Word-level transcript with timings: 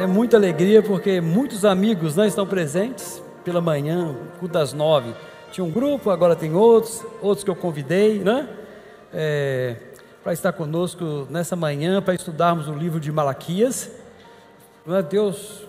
É 0.00 0.06
muita 0.06 0.38
alegria 0.38 0.82
porque 0.82 1.20
muitos 1.20 1.62
amigos 1.62 2.16
né, 2.16 2.26
estão 2.26 2.46
presentes 2.46 3.22
pela 3.44 3.60
manhã, 3.60 4.16
culto 4.38 4.54
das 4.54 4.72
nove. 4.72 5.14
Tinha 5.52 5.62
um 5.62 5.70
grupo, 5.70 6.08
agora 6.08 6.34
tem 6.34 6.54
outros, 6.54 7.04
outros 7.20 7.44
que 7.44 7.50
eu 7.50 7.54
convidei, 7.54 8.20
né? 8.20 8.48
É, 9.12 9.76
para 10.24 10.32
estar 10.32 10.54
conosco 10.54 11.26
nessa 11.28 11.54
manhã, 11.54 12.00
para 12.00 12.14
estudarmos 12.14 12.66
o 12.66 12.72
livro 12.72 12.98
de 12.98 13.12
Malaquias. 13.12 13.90
É? 14.88 15.02
Deus 15.02 15.66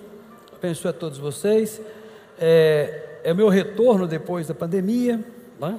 abençoe 0.56 0.92
a 0.92 0.94
todos 0.94 1.18
vocês. 1.18 1.82
É, 2.40 3.20
é 3.26 3.34
o 3.34 3.36
meu 3.36 3.50
retorno 3.50 4.08
depois 4.08 4.48
da 4.48 4.54
pandemia, 4.54 5.20
né? 5.60 5.78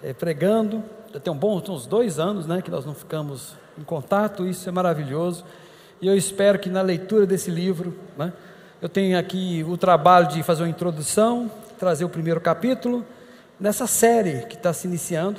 é, 0.00 0.12
pregando. 0.12 0.80
Já 1.12 1.18
tem 1.18 1.32
um 1.32 1.36
bom, 1.36 1.60
uns 1.68 1.86
dois 1.86 2.20
anos 2.20 2.46
né, 2.46 2.62
que 2.62 2.70
nós 2.70 2.86
não 2.86 2.94
ficamos 2.94 3.56
em 3.76 3.82
contato, 3.82 4.46
isso 4.46 4.68
é 4.68 4.70
maravilhoso. 4.70 5.44
E 6.00 6.06
eu 6.06 6.16
espero 6.16 6.58
que 6.58 6.70
na 6.70 6.80
leitura 6.80 7.26
desse 7.26 7.50
livro, 7.50 7.94
né, 8.16 8.32
eu 8.80 8.88
tenha 8.88 9.18
aqui 9.18 9.62
o 9.68 9.76
trabalho 9.76 10.28
de 10.28 10.42
fazer 10.42 10.62
uma 10.62 10.68
introdução, 10.68 11.50
trazer 11.78 12.06
o 12.06 12.08
primeiro 12.08 12.40
capítulo, 12.40 13.04
nessa 13.58 13.86
série 13.86 14.46
que 14.46 14.54
está 14.54 14.72
se 14.72 14.86
iniciando. 14.86 15.38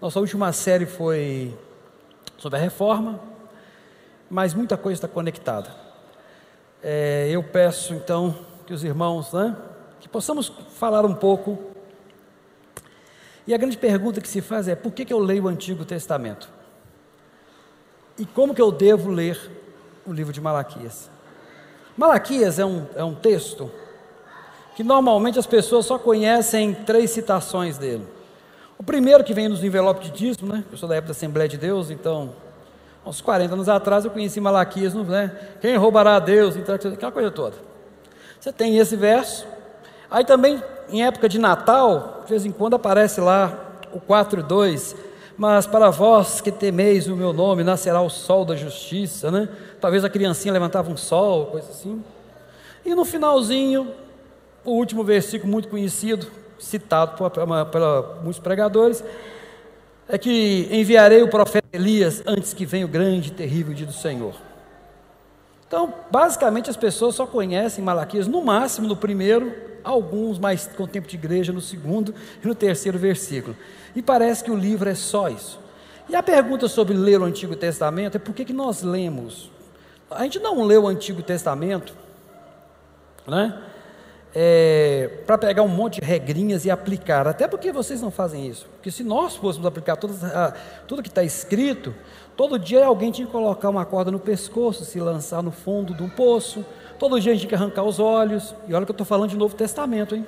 Nossa 0.00 0.20
última 0.20 0.52
série 0.52 0.86
foi 0.86 1.52
sobre 2.36 2.60
a 2.60 2.62
reforma, 2.62 3.18
mas 4.30 4.54
muita 4.54 4.76
coisa 4.76 4.98
está 4.98 5.08
conectada. 5.08 5.74
É, 6.80 7.28
eu 7.28 7.42
peço 7.42 7.92
então 7.92 8.38
que 8.64 8.72
os 8.72 8.84
irmãos, 8.84 9.32
né, 9.32 9.56
que 9.98 10.08
possamos 10.08 10.52
falar 10.76 11.04
um 11.04 11.14
pouco. 11.14 11.58
E 13.48 13.52
a 13.52 13.56
grande 13.56 13.76
pergunta 13.76 14.20
que 14.20 14.28
se 14.28 14.40
faz 14.40 14.68
é: 14.68 14.76
por 14.76 14.92
que, 14.92 15.04
que 15.04 15.12
eu 15.12 15.18
leio 15.18 15.46
o 15.46 15.48
Antigo 15.48 15.84
Testamento? 15.84 16.48
E 18.16 18.24
como 18.24 18.54
que 18.54 18.62
eu 18.62 18.70
devo 18.70 19.10
ler 19.10 19.58
o 20.08 20.12
livro 20.12 20.32
de 20.32 20.40
Malaquias? 20.40 21.10
Malaquias 21.96 22.58
é 22.58 22.64
um, 22.64 22.86
é 22.96 23.04
um 23.04 23.14
texto 23.14 23.70
que 24.74 24.82
normalmente 24.82 25.38
as 25.38 25.46
pessoas 25.46 25.86
só 25.86 25.98
conhecem 25.98 26.72
três 26.72 27.10
citações 27.10 27.76
dele. 27.76 28.06
O 28.78 28.82
primeiro 28.82 29.24
que 29.24 29.34
vem 29.34 29.48
nos 29.48 29.62
envelopes 29.62 30.10
de 30.10 30.16
dízimo, 30.16 30.52
né? 30.52 30.64
Eu 30.70 30.78
sou 30.78 30.88
da 30.88 30.94
época 30.94 31.08
da 31.08 31.12
Assembleia 31.12 31.48
de 31.48 31.58
Deus, 31.58 31.90
então, 31.90 32.32
uns 33.04 33.20
40 33.20 33.54
anos 33.54 33.68
atrás 33.68 34.04
eu 34.04 34.10
conheci 34.10 34.40
Malaquias, 34.40 34.94
né? 34.94 35.36
Quem 35.60 35.76
roubará 35.76 36.16
a 36.16 36.20
Deus, 36.20 36.56
aquela 36.56 37.12
coisa 37.12 37.30
toda. 37.30 37.56
Você 38.38 38.52
tem 38.52 38.78
esse 38.78 38.94
verso, 38.94 39.46
Aí 40.10 40.24
também, 40.24 40.62
em 40.88 41.04
época 41.04 41.28
de 41.28 41.38
Natal, 41.38 42.22
de 42.24 42.30
vez 42.30 42.46
em 42.46 42.50
quando 42.50 42.74
aparece 42.74 43.20
lá 43.20 43.52
o 43.92 44.00
4.2, 44.00 44.96
mas 45.36 45.66
para 45.66 45.90
vós 45.90 46.40
que 46.40 46.50
temeis 46.50 47.08
o 47.08 47.16
meu 47.16 47.32
nome, 47.32 47.62
nascerá 47.62 48.00
o 48.00 48.08
sol 48.08 48.44
da 48.44 48.56
justiça, 48.56 49.30
né? 49.30 49.48
Talvez 49.80 50.04
a 50.04 50.08
criancinha 50.08 50.52
levantava 50.52 50.90
um 50.90 50.96
sol, 50.96 51.46
coisa 51.46 51.70
assim. 51.70 52.02
E 52.84 52.94
no 52.94 53.04
finalzinho, 53.04 53.92
o 54.64 54.72
último 54.72 55.04
versículo 55.04 55.50
muito 55.50 55.68
conhecido, 55.68 56.26
citado 56.58 57.16
por, 57.16 57.30
por 57.30 58.22
muitos 58.22 58.38
pregadores, 58.38 59.04
é 60.08 60.16
que 60.16 60.68
enviarei 60.70 61.22
o 61.22 61.28
profeta 61.28 61.68
Elias 61.72 62.22
antes 62.26 62.54
que 62.54 62.64
venha 62.64 62.86
o 62.86 62.88
grande 62.88 63.28
e 63.28 63.32
terrível 63.32 63.74
dia 63.74 63.86
do 63.86 63.92
Senhor. 63.92 64.34
Então, 65.66 65.92
basicamente, 66.10 66.70
as 66.70 66.76
pessoas 66.76 67.14
só 67.14 67.26
conhecem 67.26 67.84
Malaquias, 67.84 68.26
no 68.26 68.42
máximo 68.42 68.88
no 68.88 68.96
primeiro, 68.96 69.54
alguns 69.84 70.38
mais 70.38 70.66
com 70.66 70.86
tempo 70.86 71.06
de 71.06 71.16
igreja 71.16 71.52
no 71.52 71.60
segundo 71.60 72.14
e 72.42 72.46
no 72.48 72.54
terceiro 72.54 72.98
versículo. 72.98 73.54
E 73.94 74.00
parece 74.00 74.42
que 74.42 74.50
o 74.50 74.56
livro 74.56 74.88
é 74.88 74.94
só 74.94 75.28
isso. 75.28 75.60
E 76.08 76.16
a 76.16 76.22
pergunta 76.22 76.68
sobre 76.68 76.96
ler 76.96 77.20
o 77.20 77.24
Antigo 77.24 77.54
Testamento 77.54 78.16
é 78.16 78.18
por 78.18 78.34
que, 78.34 78.46
que 78.46 78.52
nós 78.52 78.82
lemos? 78.82 79.50
A 80.10 80.22
gente 80.22 80.38
não 80.38 80.64
lê 80.64 80.76
o 80.76 80.86
Antigo 80.86 81.22
Testamento, 81.22 81.94
né? 83.26 83.62
É, 84.34 85.22
para 85.26 85.38
pegar 85.38 85.62
um 85.62 85.68
monte 85.68 86.00
de 86.00 86.06
regrinhas 86.06 86.64
e 86.64 86.70
aplicar, 86.70 87.26
até 87.26 87.48
porque 87.48 87.72
vocês 87.72 88.00
não 88.00 88.10
fazem 88.10 88.46
isso. 88.46 88.66
Porque 88.76 88.90
se 88.90 89.02
nós 89.02 89.36
fôssemos 89.36 89.66
aplicar 89.66 89.96
todas, 89.96 90.18
tudo 90.86 91.02
que 91.02 91.08
está 91.08 91.24
escrito, 91.24 91.94
Todo 92.38 92.56
dia 92.56 92.86
alguém 92.86 93.10
tinha 93.10 93.26
que 93.26 93.32
colocar 93.32 93.68
uma 93.68 93.84
corda 93.84 94.12
no 94.12 94.20
pescoço, 94.20 94.84
se 94.84 95.00
lançar 95.00 95.42
no 95.42 95.50
fundo 95.50 95.92
de 95.92 96.04
um 96.04 96.08
poço. 96.08 96.64
Todo 96.96 97.20
dia 97.20 97.32
a 97.32 97.34
gente 97.34 97.40
tinha 97.40 97.48
que 97.48 97.54
arrancar 97.56 97.82
os 97.82 97.98
olhos. 97.98 98.54
E 98.68 98.74
olha 98.74 98.86
que 98.86 98.92
eu 98.92 98.94
estou 98.94 99.04
falando 99.04 99.30
de 99.30 99.36
Novo 99.36 99.56
Testamento, 99.56 100.14
hein? 100.14 100.24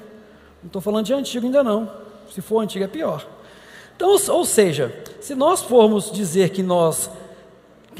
Não 0.61 0.67
estou 0.67 0.83
falando 0.83 1.07
de 1.07 1.15
Antigo 1.15 1.47
ainda 1.47 1.63
não. 1.63 1.89
Se 2.29 2.43
for 2.43 2.59
Antigo 2.59 2.85
é 2.85 2.89
pior. 2.89 3.25
Então, 3.95 4.11
ou 4.11 4.45
seja, 4.45 4.93
se 5.21 5.37
nós 5.37 5.63
formos 5.63 6.11
dizer 6.11 6.51
que 6.51 6.65
nós 6.65 7.09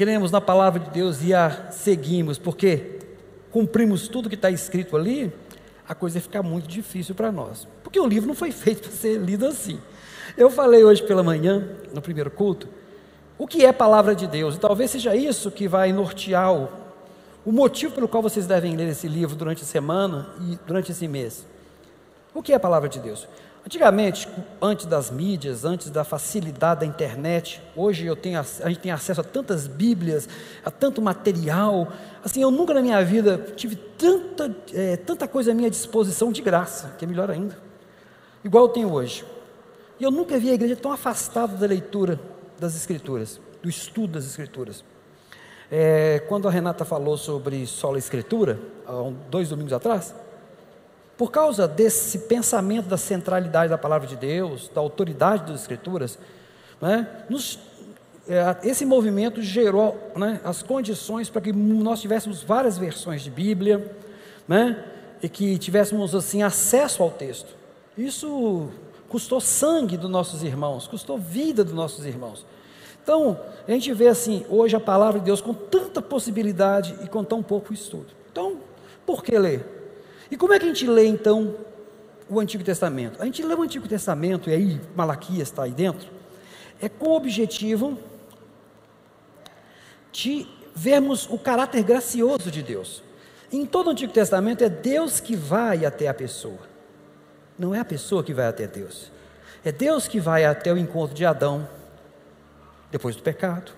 queremos 0.01 0.31
na 0.31 0.41
palavra 0.41 0.79
de 0.79 0.89
Deus 0.89 1.21
e 1.21 1.31
a 1.31 1.69
seguimos, 1.69 2.39
porque 2.39 2.97
cumprimos 3.51 4.07
tudo 4.07 4.29
que 4.29 4.33
está 4.33 4.49
escrito 4.49 4.97
ali, 4.97 5.31
a 5.87 5.93
coisa 5.93 6.17
ia 6.17 6.21
ficar 6.23 6.41
muito 6.41 6.67
difícil 6.67 7.13
para 7.13 7.31
nós. 7.31 7.67
Porque 7.83 7.99
o 7.99 8.07
livro 8.07 8.27
não 8.27 8.33
foi 8.33 8.51
feito 8.51 8.81
para 8.89 8.91
ser 8.91 9.19
lido 9.19 9.45
assim. 9.45 9.79
Eu 10.35 10.49
falei 10.49 10.83
hoje 10.83 11.03
pela 11.03 11.21
manhã, 11.21 11.67
no 11.93 12.01
primeiro 12.01 12.31
culto, 12.31 12.67
o 13.37 13.45
que 13.45 13.63
é 13.63 13.71
palavra 13.71 14.15
de 14.15 14.25
Deus? 14.25 14.55
E 14.55 14.59
talvez 14.59 14.89
seja 14.89 15.15
isso 15.15 15.51
que 15.51 15.67
vai 15.67 15.93
nortear 15.93 16.51
o, 16.51 16.67
o 17.45 17.51
motivo 17.51 17.93
pelo 17.93 18.07
qual 18.07 18.23
vocês 18.23 18.47
devem 18.47 18.75
ler 18.75 18.87
esse 18.87 19.07
livro 19.07 19.35
durante 19.35 19.61
a 19.61 19.67
semana 19.67 20.29
e 20.41 20.57
durante 20.65 20.91
esse 20.91 21.07
mês. 21.07 21.45
O 22.33 22.41
que 22.41 22.53
é 22.53 22.55
a 22.55 22.59
palavra 22.59 22.89
de 22.89 22.97
Deus? 22.97 23.27
Antigamente, 23.63 24.27
antes 24.59 24.87
das 24.87 25.11
mídias, 25.11 25.63
antes 25.63 25.91
da 25.91 26.03
facilidade 26.03 26.79
da 26.79 26.85
internet, 26.85 27.61
hoje 27.75 28.05
eu 28.07 28.15
tenho, 28.15 28.39
a 28.39 28.69
gente 28.69 28.79
tem 28.79 28.91
acesso 28.91 29.21
a 29.21 29.23
tantas 29.23 29.67
Bíblias, 29.67 30.27
a 30.65 30.71
tanto 30.71 30.99
material. 30.99 31.87
Assim, 32.23 32.41
eu 32.41 32.49
nunca 32.49 32.73
na 32.73 32.81
minha 32.81 33.03
vida 33.05 33.37
tive 33.55 33.75
tanta, 33.75 34.55
é, 34.73 34.97
tanta 34.97 35.27
coisa 35.27 35.51
à 35.51 35.53
minha 35.53 35.69
disposição 35.69 36.31
de 36.31 36.41
graça, 36.41 36.95
que 36.97 37.05
é 37.05 37.07
melhor 37.07 37.29
ainda, 37.29 37.55
igual 38.43 38.65
eu 38.65 38.69
tenho 38.69 38.91
hoje. 38.91 39.23
E 39.99 40.03
eu 40.03 40.09
nunca 40.09 40.39
vi 40.39 40.49
a 40.49 40.53
igreja 40.53 40.75
tão 40.75 40.91
afastada 40.91 41.55
da 41.55 41.67
leitura 41.67 42.19
das 42.59 42.75
Escrituras, 42.75 43.39
do 43.61 43.69
estudo 43.69 44.13
das 44.13 44.25
Escrituras. 44.25 44.83
É, 45.69 46.23
quando 46.27 46.47
a 46.47 46.51
Renata 46.51 46.83
falou 46.83 47.15
sobre 47.15 47.67
sola 47.67 47.99
escritura, 47.99 48.59
há 48.87 49.11
dois 49.29 49.49
domingos 49.49 49.71
atrás, 49.71 50.15
por 51.21 51.31
causa 51.31 51.67
desse 51.67 52.17
pensamento 52.17 52.87
da 52.87 52.97
centralidade 52.97 53.69
da 53.69 53.77
palavra 53.77 54.07
de 54.07 54.15
Deus, 54.15 54.71
da 54.73 54.81
autoridade 54.81 55.51
das 55.51 55.61
Escrituras, 55.61 56.17
né, 56.81 57.07
nos, 57.29 57.59
é, 58.27 58.57
esse 58.67 58.87
movimento 58.87 59.39
gerou 59.39 60.11
né, 60.15 60.41
as 60.43 60.63
condições 60.63 61.29
para 61.29 61.39
que 61.39 61.53
nós 61.53 62.01
tivéssemos 62.01 62.41
várias 62.41 62.75
versões 62.75 63.21
de 63.21 63.29
Bíblia, 63.29 63.95
né, 64.47 64.83
e 65.21 65.29
que 65.29 65.59
tivéssemos 65.59 66.15
assim 66.15 66.41
acesso 66.41 67.03
ao 67.03 67.11
texto. 67.11 67.53
Isso 67.95 68.69
custou 69.07 69.39
sangue 69.39 69.97
dos 69.97 70.09
nossos 70.09 70.41
irmãos, 70.41 70.87
custou 70.87 71.19
vida 71.19 71.63
dos 71.63 71.75
nossos 71.75 72.03
irmãos. 72.03 72.43
Então, 73.03 73.39
a 73.67 73.71
gente 73.71 73.93
vê 73.93 74.07
assim, 74.07 74.43
hoje 74.49 74.75
a 74.75 74.79
palavra 74.79 75.19
de 75.19 75.25
Deus 75.25 75.39
com 75.39 75.53
tanta 75.53 76.01
possibilidade 76.01 76.95
e 77.03 77.07
com 77.07 77.23
tão 77.23 77.43
pouco 77.43 77.71
estudo. 77.71 78.07
Então, 78.31 78.57
por 79.05 79.23
que 79.23 79.37
ler? 79.37 79.80
E 80.31 80.37
como 80.37 80.53
é 80.53 80.59
que 80.59 80.63
a 80.63 80.67
gente 80.69 80.87
lê 80.87 81.05
então 81.05 81.55
o 82.29 82.39
Antigo 82.39 82.63
Testamento? 82.63 83.21
A 83.21 83.25
gente 83.25 83.43
lê 83.43 83.53
o 83.53 83.61
Antigo 83.61 83.85
Testamento, 83.85 84.49
e 84.49 84.53
aí 84.53 84.81
Malaquias 84.95 85.49
está 85.49 85.63
aí 85.63 85.71
dentro, 85.71 86.09
é 86.81 86.87
com 86.87 87.09
o 87.09 87.17
objetivo 87.17 87.99
de 90.11 90.47
vermos 90.73 91.27
o 91.29 91.37
caráter 91.37 91.83
gracioso 91.83 92.49
de 92.49 92.63
Deus. 92.63 93.03
Em 93.51 93.65
todo 93.65 93.87
o 93.87 93.89
Antigo 93.89 94.13
Testamento 94.13 94.63
é 94.63 94.69
Deus 94.69 95.19
que 95.19 95.35
vai 95.35 95.85
até 95.85 96.07
a 96.07 96.13
pessoa. 96.13 96.59
Não 97.59 97.75
é 97.75 97.79
a 97.79 97.85
pessoa 97.85 98.23
que 98.23 98.33
vai 98.33 98.47
até 98.47 98.65
Deus. 98.65 99.11
É 99.65 99.71
Deus 99.71 100.07
que 100.07 100.19
vai 100.19 100.45
até 100.45 100.71
o 100.71 100.77
encontro 100.77 101.13
de 101.13 101.25
Adão 101.25 101.67
depois 102.89 103.15
do 103.17 103.21
pecado. 103.21 103.73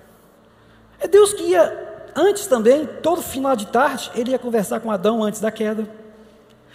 É 1.00 1.07
Deus 1.07 1.33
que 1.33 1.44
ia, 1.44 2.12
antes 2.16 2.45
também, 2.45 2.86
todo 2.86 3.22
final 3.22 3.56
de 3.56 3.68
tarde, 3.68 4.12
ele 4.16 4.31
ia 4.31 4.39
conversar 4.39 4.80
com 4.80 4.92
Adão 4.92 5.24
antes 5.24 5.42
da 5.42 5.51
queda. 5.51 6.03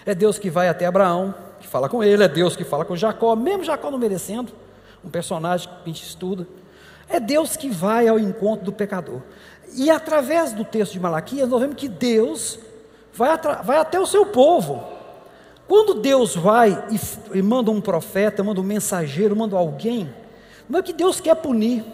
É 0.09 0.15
Deus 0.15 0.39
que 0.39 0.49
vai 0.49 0.71
até 0.71 0.87
Abraão, 0.87 1.35
que 1.61 1.67
fala 1.69 1.87
com 1.87 2.03
ele. 2.03 2.25
É 2.25 2.29
Deus 2.29 2.57
que 2.57 2.65
fala 2.65 2.83
com 2.83 2.97
Jacó, 2.97 3.37
mesmo 3.37 3.63
Jacó 3.63 3.91
não 3.91 3.99
merecendo, 3.99 4.51
um 5.05 5.11
personagem 5.11 5.69
que 5.69 5.75
a 5.83 5.87
gente 5.93 6.03
estuda. 6.03 6.49
É 7.11 7.21
Deus 7.21 7.59
que 7.59 7.69
vai 7.69 8.09
ao 8.09 8.19
encontro 8.19 8.65
do 8.65 8.73
pecador. 8.73 9.21
E 9.75 9.91
através 9.91 10.55
do 10.55 10.65
texto 10.65 10.95
de 10.95 11.01
Malaquias, 11.01 11.47
nós 11.47 11.61
vemos 11.61 11.77
que 11.77 11.89
Deus 11.89 12.59
vai, 13.13 13.37
vai 13.63 13.77
até 13.77 14.01
o 14.01 14.07
seu 14.07 14.25
povo 14.25 14.83
quando 15.69 15.93
Deus 15.93 16.35
vai 16.35 16.87
e, 16.91 17.39
e 17.39 17.43
manda 17.43 17.71
um 17.71 17.79
profeta, 17.79 18.43
manda 18.43 18.63
um 18.63 18.65
mensageiro, 18.65 19.37
manda 19.37 19.55
alguém, 19.55 20.09
não 20.67 20.79
é 20.79 20.83
que 20.83 20.95
Deus 20.95 21.21
quer 21.21 21.35
punir. 21.35 21.85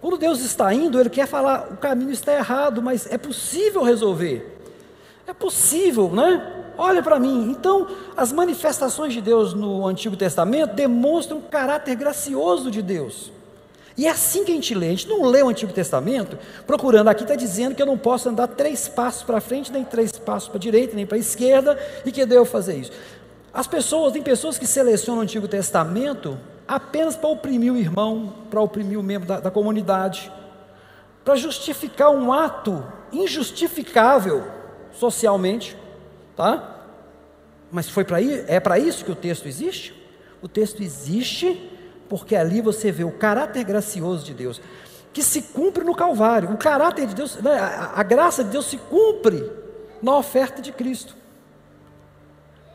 Quando 0.00 0.16
Deus 0.16 0.38
está 0.38 0.72
indo, 0.72 1.00
Ele 1.00 1.10
quer 1.10 1.26
falar, 1.26 1.72
o 1.72 1.76
caminho 1.78 2.12
está 2.12 2.32
errado, 2.32 2.80
mas 2.80 3.10
é 3.10 3.18
possível 3.18 3.82
resolver. 3.82 4.56
É 5.26 5.32
possível, 5.32 6.08
né? 6.08 6.55
Olha 6.78 7.02
para 7.02 7.18
mim. 7.18 7.50
Então, 7.50 7.86
as 8.16 8.32
manifestações 8.32 9.12
de 9.12 9.20
Deus 9.20 9.54
no 9.54 9.86
Antigo 9.86 10.16
Testamento 10.16 10.74
demonstram 10.74 11.38
o 11.38 11.42
caráter 11.42 11.94
gracioso 11.94 12.70
de 12.70 12.82
Deus. 12.82 13.32
E 13.96 14.06
é 14.06 14.10
assim 14.10 14.44
que 14.44 14.52
a 14.52 14.54
gente 14.54 14.74
lê. 14.74 14.88
A 14.88 14.90
gente 14.90 15.08
não 15.08 15.24
lê 15.24 15.42
o 15.42 15.48
Antigo 15.48 15.72
Testamento 15.72 16.38
procurando. 16.66 17.08
Aqui 17.08 17.22
está 17.22 17.34
dizendo 17.34 17.74
que 17.74 17.80
eu 17.80 17.86
não 17.86 17.96
posso 17.96 18.28
andar 18.28 18.48
três 18.48 18.86
passos 18.88 19.22
para 19.22 19.40
frente, 19.40 19.72
nem 19.72 19.84
três 19.84 20.12
passos 20.12 20.48
para 20.48 20.58
a 20.58 20.60
direita, 20.60 20.94
nem 20.94 21.06
para 21.06 21.16
a 21.16 21.20
esquerda, 21.20 21.78
e 22.04 22.12
que 22.12 22.26
devo 22.26 22.44
fazer 22.44 22.76
isso. 22.76 22.92
As 23.54 23.66
pessoas, 23.66 24.12
tem 24.12 24.22
pessoas 24.22 24.58
que 24.58 24.66
selecionam 24.66 25.20
o 25.20 25.22
Antigo 25.22 25.48
Testamento 25.48 26.38
apenas 26.68 27.16
para 27.16 27.30
oprimir 27.30 27.72
o 27.72 27.76
irmão, 27.78 28.34
para 28.50 28.60
oprimir 28.60 28.98
o 28.98 29.02
membro 29.02 29.26
da, 29.26 29.40
da 29.40 29.50
comunidade, 29.50 30.30
para 31.24 31.36
justificar 31.36 32.10
um 32.10 32.32
ato 32.32 32.84
injustificável 33.10 34.44
socialmente, 34.92 35.76
tá? 36.36 36.76
Mas 37.70 37.88
foi 37.88 38.04
para 38.04 38.22
é 38.22 38.60
para 38.60 38.78
isso 38.78 39.04
que 39.04 39.10
o 39.10 39.16
texto 39.16 39.46
existe? 39.46 39.94
O 40.42 40.48
texto 40.48 40.82
existe 40.82 41.72
porque 42.08 42.36
ali 42.36 42.60
você 42.60 42.92
vê 42.92 43.04
o 43.04 43.10
caráter 43.10 43.64
gracioso 43.64 44.24
de 44.24 44.34
Deus, 44.34 44.60
que 45.12 45.22
se 45.22 45.42
cumpre 45.42 45.82
no 45.82 45.94
Calvário. 45.94 46.52
O 46.52 46.56
caráter 46.56 47.06
de 47.06 47.14
Deus, 47.14 47.36
né, 47.36 47.58
a, 47.58 47.92
a 47.96 48.02
graça 48.02 48.44
de 48.44 48.50
Deus 48.50 48.66
se 48.66 48.76
cumpre 48.76 49.50
na 50.00 50.16
oferta 50.16 50.62
de 50.62 50.72
Cristo. 50.72 51.16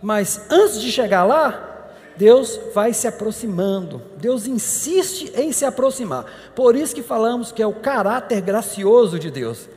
Mas 0.02 0.48
antes 0.50 0.82
de 0.82 0.92
chegar 0.92 1.24
lá, 1.24 1.72
Deus 2.18 2.60
vai 2.74 2.94
se 2.94 3.08
aproximando, 3.08 4.02
Deus 4.18 4.48
insiste 4.48 5.32
em 5.36 5.52
se 5.52 5.64
aproximar. 5.64 6.26
Por 6.56 6.76
isso 6.76 6.94
que 6.94 7.02
falamos 7.02 7.52
que 7.52 7.62
é 7.62 7.68
o 7.68 7.74
caráter 7.74 8.42
gracioso 8.42 9.18
de 9.18 9.32
Deus. 9.32 9.70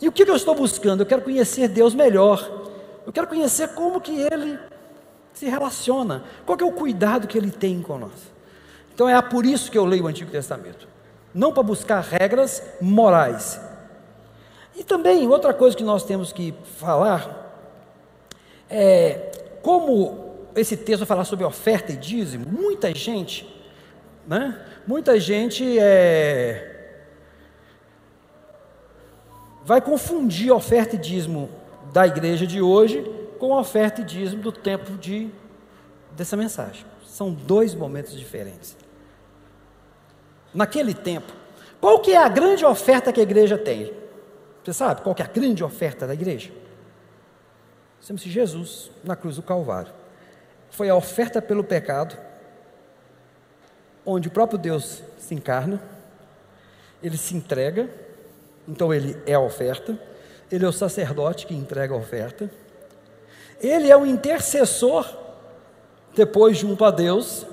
E 0.00 0.08
o 0.08 0.12
que 0.12 0.28
eu 0.28 0.34
estou 0.34 0.54
buscando? 0.54 1.02
Eu 1.02 1.06
quero 1.06 1.22
conhecer 1.22 1.68
Deus 1.68 1.94
melhor. 1.94 2.71
Eu 3.06 3.12
quero 3.12 3.26
conhecer 3.26 3.68
como 3.70 4.00
que 4.00 4.20
Ele 4.20 4.58
se 5.32 5.46
relaciona, 5.46 6.24
qual 6.44 6.58
é 6.60 6.64
o 6.64 6.72
cuidado 6.72 7.26
que 7.26 7.36
Ele 7.36 7.50
tem 7.50 7.82
com 7.82 7.98
nós. 7.98 8.32
Então 8.94 9.08
é 9.08 9.20
por 9.20 9.46
isso 9.46 9.70
que 9.70 9.78
eu 9.78 9.84
leio 9.84 10.04
o 10.04 10.08
Antigo 10.08 10.30
Testamento, 10.30 10.86
não 11.34 11.52
para 11.52 11.62
buscar 11.62 12.00
regras 12.00 12.62
morais. 12.80 13.60
E 14.76 14.84
também 14.84 15.26
outra 15.28 15.52
coisa 15.52 15.76
que 15.76 15.84
nós 15.84 16.04
temos 16.04 16.32
que 16.32 16.54
falar 16.78 17.40
é 18.68 19.30
como 19.62 20.32
esse 20.54 20.76
texto 20.76 21.00
vai 21.00 21.06
falar 21.06 21.24
sobre 21.24 21.44
oferta 21.44 21.92
e 21.92 21.96
dízimo, 21.96 22.46
muita 22.48 22.94
gente, 22.94 23.48
né? 24.26 24.60
Muita 24.86 25.18
gente 25.20 25.78
é, 25.78 27.00
vai 29.64 29.80
confundir 29.80 30.52
oferta 30.52 30.96
e 30.96 30.98
dízimo 30.98 31.48
da 31.92 32.06
igreja 32.06 32.46
de 32.46 32.60
hoje 32.60 33.04
com 33.38 33.54
a 33.54 33.60
oferta 33.60 34.00
e 34.00 34.04
dízimo 34.04 34.42
do 34.42 34.52
tempo 34.52 34.92
de, 34.96 35.30
dessa 36.12 36.36
mensagem. 36.36 36.84
São 37.04 37.32
dois 37.32 37.74
momentos 37.74 38.18
diferentes 38.18 38.76
naquele 40.54 40.94
tempo, 40.94 41.32
qual 41.80 42.00
que 42.00 42.12
é 42.12 42.18
a 42.18 42.28
grande 42.28 42.64
oferta 42.64 43.12
que 43.12 43.20
a 43.20 43.22
igreja 43.22 43.56
tem? 43.56 43.92
Você 44.62 44.72
sabe 44.72 45.02
qual 45.02 45.14
que 45.14 45.22
é 45.22 45.24
a 45.24 45.28
grande 45.28 45.64
oferta 45.64 46.06
da 46.06 46.14
igreja? 46.14 46.50
Chama-se 48.00 48.28
Jesus 48.28 48.90
na 49.02 49.16
cruz 49.16 49.36
do 49.36 49.42
Calvário. 49.42 49.92
Foi 50.70 50.88
a 50.88 50.94
oferta 50.94 51.40
pelo 51.40 51.64
pecado, 51.64 52.16
onde 54.04 54.28
o 54.28 54.30
próprio 54.30 54.58
Deus 54.58 55.02
se 55.18 55.34
encarna, 55.34 55.80
ele 57.02 57.16
se 57.16 57.34
entrega, 57.34 57.90
então 58.68 58.92
ele 58.92 59.20
é 59.26 59.34
a 59.34 59.40
oferta, 59.40 59.98
ele 60.52 60.66
é 60.66 60.68
o 60.68 60.72
sacerdote 60.72 61.46
que 61.46 61.54
entrega 61.54 61.94
a 61.94 61.96
oferta, 61.96 62.50
ele 63.58 63.90
é 63.90 63.96
o 63.96 64.04
intercessor, 64.04 65.08
depois 66.14 66.58
junto 66.58 66.84
a 66.84 66.90
Deus, 66.90 67.46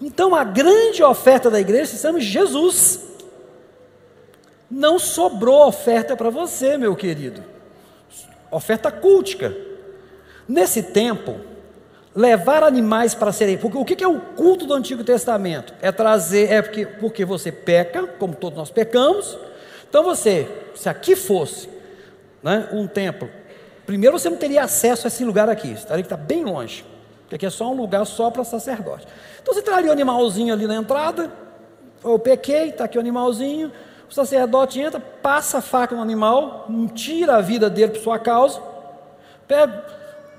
então 0.00 0.32
a 0.34 0.44
grande 0.44 1.02
oferta 1.02 1.50
da 1.50 1.60
igreja 1.60 1.86
se 1.86 1.98
chama 1.98 2.20
Jesus. 2.20 3.00
Não 4.70 4.98
sobrou 4.98 5.66
oferta 5.66 6.16
para 6.16 6.30
você, 6.30 6.76
meu 6.76 6.94
querido. 6.94 7.42
Oferta 8.50 8.90
cultica. 8.90 9.56
Nesse 10.48 10.82
tempo, 10.82 11.40
levar 12.14 12.62
animais 12.62 13.14
para 13.14 13.32
serem. 13.32 13.56
Porque 13.56 13.78
o 13.78 13.84
que 13.84 14.04
é 14.04 14.08
o 14.08 14.20
culto 14.20 14.66
do 14.66 14.74
Antigo 14.74 15.02
Testamento? 15.02 15.74
É 15.80 15.90
trazer, 15.90 16.52
é 16.52 16.62
porque, 16.62 16.86
porque 16.86 17.24
você 17.24 17.50
peca, 17.50 18.06
como 18.06 18.34
todos 18.34 18.58
nós 18.58 18.70
pecamos. 18.70 19.38
Então 19.88 20.02
você, 20.04 20.48
se 20.74 20.88
aqui 20.88 21.16
fosse 21.16 21.73
né, 22.44 22.68
um 22.72 22.86
templo, 22.86 23.30
primeiro 23.86 24.18
você 24.18 24.28
não 24.28 24.36
teria 24.36 24.62
acesso 24.62 25.06
a 25.06 25.08
esse 25.08 25.24
lugar 25.24 25.48
aqui, 25.48 25.72
estaria 25.72 26.02
que 26.02 26.06
está 26.06 26.16
bem 26.16 26.44
longe, 26.44 26.84
porque 27.22 27.36
aqui 27.36 27.46
é 27.46 27.50
só 27.50 27.72
um 27.72 27.74
lugar 27.74 28.04
só 28.04 28.30
para 28.30 28.44
sacerdote. 28.44 29.06
Então 29.42 29.54
você 29.54 29.62
traria 29.62 29.88
o 29.88 29.92
animalzinho 29.92 30.52
ali 30.52 30.66
na 30.66 30.76
entrada, 30.76 31.32
eu 32.04 32.18
pequei, 32.18 32.68
está 32.68 32.84
aqui 32.84 32.98
o 32.98 33.00
animalzinho, 33.00 33.72
o 34.10 34.12
sacerdote 34.12 34.78
entra, 34.78 35.00
passa 35.00 35.58
a 35.58 35.62
faca 35.62 35.96
no 35.96 36.02
animal, 36.02 36.68
tira 36.94 37.36
a 37.36 37.40
vida 37.40 37.70
dele 37.70 37.92
por 37.92 38.02
sua 38.02 38.18
causa, 38.18 38.60
pega, 39.48 39.82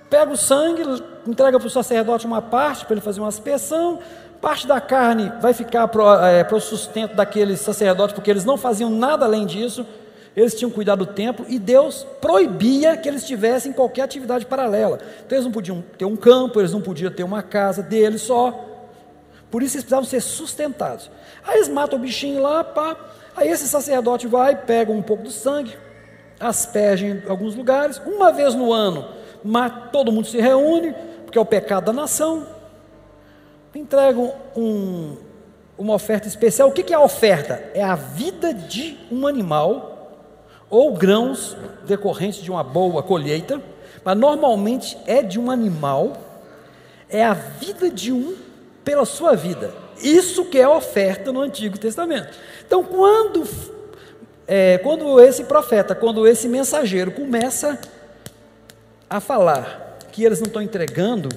pega 0.07 0.31
o 0.31 0.37
sangue, 0.37 0.83
entrega 1.25 1.57
para 1.57 1.67
o 1.67 1.71
sacerdote 1.71 2.27
uma 2.27 2.41
parte, 2.41 2.85
para 2.85 2.93
ele 2.93 3.01
fazer 3.01 3.19
uma 3.19 3.29
aspersão, 3.29 3.97
parte 4.39 4.67
da 4.67 4.79
carne 4.79 5.31
vai 5.41 5.53
ficar 5.53 5.87
para 5.87 6.29
é, 6.29 6.47
o 6.53 6.59
sustento 6.59 7.15
daqueles 7.15 7.61
sacerdotes, 7.61 8.13
porque 8.13 8.29
eles 8.29 8.45
não 8.45 8.57
faziam 8.57 8.91
nada 8.91 9.25
além 9.25 9.47
disso, 9.47 9.83
eles 10.35 10.53
tinham 10.53 10.69
cuidado 10.69 11.05
do 11.05 11.13
templo 11.13 11.45
e 11.47 11.57
Deus 11.57 12.05
proibia 12.19 12.97
que 12.97 13.07
eles 13.07 13.25
tivessem 13.25 13.71
qualquer 13.71 14.01
atividade 14.01 14.45
paralela. 14.45 14.99
Então 15.25 15.37
eles 15.37 15.45
não 15.45 15.51
podiam 15.51 15.83
ter 15.97 16.03
um 16.03 16.17
campo, 16.17 16.59
eles 16.59 16.73
não 16.73 16.81
podiam 16.81 17.09
ter 17.09 17.23
uma 17.23 17.41
casa 17.41 17.81
deles 17.81 18.21
só. 18.21 18.51
Por 19.49 19.63
isso 19.63 19.77
eles 19.77 19.83
precisavam 19.83 20.03
ser 20.03 20.19
sustentados. 20.19 21.09
Aí 21.45 21.55
eles 21.55 21.69
matam 21.69 21.97
o 21.97 22.01
bichinho 22.01 22.41
lá, 22.41 22.65
pá. 22.65 22.97
Aí 23.33 23.47
esse 23.47 23.67
sacerdote 23.67 24.27
vai, 24.27 24.57
pega 24.57 24.91
um 24.91 25.01
pouco 25.01 25.23
do 25.23 25.31
sangue, 25.31 25.77
asperge 26.37 27.05
em 27.05 27.29
alguns 27.29 27.55
lugares. 27.55 28.01
Uma 28.05 28.33
vez 28.33 28.53
no 28.53 28.73
ano, 28.73 29.07
mata, 29.41 29.87
todo 29.87 30.11
mundo 30.11 30.27
se 30.27 30.39
reúne, 30.41 30.93
porque 31.23 31.37
é 31.37 31.41
o 31.41 31.45
pecado 31.45 31.85
da 31.85 31.93
nação. 31.93 32.45
Entregam 33.73 34.33
um, 34.53 35.15
uma 35.77 35.93
oferta 35.93 36.27
especial. 36.27 36.67
O 36.67 36.71
que 36.73 36.93
é 36.93 36.97
a 36.97 37.01
oferta? 37.01 37.71
É 37.73 37.83
a 37.83 37.95
vida 37.95 38.53
de 38.53 38.97
um 39.09 39.25
animal 39.25 39.94
ou 40.75 40.91
grãos 40.91 41.55
decorrentes 41.87 42.43
de 42.43 42.51
uma 42.51 42.61
boa 42.61 43.01
colheita, 43.01 43.61
mas 44.03 44.17
normalmente 44.17 44.97
é 45.07 45.23
de 45.23 45.39
um 45.39 45.49
animal, 45.49 46.17
é 47.09 47.23
a 47.23 47.33
vida 47.33 47.89
de 47.89 48.11
um 48.11 48.35
pela 48.83 49.05
sua 49.05 49.37
vida. 49.37 49.73
Isso 50.03 50.43
que 50.43 50.59
é 50.59 50.67
oferta 50.67 51.31
no 51.31 51.39
Antigo 51.39 51.77
Testamento. 51.79 52.37
Então, 52.67 52.83
quando, 52.83 53.47
é, 54.45 54.77
quando 54.79 55.17
esse 55.21 55.45
profeta, 55.45 55.95
quando 55.95 56.27
esse 56.27 56.49
mensageiro 56.49 57.09
começa 57.09 57.79
a 59.09 59.21
falar 59.21 59.97
que 60.11 60.25
eles 60.25 60.41
não 60.41 60.47
estão 60.47 60.61
entregando 60.61 61.29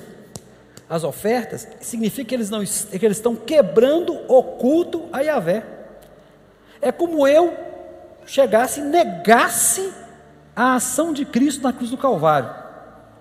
as 0.90 1.04
ofertas, 1.04 1.68
significa 1.80 2.30
que 2.30 2.34
eles, 2.34 2.50
não, 2.50 2.64
que 2.64 3.06
eles 3.06 3.18
estão 3.18 3.36
quebrando 3.36 4.18
o 4.26 4.42
culto 4.42 5.04
a 5.12 5.20
Yahvé. 5.20 5.62
É 6.82 6.90
como 6.90 7.24
eu 7.28 7.67
chegasse 8.28 8.80
e 8.80 8.84
negasse 8.84 9.90
a 10.54 10.74
ação 10.74 11.12
de 11.12 11.24
Cristo 11.24 11.62
na 11.62 11.72
cruz 11.72 11.90
do 11.90 11.96
Calvário. 11.96 12.50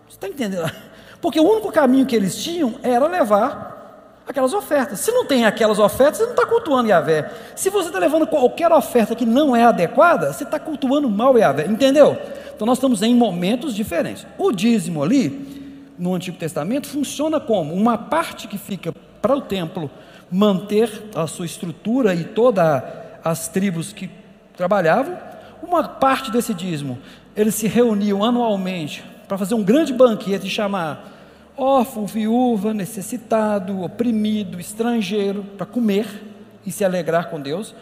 Você 0.07 0.15
está 0.17 0.27
entendendo? 0.27 0.69
Porque 1.21 1.39
o 1.39 1.49
único 1.49 1.71
caminho 1.71 2.05
que 2.05 2.15
eles 2.15 2.35
tinham 2.35 2.75
era 2.83 3.07
levar 3.07 4.21
aquelas 4.27 4.53
ofertas. 4.53 4.99
Se 4.99 5.11
não 5.11 5.25
tem 5.25 5.45
aquelas 5.45 5.79
ofertas, 5.79 6.17
você 6.17 6.23
não 6.25 6.31
está 6.31 6.45
cultuando 6.45 6.89
Yahvé. 6.89 7.31
Se 7.55 7.69
você 7.69 7.87
está 7.87 7.97
levando 7.97 8.27
qualquer 8.27 8.71
oferta 8.71 9.15
que 9.15 9.25
não 9.25 9.55
é 9.55 9.63
adequada, 9.63 10.33
você 10.33 10.43
está 10.43 10.59
cultuando 10.59 11.09
mal 11.09 11.37
Yahvé. 11.37 11.65
Entendeu? 11.65 12.17
Então 12.53 12.65
nós 12.67 12.77
estamos 12.77 13.01
em 13.01 13.15
momentos 13.15 13.73
diferentes. 13.73 14.27
O 14.37 14.51
dízimo 14.51 15.01
ali, 15.01 15.93
no 15.97 16.13
Antigo 16.13 16.37
Testamento, 16.37 16.87
funciona 16.87 17.39
como 17.39 17.73
uma 17.73 17.97
parte 17.97 18.47
que 18.47 18.57
fica 18.57 18.93
para 19.21 19.35
o 19.35 19.41
templo 19.41 19.89
manter 20.29 21.09
a 21.15 21.25
sua 21.27 21.45
estrutura 21.45 22.13
e 22.13 22.25
todas 22.25 22.83
as 23.23 23.47
tribos 23.47 23.93
que 23.93 24.09
trabalhavam. 24.57 25.17
Uma 25.61 25.83
parte 25.83 26.31
desse 26.31 26.53
dízimo, 26.53 26.97
eles 27.35 27.55
se 27.55 27.67
reuniam 27.67 28.23
anualmente 28.23 29.03
para 29.27 29.37
fazer 29.37 29.53
um 29.53 29.63
grande 29.63 29.93
banquete 29.93 30.47
e 30.47 30.49
chamar 30.49 31.13
órfão, 31.55 32.05
viúva, 32.05 32.73
necessitado, 32.73 33.81
oprimido, 33.81 34.59
estrangeiro, 34.59 35.43
para 35.55 35.65
comer 35.65 36.05
e 36.65 36.71
se 36.71 36.83
alegrar 36.83 37.29
com 37.29 37.39
Deus. 37.39 37.73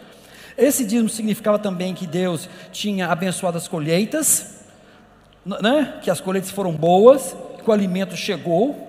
Esse 0.56 0.84
dízimo 0.84 1.08
significava 1.08 1.58
também 1.58 1.94
que 1.94 2.06
Deus 2.06 2.48
tinha 2.72 3.08
abençoado 3.08 3.58
as 3.58 3.68
colheitas, 3.68 4.64
né? 5.44 5.98
que 6.02 6.10
as 6.10 6.20
colheitas 6.20 6.50
foram 6.50 6.72
boas, 6.72 7.36
que 7.62 7.68
o 7.68 7.72
alimento 7.72 8.16
chegou. 8.16 8.84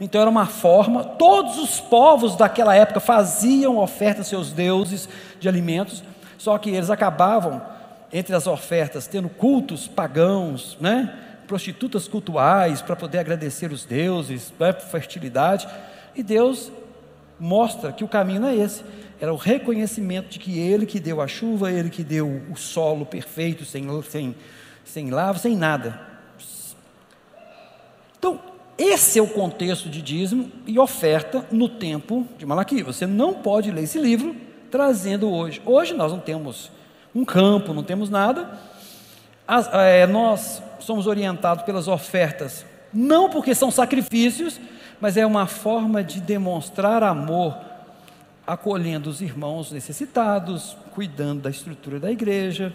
Então 0.00 0.20
era 0.20 0.30
uma 0.30 0.46
forma, 0.46 1.02
todos 1.02 1.58
os 1.58 1.80
povos 1.80 2.36
daquela 2.36 2.74
época 2.74 3.00
faziam 3.00 3.78
ofertas 3.78 4.20
aos 4.20 4.28
seus 4.28 4.52
deuses 4.52 5.08
de 5.40 5.48
alimentos, 5.48 6.04
só 6.38 6.56
que 6.56 6.70
eles 6.70 6.88
acabavam, 6.88 7.60
entre 8.10 8.34
as 8.34 8.46
ofertas, 8.46 9.06
tendo 9.06 9.28
cultos 9.28 9.86
pagãos, 9.86 10.78
né? 10.80 11.24
prostitutas 11.48 12.06
cultuais 12.06 12.80
para 12.80 12.94
poder 12.94 13.18
agradecer 13.18 13.72
os 13.72 13.84
deuses, 13.84 14.52
né, 14.60 14.72
fertilidade. 14.72 15.66
E 16.14 16.22
Deus 16.22 16.70
mostra 17.40 17.90
que 17.90 18.04
o 18.04 18.08
caminho 18.08 18.42
não 18.42 18.48
é 18.48 18.56
esse. 18.56 18.84
era 19.20 19.32
o 19.32 19.36
reconhecimento 19.36 20.28
de 20.28 20.38
que 20.38 20.58
Ele 20.58 20.86
que 20.86 21.00
deu 21.00 21.20
a 21.20 21.26
chuva, 21.26 21.72
Ele 21.72 21.90
que 21.90 22.04
deu 22.04 22.42
o 22.50 22.56
solo 22.56 23.04
perfeito, 23.04 23.64
sem, 23.64 23.84
sem, 24.02 24.34
sem 24.84 25.10
lava, 25.10 25.38
sem 25.38 25.56
nada. 25.56 26.00
Então, 28.16 28.38
esse 28.76 29.18
é 29.18 29.22
o 29.22 29.28
contexto 29.28 29.88
de 29.88 30.00
dízimo 30.02 30.52
e 30.66 30.78
oferta 30.78 31.44
no 31.50 31.68
tempo 31.68 32.26
de 32.36 32.46
Malaquias. 32.46 32.86
Você 32.86 33.06
não 33.06 33.34
pode 33.34 33.70
ler 33.72 33.84
esse 33.84 33.98
livro 33.98 34.47
trazendo 34.70 35.30
hoje. 35.30 35.60
Hoje 35.64 35.94
nós 35.94 36.12
não 36.12 36.20
temos 36.20 36.70
um 37.14 37.24
campo, 37.24 37.72
não 37.72 37.82
temos 37.82 38.10
nada. 38.10 38.58
As, 39.46 39.68
é, 39.72 40.06
nós 40.06 40.62
somos 40.78 41.06
orientados 41.06 41.64
pelas 41.64 41.88
ofertas, 41.88 42.64
não 42.92 43.30
porque 43.30 43.54
são 43.54 43.70
sacrifícios, 43.70 44.60
mas 45.00 45.16
é 45.16 45.24
uma 45.24 45.46
forma 45.46 46.02
de 46.02 46.20
demonstrar 46.20 47.02
amor, 47.02 47.56
acolhendo 48.46 49.10
os 49.10 49.20
irmãos 49.20 49.70
necessitados, 49.72 50.76
cuidando 50.94 51.42
da 51.42 51.50
estrutura 51.50 52.00
da 52.00 52.10
igreja. 52.10 52.72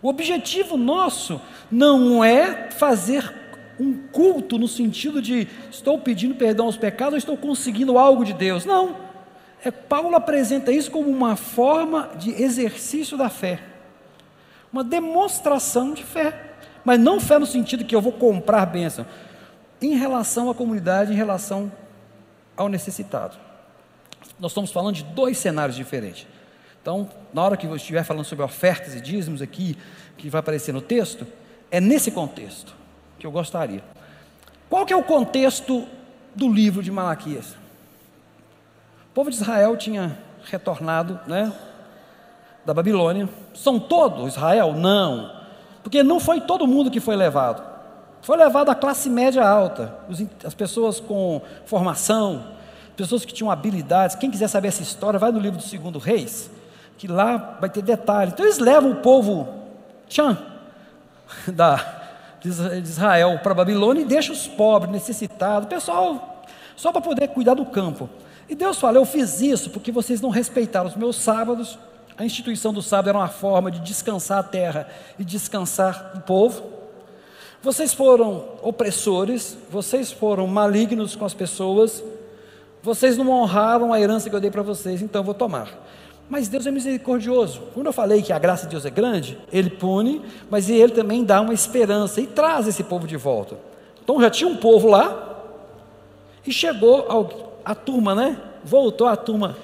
O 0.00 0.08
objetivo 0.08 0.76
nosso 0.76 1.40
não 1.70 2.24
é 2.24 2.70
fazer 2.70 3.32
um 3.78 3.94
culto 4.08 4.58
no 4.58 4.68
sentido 4.68 5.20
de 5.20 5.48
estou 5.70 5.98
pedindo 5.98 6.34
perdão 6.34 6.66
aos 6.66 6.76
pecados, 6.76 7.14
ou 7.14 7.18
estou 7.18 7.36
conseguindo 7.36 7.98
algo 7.98 8.24
de 8.24 8.32
Deus. 8.32 8.64
Não. 8.64 9.11
É, 9.64 9.70
Paulo 9.70 10.16
apresenta 10.16 10.72
isso 10.72 10.90
como 10.90 11.08
uma 11.08 11.36
forma 11.36 12.10
de 12.16 12.30
exercício 12.42 13.16
da 13.16 13.28
fé, 13.28 13.60
uma 14.72 14.82
demonstração 14.82 15.94
de 15.94 16.02
fé, 16.02 16.54
mas 16.84 16.98
não 16.98 17.20
fé 17.20 17.38
no 17.38 17.46
sentido 17.46 17.84
que 17.84 17.94
eu 17.94 18.00
vou 18.00 18.12
comprar 18.12 18.66
bênção, 18.66 19.06
em 19.80 19.94
relação 19.94 20.50
à 20.50 20.54
comunidade, 20.54 21.12
em 21.12 21.16
relação 21.16 21.70
ao 22.56 22.68
necessitado. 22.68 23.36
Nós 24.38 24.50
estamos 24.50 24.72
falando 24.72 24.96
de 24.96 25.04
dois 25.04 25.38
cenários 25.38 25.76
diferentes. 25.76 26.26
Então, 26.80 27.08
na 27.32 27.42
hora 27.42 27.56
que 27.56 27.66
eu 27.66 27.76
estiver 27.76 28.02
falando 28.02 28.24
sobre 28.24 28.44
ofertas 28.44 28.94
e 28.94 29.00
dízimos 29.00 29.40
aqui, 29.40 29.76
que 30.16 30.28
vai 30.28 30.40
aparecer 30.40 30.72
no 30.72 30.80
texto, 30.80 31.24
é 31.70 31.80
nesse 31.80 32.10
contexto 32.10 32.74
que 33.18 33.26
eu 33.26 33.30
gostaria. 33.30 33.84
Qual 34.68 34.84
que 34.84 34.92
é 34.92 34.96
o 34.96 35.04
contexto 35.04 35.86
do 36.34 36.52
livro 36.52 36.82
de 36.82 36.90
Malaquias? 36.90 37.61
O 39.12 39.14
povo 39.14 39.28
de 39.28 39.36
Israel 39.36 39.76
tinha 39.76 40.16
retornado, 40.42 41.20
né, 41.26 41.52
da 42.64 42.72
Babilônia. 42.72 43.28
São 43.52 43.78
todos 43.78 44.32
Israel? 44.32 44.72
Não, 44.72 45.30
porque 45.82 46.02
não 46.02 46.18
foi 46.18 46.40
todo 46.40 46.66
mundo 46.66 46.90
que 46.90 46.98
foi 46.98 47.14
levado. 47.14 47.62
Foi 48.22 48.38
levado 48.38 48.70
a 48.70 48.74
classe 48.74 49.10
média 49.10 49.46
alta, 49.46 49.94
as 50.42 50.54
pessoas 50.54 50.98
com 50.98 51.42
formação, 51.66 52.42
pessoas 52.96 53.22
que 53.26 53.34
tinham 53.34 53.50
habilidades. 53.50 54.16
Quem 54.16 54.30
quiser 54.30 54.48
saber 54.48 54.68
essa 54.68 54.82
história, 54.82 55.18
vai 55.18 55.30
no 55.30 55.38
livro 55.38 55.58
do 55.58 55.62
Segundo 55.62 55.98
Reis, 55.98 56.50
que 56.96 57.06
lá 57.06 57.58
vai 57.60 57.68
ter 57.68 57.82
detalhes. 57.82 58.32
Então 58.32 58.46
eles 58.46 58.58
levam 58.58 58.92
o 58.92 58.96
povo 58.96 59.46
tchan, 60.08 60.38
da, 61.52 61.84
de 62.40 62.48
Israel 62.48 63.40
para 63.42 63.52
Babilônia 63.52 64.00
e 64.00 64.06
deixa 64.06 64.32
os 64.32 64.48
pobres, 64.48 64.90
necessitados, 64.90 65.68
pessoal, 65.68 66.42
só 66.74 66.90
para 66.90 67.02
poder 67.02 67.28
cuidar 67.28 67.52
do 67.52 67.66
campo. 67.66 68.08
E 68.52 68.54
Deus 68.54 68.78
fala: 68.78 68.98
Eu 68.98 69.06
fiz 69.06 69.40
isso 69.40 69.70
porque 69.70 69.90
vocês 69.90 70.20
não 70.20 70.28
respeitaram 70.28 70.86
os 70.86 70.94
meus 70.94 71.16
sábados. 71.16 71.78
A 72.18 72.22
instituição 72.26 72.70
do 72.70 72.82
sábado 72.82 73.08
era 73.08 73.16
uma 73.16 73.28
forma 73.28 73.70
de 73.70 73.80
descansar 73.80 74.40
a 74.40 74.42
terra 74.42 74.86
e 75.18 75.24
descansar 75.24 76.12
o 76.14 76.20
povo. 76.20 76.62
Vocês 77.62 77.94
foram 77.94 78.44
opressores, 78.60 79.56
vocês 79.70 80.12
foram 80.12 80.46
malignos 80.46 81.16
com 81.16 81.24
as 81.24 81.32
pessoas, 81.32 82.04
vocês 82.82 83.16
não 83.16 83.30
honraram 83.30 83.90
a 83.90 83.98
herança 83.98 84.28
que 84.28 84.36
eu 84.36 84.40
dei 84.40 84.50
para 84.50 84.60
vocês, 84.60 85.00
então 85.00 85.20
eu 85.20 85.24
vou 85.24 85.32
tomar. 85.32 85.70
Mas 86.28 86.46
Deus 86.46 86.66
é 86.66 86.70
misericordioso. 86.70 87.62
Quando 87.72 87.86
eu 87.86 87.92
falei 87.92 88.20
que 88.20 88.34
a 88.34 88.38
graça 88.38 88.66
de 88.66 88.72
Deus 88.72 88.84
é 88.84 88.90
grande, 88.90 89.38
Ele 89.50 89.70
pune, 89.70 90.20
mas 90.50 90.68
Ele 90.68 90.92
também 90.92 91.24
dá 91.24 91.40
uma 91.40 91.54
esperança 91.54 92.20
e 92.20 92.26
traz 92.26 92.68
esse 92.68 92.84
povo 92.84 93.06
de 93.06 93.16
volta. 93.16 93.56
Então 94.04 94.20
já 94.20 94.28
tinha 94.28 94.50
um 94.50 94.56
povo 94.56 94.88
lá, 94.88 95.30
e 96.46 96.52
chegou 96.52 97.06
a 97.64 97.74
turma, 97.74 98.14
né? 98.14 98.38
Voltou 98.64 99.06
a 99.06 99.16
turma 99.16 99.56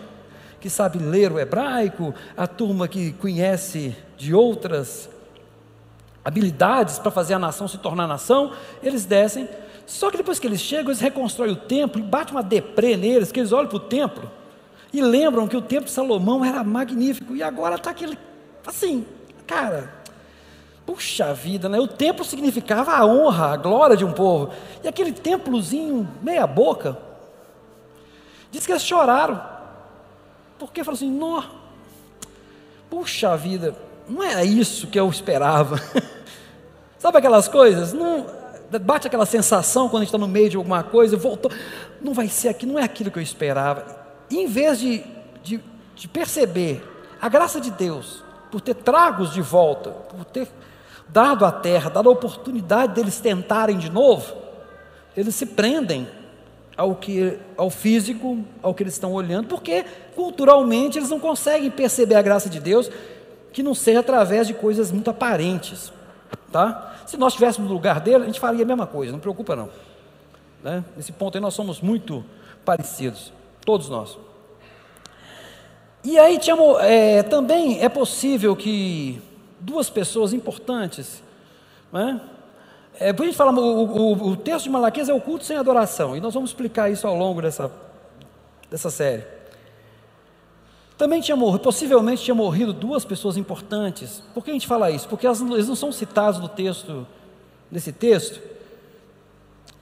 que 0.61 0.69
sabe 0.69 0.99
ler 0.99 1.31
o 1.31 1.39
hebraico, 1.39 2.15
a 2.37 2.47
turma 2.47 2.89
que 2.89 3.13
conhece 3.13 3.97
de 4.17 4.35
outras 4.35 5.09
habilidades 6.25 6.99
para 6.99 7.11
fazer 7.11 7.35
a 7.35 7.39
nação 7.39 7.69
se 7.69 7.79
tornar 7.79 8.07
nação, 8.07 8.53
eles 8.83 9.05
descem. 9.05 9.49
Só 9.87 10.11
que 10.11 10.17
depois 10.17 10.39
que 10.39 10.47
eles 10.47 10.61
chegam, 10.61 10.91
eles 10.91 11.01
reconstroem 11.01 11.53
o 11.53 11.57
templo 11.57 12.01
e 12.01 12.05
bate 12.05 12.33
uma 12.33 12.43
deprê 12.43 12.97
neles, 12.97 13.33
que 13.33 13.41
eles 13.41 13.53
olham 13.53 13.69
para 13.69 13.77
o 13.77 13.81
templo 13.81 14.31
e 14.93 15.01
lembram 15.01 15.47
que 15.47 15.57
o 15.57 15.63
templo 15.63 15.87
de 15.87 15.91
Salomão 15.91 16.45
era 16.45 16.65
magnífico 16.65 17.37
e 17.37 17.43
agora 17.43 17.77
está 17.77 17.91
aquele, 17.91 18.19
assim, 18.67 19.07
cara, 19.47 19.93
puxa 20.87 21.33
vida, 21.35 21.69
né? 21.69 21.79
O 21.79 21.87
templo 21.87 22.25
significava 22.25 22.93
a 22.93 23.05
honra, 23.05 23.53
a 23.53 23.57
glória 23.57 23.97
de 23.97 24.05
um 24.05 24.13
povo, 24.13 24.51
e 24.83 24.89
aquele 24.89 25.13
templozinho 25.13 26.09
meia 26.23 26.47
boca, 26.47 26.97
diz 28.51 28.67
que 28.67 28.73
eles 28.73 28.83
choraram, 28.83 29.41
porque 30.59 30.83
falaram 30.83 30.97
assim, 30.97 31.11
nó, 31.11 31.43
puxa 32.91 33.37
vida, 33.37 33.75
não 34.09 34.23
é 34.23 34.45
isso 34.45 34.87
que 34.87 34.99
eu 34.99 35.09
esperava. 35.09 35.81
Sabe 36.99 37.19
aquelas 37.19 37.47
coisas? 37.47 37.93
Não, 37.93 38.27
bate 38.81 39.07
aquela 39.07 39.27
sensação 39.27 39.89
quando 39.89 40.03
a 40.03 40.05
gente 40.05 40.09
está 40.09 40.19
no 40.19 40.29
meio 40.29 40.51
de 40.51 40.57
alguma 40.57 40.83
coisa, 40.83 41.17
voltou, 41.17 41.51
não 42.01 42.13
vai 42.13 42.29
ser 42.29 42.49
aqui, 42.49 42.67
não 42.67 42.79
é 42.79 42.83
aquilo 42.83 43.11
que 43.11 43.19
eu 43.19 43.23
esperava. 43.23 43.85
Em 44.31 44.47
vez 44.47 44.79
de, 44.79 45.05
de, 45.43 45.61
de 45.95 46.09
perceber 46.09 46.83
a 47.21 47.29
graça 47.29 47.61
de 47.61 47.71
Deus, 47.71 48.23
por 48.51 48.61
ter 48.61 48.75
tragos 48.75 49.33
de 49.33 49.41
volta, 49.41 49.91
por 49.91 50.25
ter 50.25 50.49
dado 51.09 51.45
à 51.45 51.53
terra, 51.53 51.91
dado 51.91 52.09
a 52.09 52.13
oportunidade 52.13 52.95
deles 52.95 53.21
tentarem 53.21 53.79
de 53.79 53.91
novo, 53.91 54.35
eles 55.17 55.35
se 55.35 55.47
prendem 55.47 56.09
ao 56.79 56.95
que 56.95 57.37
ao 57.57 57.69
físico, 57.69 58.39
ao 58.63 58.73
que 58.73 58.85
eles 58.85 58.95
estão 58.95 59.13
olhando, 59.13 59.49
porque 59.49 59.85
culturalmente 60.15 60.97
eles 60.97 61.11
não 61.11 61.19
conseguem 61.19 61.69
perceber 61.73 62.15
a 62.15 62.23
graça 62.23 62.49
de 62.49 62.61
Deus 62.61 62.89
que 63.53 63.65
não 63.65 63.75
seja 63.75 63.99
através 63.99 64.47
de 64.47 64.55
coisas 64.55 64.93
muito 64.93 65.11
aparentes, 65.11 65.93
tá? 66.53 66.95
Se 67.05 67.17
nós 67.17 67.33
estivéssemos 67.33 67.69
no 67.69 67.75
lugar 67.75 67.99
dele, 67.99 68.23
a 68.23 68.27
gente 68.27 68.39
faria 68.39 68.63
a 68.63 68.67
mesma 68.67 68.87
coisa, 68.87 69.11
não 69.11 69.19
preocupa 69.19 69.57
não. 69.57 69.69
Né? 70.63 70.85
Nesse 70.97 71.11
ponto 71.11 71.37
aí 71.37 71.43
nós 71.43 71.55
somos 71.55 71.81
muito 71.81 72.25
parecidos. 72.65 73.33
Todos 73.65 73.89
nós. 73.89 74.17
E 76.05 76.17
aí 76.17 76.39
tinha, 76.39 76.57
é, 76.83 77.25
também 77.25 77.83
é 77.83 77.89
possível 77.89 78.55
que 78.55 79.21
duas 79.59 79.91
pessoas 79.91 80.33
importantes, 80.33 81.23
né? 81.93 82.21
É, 83.01 83.13
por 83.13 83.25
gente 83.25 83.37
falar, 83.37 83.53
o, 83.53 83.85
o, 83.85 84.29
o, 84.31 84.37
texto 84.37 84.65
de 84.65 84.71
Malaquias 84.71 85.09
é 85.09 85.15
o 85.15 85.21
culto 85.21 85.45
sem 85.45 85.57
adoração, 85.57 86.17
e 86.17 86.21
nós 86.21 86.35
vamos 86.35 86.51
explicar 86.51 86.91
isso 86.91 87.07
ao 87.07 87.17
longo 87.17 87.41
dessa, 87.41 87.71
dessa 88.69 88.91
série. 88.91 89.25
Também 90.97 91.21
tinha 91.21 91.37
morrido, 91.37 91.61
possivelmente 91.61 92.25
tinha 92.25 92.35
morrido 92.35 92.73
duas 92.73 93.05
pessoas 93.05 93.37
importantes. 93.37 94.21
Por 94.35 94.45
que 94.45 94.51
a 94.51 94.53
gente 94.53 94.67
fala 94.67 94.91
isso? 94.91 95.09
Porque 95.09 95.27
elas, 95.27 95.41
eles 95.41 95.69
não 95.69 95.77
são 95.77 95.93
citados 95.93 96.41
no 96.41 96.49
texto, 96.49 97.07
nesse 97.71 97.93
texto, 97.93 98.41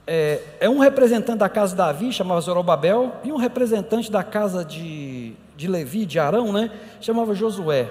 é, 0.05 0.41
é, 0.59 0.69
um 0.69 0.77
representante 0.77 1.39
da 1.39 1.49
casa 1.49 1.71
de 1.71 1.77
Davi, 1.77 2.13
chamava 2.13 2.39
Zorobabel, 2.39 3.15
e 3.23 3.31
um 3.31 3.35
representante 3.35 4.11
da 4.11 4.23
casa 4.23 4.63
de, 4.63 5.33
de 5.55 5.67
Levi, 5.67 6.05
de 6.05 6.19
Arão, 6.19 6.53
né, 6.53 6.71
chamava 7.01 7.33
Josué. 7.33 7.89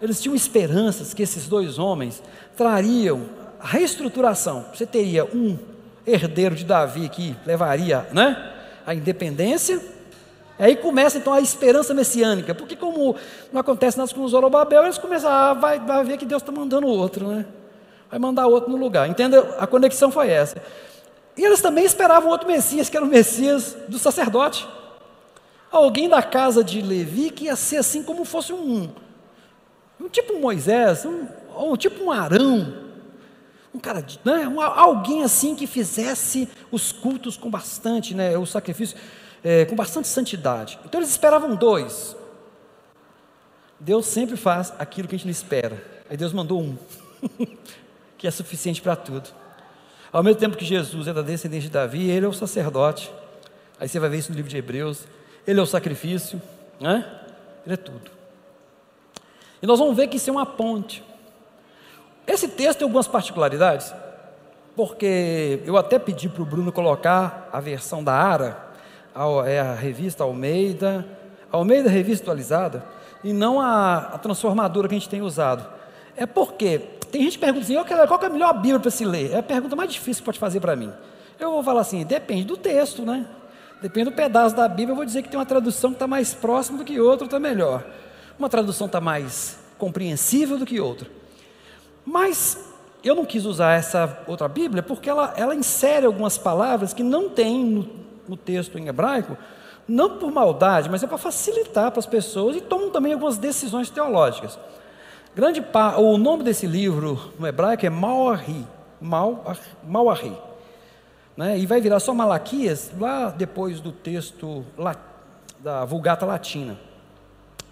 Eles 0.00 0.20
tinham 0.20 0.34
esperanças 0.34 1.14
que 1.14 1.22
esses 1.22 1.48
dois 1.48 1.78
homens 1.78 2.22
trariam 2.54 3.39
reestruturação. 3.62 4.66
Você 4.74 4.86
teria 4.86 5.24
um 5.24 5.58
herdeiro 6.06 6.54
de 6.54 6.64
Davi 6.64 7.08
que 7.08 7.36
levaria 7.44 8.06
né, 8.12 8.52
a 8.86 8.94
independência, 8.94 9.80
aí 10.58 10.76
começa 10.76 11.18
então 11.18 11.32
a 11.32 11.40
esperança 11.40 11.94
messiânica, 11.94 12.54
porque 12.54 12.74
como 12.74 13.16
não 13.52 13.60
acontece 13.60 13.98
nada 13.98 14.12
com 14.12 14.26
Zorobabel, 14.26 14.84
eles 14.84 14.98
começam 14.98 15.30
a 15.30 15.50
ah, 15.50 15.54
vai, 15.54 15.78
vai 15.78 16.04
ver 16.04 16.16
que 16.16 16.26
Deus 16.26 16.42
está 16.42 16.52
mandando 16.52 16.86
outro, 16.86 17.28
né? 17.28 17.46
Vai 18.10 18.18
mandar 18.18 18.46
outro 18.46 18.70
no 18.70 18.76
lugar. 18.76 19.08
Entendeu? 19.08 19.54
A 19.58 19.66
conexão 19.66 20.10
foi 20.10 20.30
essa. 20.30 20.60
E 21.36 21.44
eles 21.44 21.62
também 21.62 21.84
esperavam 21.84 22.30
outro 22.30 22.46
Messias, 22.46 22.88
que 22.88 22.96
era 22.96 23.06
o 23.06 23.08
Messias 23.08 23.76
do 23.88 23.98
sacerdote. 23.98 24.66
Alguém 25.70 26.08
da 26.08 26.22
casa 26.22 26.64
de 26.64 26.82
Levi 26.82 27.30
que 27.30 27.44
ia 27.44 27.54
ser 27.54 27.76
assim 27.76 28.02
como 28.02 28.24
fosse 28.24 28.52
um, 28.52 28.90
um 30.00 30.08
tipo 30.08 30.34
um 30.34 30.40
Moisés, 30.40 31.06
um, 31.06 31.76
tipo 31.76 32.04
um 32.04 32.10
Arão, 32.10 32.89
um 33.74 33.78
cara, 33.78 34.04
né, 34.24 34.48
um, 34.48 34.60
alguém 34.60 35.22
assim 35.22 35.54
que 35.54 35.66
fizesse 35.66 36.48
os 36.70 36.92
cultos 36.92 37.36
com 37.36 37.50
bastante, 37.50 38.14
né, 38.14 38.36
o 38.36 38.44
sacrifício 38.44 38.96
é, 39.44 39.64
com 39.64 39.76
bastante 39.76 40.08
santidade. 40.08 40.78
Então 40.84 41.00
eles 41.00 41.10
esperavam 41.10 41.54
dois. 41.54 42.16
Deus 43.78 44.06
sempre 44.06 44.36
faz 44.36 44.72
aquilo 44.78 45.08
que 45.08 45.14
a 45.14 45.18
gente 45.18 45.26
não 45.26 45.32
espera. 45.32 45.82
Aí 46.08 46.16
Deus 46.16 46.32
mandou 46.32 46.60
um, 46.60 46.76
que 48.18 48.26
é 48.26 48.30
suficiente 48.30 48.82
para 48.82 48.96
tudo. 48.96 49.30
Ao 50.12 50.22
mesmo 50.22 50.40
tempo 50.40 50.56
que 50.56 50.64
Jesus 50.64 51.06
é 51.06 51.12
da 51.12 51.22
descendência 51.22 51.68
de 51.68 51.72
Davi, 51.72 52.10
ele 52.10 52.26
é 52.26 52.28
o 52.28 52.32
sacerdote. 52.32 53.10
Aí 53.78 53.88
você 53.88 53.98
vai 54.00 54.10
ver 54.10 54.18
isso 54.18 54.30
no 54.30 54.36
livro 54.36 54.50
de 54.50 54.56
Hebreus. 54.56 55.06
Ele 55.46 55.58
é 55.58 55.62
o 55.62 55.66
sacrifício, 55.66 56.42
né? 56.80 57.08
Ele 57.64 57.74
é 57.74 57.76
tudo. 57.76 58.10
E 59.62 59.66
nós 59.66 59.78
vamos 59.78 59.96
ver 59.96 60.08
que 60.08 60.16
isso 60.16 60.28
é 60.28 60.32
uma 60.32 60.44
ponte. 60.44 61.02
Esse 62.30 62.46
texto 62.46 62.78
tem 62.78 62.84
algumas 62.84 63.08
particularidades, 63.08 63.92
porque 64.76 65.60
eu 65.66 65.76
até 65.76 65.98
pedi 65.98 66.28
para 66.28 66.42
o 66.42 66.46
Bruno 66.46 66.70
colocar 66.70 67.48
a 67.52 67.58
versão 67.58 68.04
da 68.04 68.14
ARA, 68.14 68.70
é 69.46 69.58
a 69.58 69.74
revista 69.74 70.22
Almeida, 70.22 71.04
Almeida 71.50 71.90
Revista 71.90 72.22
Atualizada, 72.22 72.84
e 73.24 73.32
não 73.32 73.60
a, 73.60 73.96
a 74.14 74.18
transformadora 74.18 74.86
que 74.86 74.94
a 74.94 74.98
gente 74.98 75.08
tem 75.08 75.20
usado. 75.20 75.66
É 76.16 76.24
porque 76.24 76.78
tem 77.10 77.22
gente 77.22 77.32
que 77.32 77.44
pergunta 77.44 77.64
assim, 77.64 77.74
qual 78.06 78.22
é 78.22 78.26
a 78.26 78.30
melhor 78.30 78.54
Bíblia 78.54 78.78
para 78.78 78.92
se 78.92 79.04
ler? 79.04 79.32
É 79.32 79.38
a 79.38 79.42
pergunta 79.42 79.74
mais 79.74 79.92
difícil 79.92 80.22
que 80.22 80.26
pode 80.26 80.38
fazer 80.38 80.60
para 80.60 80.76
mim. 80.76 80.92
Eu 81.36 81.50
vou 81.50 81.64
falar 81.64 81.80
assim, 81.80 82.04
depende 82.04 82.44
do 82.44 82.56
texto, 82.56 83.04
né? 83.04 83.26
Depende 83.82 84.10
do 84.10 84.12
pedaço 84.12 84.54
da 84.54 84.68
Bíblia, 84.68 84.92
eu 84.92 84.96
vou 84.96 85.04
dizer 85.04 85.22
que 85.22 85.28
tem 85.28 85.38
uma 85.38 85.46
tradução 85.46 85.90
que 85.90 85.96
está 85.96 86.06
mais 86.06 86.32
próxima 86.32 86.78
do 86.78 86.84
que 86.84 87.00
outra, 87.00 87.24
está 87.24 87.40
melhor. 87.40 87.84
Uma 88.38 88.48
tradução 88.48 88.86
está 88.86 89.00
mais 89.00 89.58
compreensível 89.76 90.56
do 90.56 90.64
que 90.64 90.78
outra. 90.78 91.18
Mas 92.10 92.58
eu 93.04 93.14
não 93.14 93.24
quis 93.24 93.46
usar 93.46 93.74
essa 93.74 94.24
outra 94.26 94.48
Bíblia 94.48 94.82
porque 94.82 95.08
ela, 95.08 95.32
ela 95.36 95.54
insere 95.54 96.04
algumas 96.04 96.36
palavras 96.36 96.92
que 96.92 97.04
não 97.04 97.28
tem 97.28 97.64
no, 97.64 97.88
no 98.26 98.36
texto 98.36 98.76
em 98.76 98.88
hebraico, 98.88 99.36
não 99.86 100.18
por 100.18 100.32
maldade, 100.32 100.90
mas 100.90 101.04
é 101.04 101.06
para 101.06 101.16
facilitar 101.16 101.92
para 101.92 102.00
as 102.00 102.06
pessoas 102.06 102.56
e 102.56 102.60
tomam 102.60 102.90
também 102.90 103.12
algumas 103.12 103.38
decisões 103.38 103.90
teológicas. 103.90 104.58
Grande 105.36 105.64
o 105.98 106.18
nome 106.18 106.42
desse 106.42 106.66
livro 106.66 107.32
no 107.38 107.46
hebraico 107.46 107.86
é 107.86 107.90
Mauahi, 107.90 108.66
Mauahi, 109.00 110.36
né? 111.36 111.56
e 111.56 111.64
vai 111.64 111.80
virar 111.80 112.00
só 112.00 112.12
Malaquias 112.12 112.90
lá 112.98 113.30
depois 113.30 113.78
do 113.78 113.92
texto 113.92 114.64
da 115.60 115.84
Vulgata 115.84 116.26
Latina. 116.26 116.76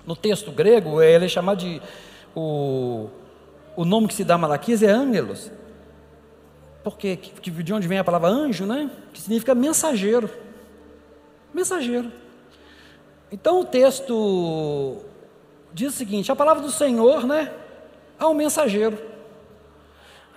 No 0.06 0.14
texto 0.14 0.52
grego, 0.52 1.02
ele 1.02 1.24
é 1.24 1.28
chamado 1.28 1.58
de 1.58 1.82
o, 2.36 3.10
o 3.78 3.84
nome 3.84 4.08
que 4.08 4.14
se 4.14 4.24
dá 4.24 4.34
a 4.34 4.38
Malaquias 4.38 4.82
é 4.82 4.90
Ângelos, 4.90 5.52
porque 6.82 7.16
de 7.16 7.72
onde 7.72 7.86
vem 7.86 7.98
a 7.98 8.04
palavra 8.04 8.28
anjo, 8.28 8.66
né? 8.66 8.90
Que 9.12 9.20
significa 9.20 9.54
mensageiro 9.54 10.28
mensageiro. 11.54 12.10
Então 13.30 13.60
o 13.60 13.64
texto 13.64 14.96
diz 15.72 15.94
o 15.94 15.96
seguinte: 15.96 16.32
a 16.32 16.36
palavra 16.36 16.60
do 16.60 16.72
Senhor, 16.72 17.24
né, 17.24 17.52
um 18.20 18.34
mensageiro. 18.34 18.98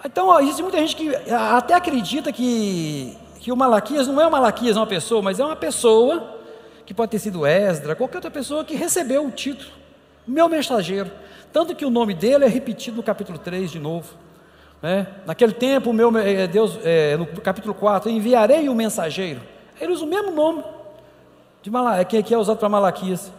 Então 0.06 0.28
ó, 0.28 0.40
existe 0.40 0.62
muita 0.62 0.78
gente 0.78 0.96
que 0.96 1.12
até 1.32 1.74
acredita 1.74 2.32
que, 2.32 3.18
que 3.40 3.52
o 3.52 3.58
Malaquias 3.58 4.08
não 4.08 4.22
é 4.22 4.28
o 4.28 4.32
Malaquias 4.32 4.78
uma 4.78 4.88
pessoa, 4.88 5.22
mas 5.22 5.40
é 5.40 5.46
uma 5.46 5.56
pessoa 5.56 6.38
que 6.86 6.94
pode 6.94 7.12
ter 7.12 7.20
sido 7.20 7.46
Esdra, 7.46 7.96
qualquer 7.96 8.18
outra 8.18 8.32
pessoa 8.32 8.64
que 8.64 8.76
recebeu 8.76 9.26
o 9.26 9.32
título, 9.32 9.72
meu 10.28 10.48
mensageiro. 10.48 11.12
Tanto 11.52 11.76
que 11.76 11.86
o 11.86 11.90
nome 11.90 12.14
dele 12.14 12.46
é 12.46 12.48
repetido 12.48 12.98
no 12.98 13.04
capítulo 13.04 13.38
3 13.38 13.72
de 13.72 13.80
novo. 13.80 14.14
Né? 14.82 15.08
Naquele 15.26 15.54
tempo, 15.54 15.94
meu, 15.94 16.16
eh, 16.18 16.48
Deus, 16.48 16.80
é, 16.84 17.16
no 17.18 17.26
capítulo 17.26 17.74
4, 17.74 18.10
enviarei 18.10 18.68
o 18.70 18.76
mensageiro. 18.76 19.42
Ele 19.80 19.92
usa 19.92 20.04
o 20.04 20.08
mesmo 20.08 20.32
nome 20.32 20.64
de 21.62 21.70
Mala, 21.70 22.04
que, 22.04 22.22
que 22.24 22.34
é 22.34 22.38
usado 22.38 22.58
para 22.58 22.70
Malaquias. 22.70 23.32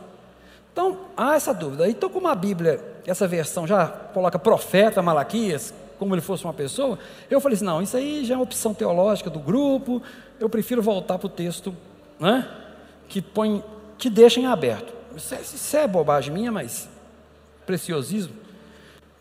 Então, 0.72 0.98
há 1.16 1.34
essa 1.34 1.52
dúvida. 1.52 1.88
Então, 1.88 2.08
como 2.08 2.28
a 2.28 2.34
Bíblia, 2.34 2.80
essa 3.06 3.26
versão 3.26 3.66
já 3.66 3.86
coloca 3.86 4.38
profeta 4.38 5.02
Malaquias, 5.02 5.74
como 5.98 6.14
ele 6.14 6.22
fosse 6.22 6.44
uma 6.44 6.52
pessoa, 6.52 6.98
eu 7.30 7.40
falei 7.40 7.56
assim: 7.56 7.64
não, 7.64 7.82
isso 7.82 7.96
aí 7.96 8.24
já 8.24 8.34
é 8.34 8.36
uma 8.36 8.42
opção 8.42 8.72
teológica 8.72 9.30
do 9.30 9.38
grupo, 9.38 10.02
eu 10.40 10.48
prefiro 10.48 10.82
voltar 10.82 11.18
para 11.18 11.26
o 11.26 11.30
texto 11.30 11.74
né, 12.18 12.48
que 13.08 13.20
põe, 13.20 13.62
que 13.98 14.08
deixa 14.08 14.40
em 14.40 14.46
aberto. 14.46 14.92
Isso 15.16 15.34
é, 15.34 15.40
isso 15.40 15.76
é 15.76 15.86
bobagem 15.86 16.32
minha, 16.32 16.50
mas 16.50 16.88
preciosismo. 17.66 18.34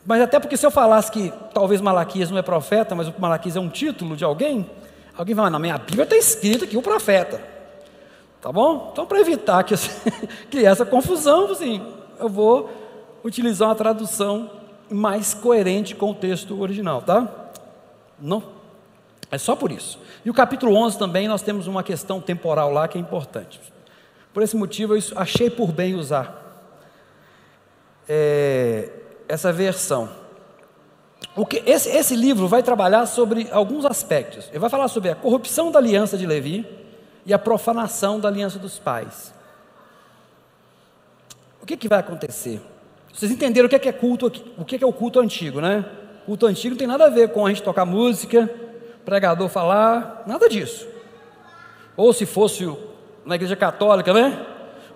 Mas 0.06 0.22
até 0.22 0.40
porque 0.40 0.58
se 0.58 0.66
eu 0.66 0.72
falasse 0.72 1.12
que 1.12 1.32
talvez 1.54 1.80
Malaquias 1.80 2.32
não 2.32 2.38
é 2.38 2.42
profeta, 2.42 2.96
mas 2.96 3.08
o 3.08 3.14
Malaquias 3.18 3.56
é 3.56 3.60
um 3.60 3.70
título 3.70 4.16
de 4.16 4.24
alguém, 4.24 4.70
alguém 5.16 5.36
vai, 5.36 5.50
na 5.50 5.60
minha 5.60 5.78
Bíblia 5.78 6.04
está 6.04 6.16
escrito 6.16 6.64
aqui 6.64 6.76
o 6.76 6.82
profeta. 6.82 7.42
Tá 8.42 8.52
bom? 8.52 8.90
Então, 8.92 9.06
para 9.06 9.20
evitar 9.20 9.64
que 9.64 9.76
essa 10.66 10.86
confusão, 10.86 11.52
assim, 11.52 11.82
eu 12.20 12.28
vou 12.28 12.72
utilizar 13.24 13.70
uma 13.70 13.76
tradução 13.76 14.50
mais 14.90 15.34
coerente 15.34 15.94
com 15.94 16.10
o 16.10 16.16
texto 16.16 16.60
original, 16.60 17.04
tá? 17.04 17.28
Não. 18.20 18.44
É 19.30 19.38
só 19.38 19.56
por 19.56 19.72
isso. 19.72 20.00
E 20.26 20.30
o 20.30 20.34
capítulo 20.34 20.76
11 20.76 20.98
também 20.98 21.28
nós 21.28 21.42
temos 21.42 21.68
uma 21.68 21.84
questão 21.84 22.20
temporal 22.20 22.74
lá 22.74 22.88
que 22.88 22.98
é 22.98 23.02
importante. 23.02 23.62
Por 24.34 24.42
esse 24.42 24.56
motivo 24.58 24.96
eu 24.96 25.02
achei 25.16 25.50
por 25.50 25.72
bem 25.72 25.94
usar 25.94 26.41
é, 28.14 28.90
essa 29.30 29.54
versão. 29.54 30.10
O 31.34 31.46
que, 31.46 31.64
esse, 31.66 31.88
esse 31.90 32.14
livro 32.14 32.46
vai 32.46 32.62
trabalhar 32.62 33.06
sobre 33.06 33.48
alguns 33.52 33.86
aspectos. 33.86 34.50
Ele 34.50 34.60
vai 34.60 34.70
falar 34.70 34.90
sobre 34.90 35.12
a 35.12 35.16
corrupção 35.16 35.72
da 35.72 35.80
aliança 35.80 36.18
de 36.18 36.26
Levi, 36.26 36.68
e 37.26 37.34
a 37.34 37.40
profanação 37.40 38.20
da 38.20 38.28
aliança 38.28 38.58
dos 38.58 38.80
pais. 38.80 39.34
O 41.62 41.66
que, 41.66 41.78
que 41.78 41.88
vai 41.88 42.00
acontecer? 42.00 42.62
Vocês 43.14 43.32
entenderam 43.32 43.68
o 43.68 43.70
que 43.70 43.76
é, 43.76 43.80
que 43.80 43.90
é 43.90 43.94
culto, 43.94 44.28
o 44.58 44.66
que 44.66 44.76
é, 44.76 44.78
que 44.78 44.84
é 44.84 44.88
o 44.88 44.94
culto 44.94 45.20
antigo, 45.20 45.62
né? 45.62 45.86
Culto 46.26 46.46
antigo 46.46 46.72
não 46.72 46.78
tem 46.78 46.88
nada 46.88 47.06
a 47.06 47.10
ver 47.10 47.30
com 47.30 47.46
a 47.46 47.50
gente 47.50 47.62
tocar 47.62 47.86
música, 47.86 48.50
pregador 49.06 49.48
falar, 49.50 50.24
nada 50.26 50.50
disso. 50.50 50.88
Ou 51.96 52.14
se 52.14 52.26
fosse 52.26 52.66
na 53.26 53.36
igreja 53.36 53.56
católica, 53.56 54.14
né? 54.14 54.46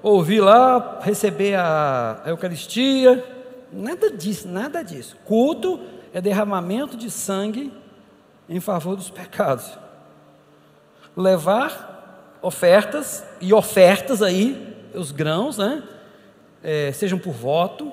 Ouvir 0.06 0.40
lá, 0.40 1.00
receber 1.02 1.56
a, 1.56 2.22
Eucaristia, 2.28 3.26
nada 3.74 4.12
disso, 4.12 4.48
nada 4.48 4.84
disso. 4.84 5.18
Culto 5.26 5.80
é 6.14 6.22
derramamento 6.22 6.96
de 6.96 7.10
sangue 7.10 7.74
em 8.48 8.60
favor 8.60 8.96
dos 8.96 9.10
pecados. 9.10 9.66
Levar 11.18 12.38
ofertas 12.40 13.24
e 13.42 13.52
ofertas 13.52 14.22
aí, 14.22 14.76
os 14.94 15.10
grãos, 15.10 15.58
né? 15.58 15.82
É, 16.62 16.92
sejam 16.92 17.18
por 17.18 17.34
voto. 17.34 17.92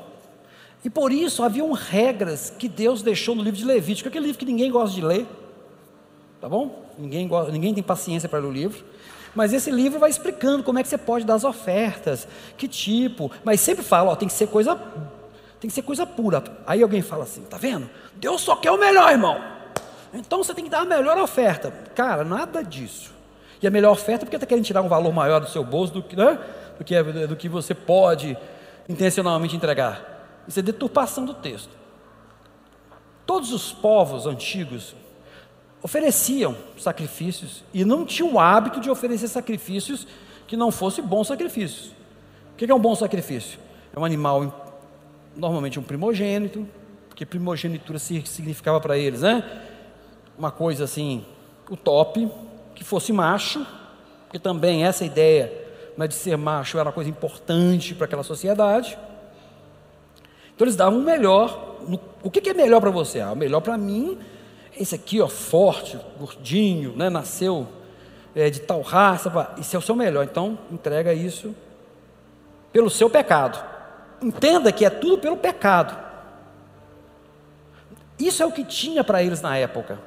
E 0.84 0.90
por 0.90 1.12
isso 1.12 1.42
haviam 1.42 1.72
regras 1.72 2.50
que 2.50 2.68
Deus 2.68 3.00
deixou 3.00 3.34
no 3.34 3.42
livro 3.42 3.58
de 3.58 3.64
Levítico, 3.64 4.10
aquele 4.10 4.26
livro 4.26 4.38
que 4.38 4.44
ninguém 4.44 4.70
gosta 4.70 4.94
de 4.94 5.00
ler, 5.00 5.26
tá 6.42 6.46
bom? 6.46 6.84
Ninguém, 6.98 7.26
gosta, 7.26 7.50
ninguém 7.50 7.72
tem 7.72 7.82
paciência 7.82 8.28
para 8.28 8.38
ler 8.38 8.48
o 8.48 8.52
livro. 8.52 8.84
Mas 9.34 9.52
esse 9.52 9.70
livro 9.70 9.98
vai 9.98 10.10
explicando 10.10 10.62
como 10.62 10.78
é 10.78 10.82
que 10.82 10.88
você 10.88 10.98
pode 10.98 11.24
dar 11.24 11.34
as 11.34 11.44
ofertas, 11.44 12.28
que 12.56 12.68
tipo, 12.68 13.30
mas 13.42 13.60
sempre 13.60 13.82
fala, 13.82 14.12
ó, 14.12 14.16
tem 14.16 14.28
que 14.28 14.34
ser 14.34 14.48
coisa, 14.48 14.76
tem 15.58 15.68
que 15.68 15.74
ser 15.74 15.82
coisa 15.82 16.06
pura. 16.06 16.42
Aí 16.66 16.82
alguém 16.82 17.00
fala 17.00 17.24
assim, 17.24 17.42
tá 17.42 17.56
vendo? 17.56 17.88
Deus 18.14 18.42
só 18.42 18.56
quer 18.56 18.70
o 18.70 18.78
melhor, 18.78 19.10
irmão. 19.10 19.40
Então 20.12 20.42
você 20.42 20.52
tem 20.52 20.64
que 20.64 20.70
dar 20.70 20.80
a 20.80 20.84
melhor 20.84 21.16
oferta. 21.18 21.70
Cara, 21.94 22.24
nada 22.24 22.62
disso. 22.62 23.12
E 23.62 23.66
a 23.66 23.70
melhor 23.70 23.92
oferta 23.92 24.26
porque 24.26 24.36
está 24.36 24.46
querendo 24.46 24.64
tirar 24.64 24.82
um 24.82 24.88
valor 24.88 25.12
maior 25.12 25.40
do 25.40 25.48
seu 25.48 25.64
bolso 25.64 25.94
do 25.94 26.02
que, 26.02 26.14
né? 26.16 26.38
do, 26.78 26.84
que, 26.84 27.02
do 27.26 27.36
que 27.36 27.48
você 27.48 27.74
pode 27.74 28.36
intencionalmente 28.88 29.56
entregar. 29.56 30.42
Isso 30.46 30.58
é 30.58 30.62
deturpação 30.62 31.24
do 31.24 31.34
texto. 31.34 31.70
Todos 33.24 33.52
os 33.52 33.72
povos 33.72 34.26
antigos 34.26 34.94
ofereciam 35.82 36.56
sacrifícios 36.78 37.64
e 37.74 37.84
não 37.84 38.04
tinham 38.04 38.34
o 38.34 38.40
hábito 38.40 38.80
de 38.80 38.88
oferecer 38.88 39.28
sacrifícios 39.28 40.06
que 40.46 40.56
não 40.56 40.70
fossem 40.70 41.04
bons 41.04 41.26
sacrifícios. 41.26 41.92
O 42.52 42.56
que 42.56 42.70
é 42.70 42.74
um 42.74 42.78
bom 42.78 42.94
sacrifício? 42.94 43.58
É 43.94 43.98
um 43.98 44.04
animal, 44.04 44.78
normalmente 45.36 45.80
um 45.80 45.82
primogênito, 45.82 46.66
porque 47.08 47.26
primogenitura 47.26 47.98
significava 47.98 48.80
para 48.80 48.96
eles, 48.96 49.22
né? 49.22 49.42
Uma 50.38 50.50
coisa 50.50 50.84
assim, 50.84 51.24
o 51.68 51.76
top, 51.76 52.30
que 52.74 52.84
fosse 52.84 53.12
macho, 53.12 53.66
que 54.30 54.38
também 54.38 54.84
essa 54.84 55.04
ideia 55.04 55.52
né, 55.96 56.06
de 56.06 56.14
ser 56.14 56.36
macho 56.36 56.78
era 56.78 56.88
uma 56.88 56.92
coisa 56.92 57.10
importante 57.10 57.94
para 57.94 58.06
aquela 58.06 58.22
sociedade. 58.22 58.96
Então 60.54 60.64
eles 60.64 60.76
davam 60.76 61.00
o 61.00 61.02
melhor. 61.02 61.76
O 62.22 62.30
que, 62.30 62.48
é 62.48 62.54
melhor 62.54 62.80
para 62.80 62.90
você? 62.90 63.20
Ah, 63.20 63.32
o 63.32 63.36
melhor 63.36 63.60
para 63.60 63.76
mim 63.76 64.18
esse 64.76 64.94
aqui, 64.94 65.20
ó, 65.20 65.28
forte, 65.28 65.98
gordinho, 66.18 66.96
né, 66.96 67.10
nasceu 67.10 67.68
é, 68.34 68.48
de 68.48 68.60
tal 68.60 68.80
raça, 68.80 69.30
isso 69.58 69.76
é 69.76 69.78
o 69.78 69.82
seu 69.82 69.94
melhor. 69.94 70.24
Então 70.24 70.58
entrega 70.70 71.12
isso 71.12 71.54
pelo 72.72 72.88
seu 72.88 73.10
pecado. 73.10 73.62
Entenda 74.20 74.72
que 74.72 74.84
é 74.84 74.90
tudo 74.90 75.18
pelo 75.18 75.36
pecado. 75.36 75.96
Isso 78.18 78.42
é 78.42 78.46
o 78.46 78.52
que 78.52 78.64
tinha 78.64 79.02
para 79.02 79.22
eles 79.22 79.40
na 79.40 79.56
época. 79.56 79.98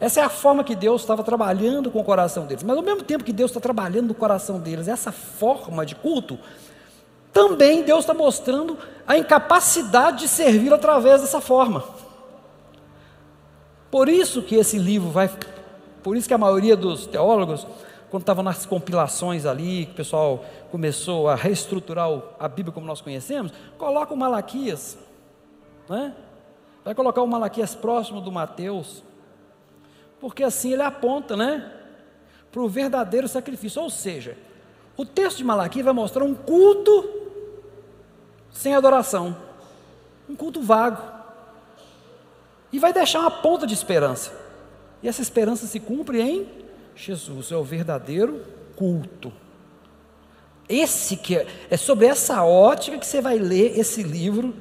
Essa 0.00 0.20
é 0.20 0.22
a 0.22 0.28
forma 0.28 0.62
que 0.62 0.76
Deus 0.76 1.00
estava 1.00 1.24
trabalhando 1.24 1.90
com 1.90 2.00
o 2.00 2.04
coração 2.04 2.46
deles. 2.46 2.62
Mas 2.62 2.76
ao 2.76 2.82
mesmo 2.82 3.02
tempo 3.02 3.24
que 3.24 3.32
Deus 3.32 3.50
está 3.50 3.60
trabalhando 3.60 4.08
no 4.08 4.14
coração 4.14 4.60
deles, 4.60 4.86
essa 4.86 5.10
forma 5.10 5.84
de 5.84 5.96
culto, 5.96 6.38
também 7.32 7.82
Deus 7.82 8.00
está 8.00 8.14
mostrando 8.14 8.78
a 9.06 9.18
incapacidade 9.18 10.20
de 10.20 10.28
servir 10.28 10.72
através 10.72 11.20
dessa 11.20 11.40
forma. 11.40 11.82
Por 13.90 14.08
isso 14.08 14.42
que 14.42 14.54
esse 14.54 14.78
livro 14.78 15.10
vai, 15.10 15.30
por 16.02 16.16
isso 16.16 16.28
que 16.28 16.34
a 16.34 16.38
maioria 16.38 16.76
dos 16.76 17.06
teólogos 17.06 17.66
quando 18.10 18.22
estava 18.22 18.42
nas 18.42 18.64
compilações 18.64 19.44
ali, 19.44 19.86
que 19.86 19.92
o 19.92 19.96
pessoal 19.96 20.44
começou 20.70 21.28
a 21.28 21.34
reestruturar 21.34 22.08
a 22.38 22.48
Bíblia 22.48 22.72
como 22.72 22.86
nós 22.86 23.00
conhecemos, 23.00 23.52
coloca 23.76 24.14
o 24.14 24.16
Malaquias, 24.16 24.98
né? 25.88 26.14
vai 26.84 26.94
colocar 26.94 27.22
o 27.22 27.26
Malaquias 27.26 27.74
próximo 27.74 28.20
do 28.20 28.32
Mateus, 28.32 29.02
porque 30.20 30.42
assim 30.42 30.72
ele 30.72 30.82
aponta, 30.82 31.36
né, 31.36 31.70
para 32.50 32.62
o 32.62 32.68
verdadeiro 32.68 33.28
sacrifício, 33.28 33.82
ou 33.82 33.90
seja, 33.90 34.36
o 34.96 35.04
texto 35.04 35.38
de 35.38 35.44
Malaquias 35.44 35.84
vai 35.84 35.94
mostrar 35.94 36.24
um 36.24 36.34
culto 36.34 37.08
sem 38.50 38.74
adoração, 38.74 39.36
um 40.28 40.34
culto 40.34 40.62
vago, 40.62 41.17
e 42.72 42.78
vai 42.78 42.92
deixar 42.92 43.20
uma 43.20 43.30
ponta 43.30 43.66
de 43.66 43.74
esperança, 43.74 44.32
e 45.02 45.08
essa 45.08 45.22
esperança 45.22 45.66
se 45.66 45.78
cumpre 45.78 46.20
em 46.20 46.46
Jesus, 46.94 47.52
é 47.52 47.56
o 47.56 47.62
verdadeiro 47.62 48.42
culto. 48.74 49.32
Esse 50.68 51.16
que 51.16 51.36
é, 51.36 51.46
é 51.70 51.76
sobre 51.76 52.06
essa 52.06 52.42
ótica 52.44 52.98
que 52.98 53.06
você 53.06 53.20
vai 53.20 53.38
ler 53.38 53.78
esse 53.78 54.02
livro 54.02 54.54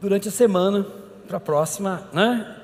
durante 0.00 0.28
a 0.28 0.30
semana 0.30 0.86
para 1.26 1.38
a 1.38 1.40
próxima, 1.40 2.08
né? 2.12 2.56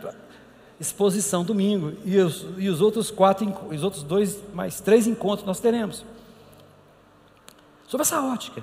Exposição 0.78 1.42
domingo 1.42 1.94
e 2.04 2.18
os, 2.18 2.46
e 2.58 2.68
os 2.68 2.82
outros 2.82 3.10
quatro, 3.10 3.50
os 3.70 3.82
outros 3.82 4.02
dois 4.02 4.42
mais 4.52 4.80
três 4.80 5.06
encontros 5.06 5.46
nós 5.46 5.58
teremos 5.58 6.04
sobre 7.86 8.02
essa 8.02 8.20
ótica. 8.20 8.62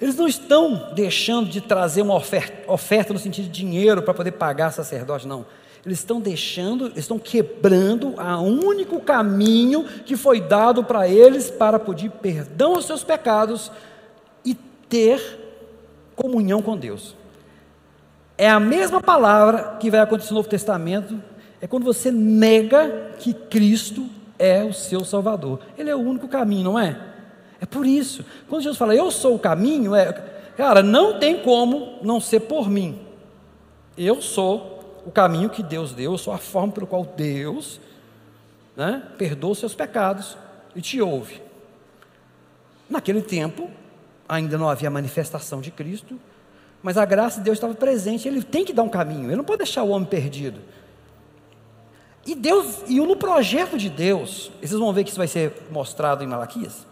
Eles 0.00 0.16
não 0.16 0.26
estão 0.26 0.90
deixando 0.94 1.48
de 1.48 1.60
trazer 1.60 2.02
uma 2.02 2.14
oferta, 2.14 2.70
oferta 2.72 3.12
no 3.12 3.18
sentido 3.18 3.44
de 3.44 3.50
dinheiro 3.50 4.02
para 4.02 4.14
poder 4.14 4.32
pagar 4.32 4.72
sacerdote, 4.72 5.28
não. 5.28 5.44
Eles 5.84 5.98
estão 5.98 6.20
deixando, 6.20 6.92
estão 6.96 7.18
quebrando 7.18 8.14
o 8.18 8.66
único 8.66 9.00
caminho 9.00 9.84
que 10.04 10.16
foi 10.16 10.40
dado 10.40 10.84
para 10.84 11.08
eles 11.08 11.50
para 11.50 11.78
pedir 11.78 12.10
perdão 12.10 12.74
aos 12.74 12.86
seus 12.86 13.02
pecados 13.02 13.70
e 14.44 14.54
ter 14.88 15.20
comunhão 16.14 16.60
com 16.60 16.76
Deus. 16.76 17.14
É 18.36 18.48
a 18.48 18.60
mesma 18.60 19.02
palavra 19.02 19.76
que 19.78 19.90
vai 19.90 20.00
acontecer 20.00 20.30
no 20.30 20.36
Novo 20.36 20.48
Testamento, 20.48 21.22
é 21.60 21.66
quando 21.66 21.84
você 21.84 22.10
nega 22.10 23.12
que 23.18 23.34
Cristo 23.34 24.06
é 24.38 24.64
o 24.64 24.72
seu 24.72 25.04
Salvador. 25.04 25.60
Ele 25.76 25.90
é 25.90 25.94
o 25.94 26.00
único 26.00 26.26
caminho, 26.26 26.64
não 26.64 26.78
é? 26.78 27.09
É 27.60 27.66
por 27.66 27.86
isso. 27.86 28.24
Quando 28.48 28.62
Jesus 28.62 28.78
fala, 28.78 28.94
eu 28.94 29.10
sou 29.10 29.34
o 29.34 29.38
caminho, 29.38 29.94
é, 29.94 30.12
cara, 30.56 30.82
não 30.82 31.18
tem 31.18 31.42
como 31.42 31.98
não 32.02 32.20
ser 32.20 32.40
por 32.40 32.68
mim. 32.68 32.98
Eu 33.96 34.22
sou 34.22 35.02
o 35.04 35.10
caminho 35.10 35.50
que 35.50 35.62
Deus 35.62 35.92
deu, 35.92 36.12
eu 36.12 36.18
sou 36.18 36.32
a 36.32 36.38
forma 36.38 36.72
pelo 36.72 36.86
qual 36.86 37.04
Deus 37.04 37.80
né, 38.76 39.02
perdoa 39.18 39.52
os 39.52 39.58
seus 39.58 39.74
pecados 39.74 40.36
e 40.74 40.80
te 40.80 41.00
ouve. 41.00 41.42
Naquele 42.88 43.22
tempo, 43.22 43.70
ainda 44.28 44.56
não 44.56 44.68
havia 44.68 44.90
manifestação 44.90 45.60
de 45.60 45.70
Cristo, 45.70 46.18
mas 46.82 46.96
a 46.96 47.04
graça 47.04 47.38
de 47.38 47.44
Deus 47.44 47.56
estava 47.56 47.74
presente, 47.74 48.26
ele 48.26 48.42
tem 48.42 48.64
que 48.64 48.72
dar 48.72 48.82
um 48.82 48.88
caminho, 48.88 49.26
ele 49.26 49.36
não 49.36 49.44
pode 49.44 49.58
deixar 49.58 49.82
o 49.82 49.90
homem 49.90 50.08
perdido. 50.08 50.60
E 52.26 52.34
Deus, 52.34 52.82
e 52.86 53.00
no 53.00 53.16
projeto 53.16 53.76
de 53.78 53.88
Deus, 53.88 54.50
vocês 54.60 54.72
vão 54.72 54.92
ver 54.92 55.04
que 55.04 55.10
isso 55.10 55.18
vai 55.18 55.28
ser 55.28 55.52
mostrado 55.70 56.22
em 56.22 56.26
Malaquias, 56.26 56.86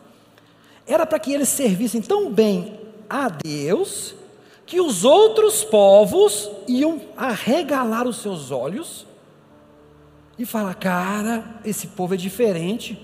era 0.88 1.06
para 1.06 1.18
que 1.18 1.32
eles 1.32 1.48
servissem 1.48 2.00
tão 2.00 2.30
bem 2.30 2.80
a 3.08 3.28
Deus, 3.28 4.14
que 4.66 4.80
os 4.80 5.04
outros 5.04 5.62
povos 5.64 6.50
iam 6.66 7.00
arregalar 7.16 8.06
os 8.06 8.18
seus 8.18 8.50
olhos 8.50 9.06
e 10.38 10.44
falar: 10.44 10.74
cara, 10.74 11.60
esse 11.64 11.88
povo 11.88 12.14
é 12.14 12.16
diferente. 12.16 12.98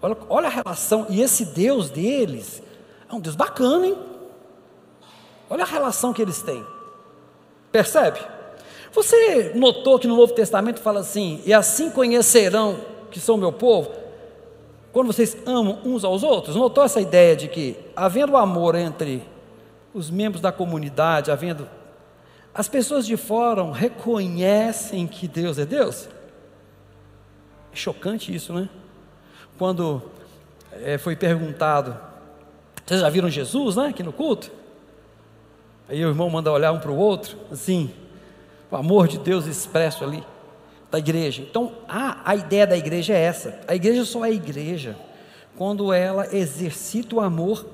Olha, 0.00 0.16
olha 0.28 0.46
a 0.46 0.50
relação, 0.50 1.06
e 1.08 1.20
esse 1.20 1.46
Deus 1.46 1.90
deles 1.90 2.62
é 3.10 3.14
um 3.14 3.20
Deus 3.20 3.34
bacana, 3.34 3.86
hein? 3.86 3.98
Olha 5.48 5.62
a 5.62 5.66
relação 5.66 6.12
que 6.12 6.22
eles 6.22 6.42
têm. 6.42 6.64
Percebe? 7.70 8.20
Você 8.92 9.52
notou 9.54 9.98
que 9.98 10.06
no 10.06 10.16
Novo 10.16 10.32
Testamento 10.32 10.80
fala 10.80 11.00
assim: 11.00 11.40
e 11.44 11.52
assim 11.52 11.90
conhecerão 11.90 12.78
que 13.10 13.20
são 13.20 13.36
meu 13.36 13.52
povo? 13.52 13.90
Quando 14.96 15.08
vocês 15.08 15.36
amam 15.44 15.78
uns 15.84 16.04
aos 16.04 16.22
outros, 16.22 16.56
notou 16.56 16.82
essa 16.82 17.02
ideia 17.02 17.36
de 17.36 17.48
que, 17.48 17.76
havendo 17.94 18.34
amor 18.34 18.74
entre 18.74 19.22
os 19.92 20.08
membros 20.08 20.40
da 20.40 20.50
comunidade, 20.50 21.30
havendo. 21.30 21.68
As 22.54 22.66
pessoas 22.66 23.06
de 23.06 23.14
fora 23.14 23.70
reconhecem 23.70 25.06
que 25.06 25.28
Deus 25.28 25.58
é 25.58 25.66
Deus? 25.66 26.08
É 27.70 27.76
chocante 27.76 28.34
isso, 28.34 28.54
né? 28.54 28.70
Quando 29.58 30.00
é, 30.72 30.96
foi 30.96 31.14
perguntado, 31.14 31.94
vocês 32.86 33.02
já 33.02 33.10
viram 33.10 33.28
Jesus, 33.28 33.76
né, 33.76 33.88
aqui 33.88 34.02
no 34.02 34.14
culto? 34.14 34.50
Aí 35.90 36.02
o 36.06 36.08
irmão 36.08 36.30
manda 36.30 36.50
olhar 36.50 36.72
um 36.72 36.80
para 36.80 36.90
o 36.90 36.96
outro, 36.96 37.36
assim, 37.52 37.92
o 38.70 38.76
amor 38.76 39.08
de 39.08 39.18
Deus 39.18 39.44
expresso 39.44 40.02
ali, 40.04 40.24
da 40.90 40.98
igreja. 40.98 41.42
Então, 41.42 41.72
a, 41.88 42.18
a 42.24 42.36
ideia 42.36 42.66
da 42.66 42.76
igreja 42.76 43.14
é 43.14 43.20
essa: 43.20 43.60
a 43.66 43.74
igreja 43.74 44.04
só 44.04 44.24
é 44.24 44.32
igreja 44.32 44.96
quando 45.56 45.92
ela 45.92 46.34
exercita 46.34 47.16
o 47.16 47.20
amor, 47.20 47.64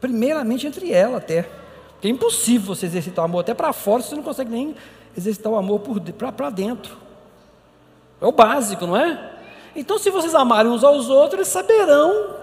primeiramente 0.00 0.66
entre 0.66 0.92
ela 0.92 1.18
até. 1.18 1.48
Porque 1.92 2.08
é 2.08 2.10
impossível 2.10 2.74
você 2.74 2.86
exercitar 2.86 3.24
o 3.24 3.26
amor 3.26 3.40
até 3.40 3.54
para 3.54 3.72
fora, 3.72 4.02
você 4.02 4.14
não 4.14 4.22
consegue 4.22 4.50
nem 4.50 4.74
exercitar 5.16 5.52
o 5.52 5.56
amor 5.56 5.80
para 5.80 6.50
dentro. 6.50 6.96
É 8.20 8.26
o 8.26 8.32
básico, 8.32 8.86
não 8.86 8.96
é? 8.96 9.32
Então, 9.74 9.98
se 9.98 10.10
vocês 10.10 10.34
amarem 10.34 10.70
uns 10.70 10.84
aos 10.84 11.08
outros, 11.08 11.34
eles 11.34 11.48
saberão 11.48 12.36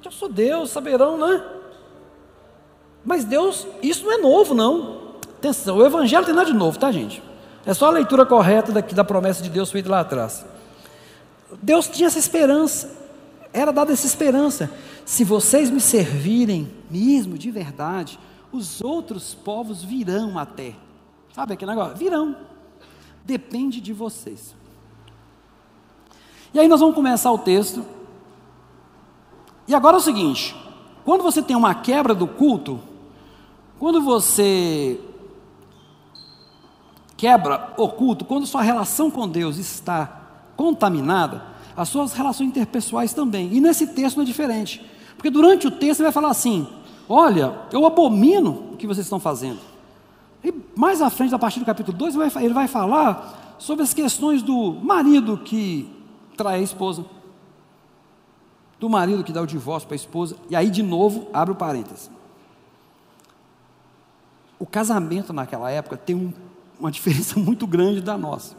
que 0.00 0.08
eu 0.08 0.12
sou 0.12 0.28
Deus, 0.28 0.70
saberão, 0.70 1.16
né? 1.16 1.42
Mas 3.04 3.24
Deus, 3.24 3.66
isso 3.82 4.04
não 4.04 4.12
é 4.12 4.18
novo, 4.18 4.54
não. 4.54 5.14
Atenção, 5.38 5.78
o 5.78 5.84
Evangelho 5.84 6.24
tem 6.24 6.34
nada 6.34 6.50
de 6.50 6.56
novo, 6.56 6.78
tá, 6.78 6.92
gente? 6.92 7.22
É 7.66 7.72
só 7.72 7.86
a 7.86 7.90
leitura 7.90 8.26
correta 8.26 8.72
daqui 8.72 8.94
da 8.94 9.04
promessa 9.04 9.42
de 9.42 9.48
Deus 9.48 9.70
feita 9.70 9.88
lá 9.88 10.00
atrás. 10.00 10.44
Deus 11.62 11.88
tinha 11.88 12.08
essa 12.08 12.18
esperança, 12.18 12.90
era 13.52 13.72
dada 13.72 13.92
essa 13.92 14.06
esperança. 14.06 14.70
Se 15.04 15.24
vocês 15.24 15.70
me 15.70 15.80
servirem 15.80 16.70
mesmo 16.90 17.38
de 17.38 17.50
verdade, 17.50 18.18
os 18.52 18.80
outros 18.82 19.34
povos 19.34 19.82
virão 19.82 20.38
até. 20.38 20.74
Sabe 21.32 21.54
aquele 21.54 21.70
negócio? 21.70 21.96
Virão. 21.96 22.36
Depende 23.24 23.80
de 23.80 23.92
vocês. 23.92 24.54
E 26.52 26.60
aí 26.60 26.68
nós 26.68 26.80
vamos 26.80 26.94
começar 26.94 27.32
o 27.32 27.38
texto. 27.38 27.84
E 29.66 29.74
agora 29.74 29.96
é 29.96 29.98
o 29.98 30.02
seguinte: 30.02 30.54
quando 31.04 31.22
você 31.22 31.42
tem 31.42 31.56
uma 31.56 31.74
quebra 31.74 32.14
do 32.14 32.26
culto, 32.26 32.80
quando 33.78 34.00
você 34.00 35.00
quebra 37.24 37.72
o 37.78 37.88
culto, 37.88 38.22
quando 38.22 38.46
sua 38.46 38.60
relação 38.60 39.10
com 39.10 39.26
Deus 39.26 39.56
está 39.56 40.20
contaminada, 40.54 41.42
as 41.74 41.88
suas 41.88 42.12
relações 42.12 42.50
interpessoais 42.50 43.14
também. 43.14 43.50
E 43.50 43.62
nesse 43.62 43.86
texto 43.86 44.16
não 44.16 44.24
é 44.24 44.26
diferente. 44.26 44.84
Porque 45.16 45.30
durante 45.30 45.66
o 45.66 45.70
texto 45.70 46.00
ele 46.00 46.08
vai 46.08 46.12
falar 46.12 46.28
assim: 46.28 46.68
Olha, 47.08 47.60
eu 47.72 47.86
abomino 47.86 48.72
o 48.72 48.76
que 48.76 48.86
vocês 48.86 49.06
estão 49.06 49.18
fazendo. 49.18 49.58
E 50.44 50.52
mais 50.76 51.00
à 51.00 51.08
frente, 51.08 51.34
a 51.34 51.38
partir 51.38 51.60
do 51.60 51.64
capítulo 51.64 51.96
2, 51.96 52.14
ele 52.14 52.28
vai, 52.28 52.44
ele 52.44 52.52
vai 52.52 52.68
falar 52.68 53.56
sobre 53.56 53.82
as 53.82 53.94
questões 53.94 54.42
do 54.42 54.74
marido 54.74 55.38
que 55.38 55.90
trai 56.36 56.56
a 56.56 56.62
esposa, 56.62 57.06
do 58.78 58.90
marido 58.90 59.24
que 59.24 59.32
dá 59.32 59.40
o 59.40 59.46
divórcio 59.46 59.88
para 59.88 59.94
a 59.94 59.96
esposa, 59.96 60.36
e 60.50 60.54
aí 60.54 60.68
de 60.68 60.82
novo 60.82 61.26
abre 61.32 61.52
o 61.52 61.56
parênteses. 61.56 62.10
O 64.58 64.66
casamento 64.66 65.32
naquela 65.32 65.70
época 65.70 65.96
tem 65.96 66.14
um, 66.14 66.32
uma 66.78 66.90
diferença 66.90 67.38
muito 67.40 67.66
grande 67.66 68.00
da 68.00 68.16
nossa. 68.16 68.56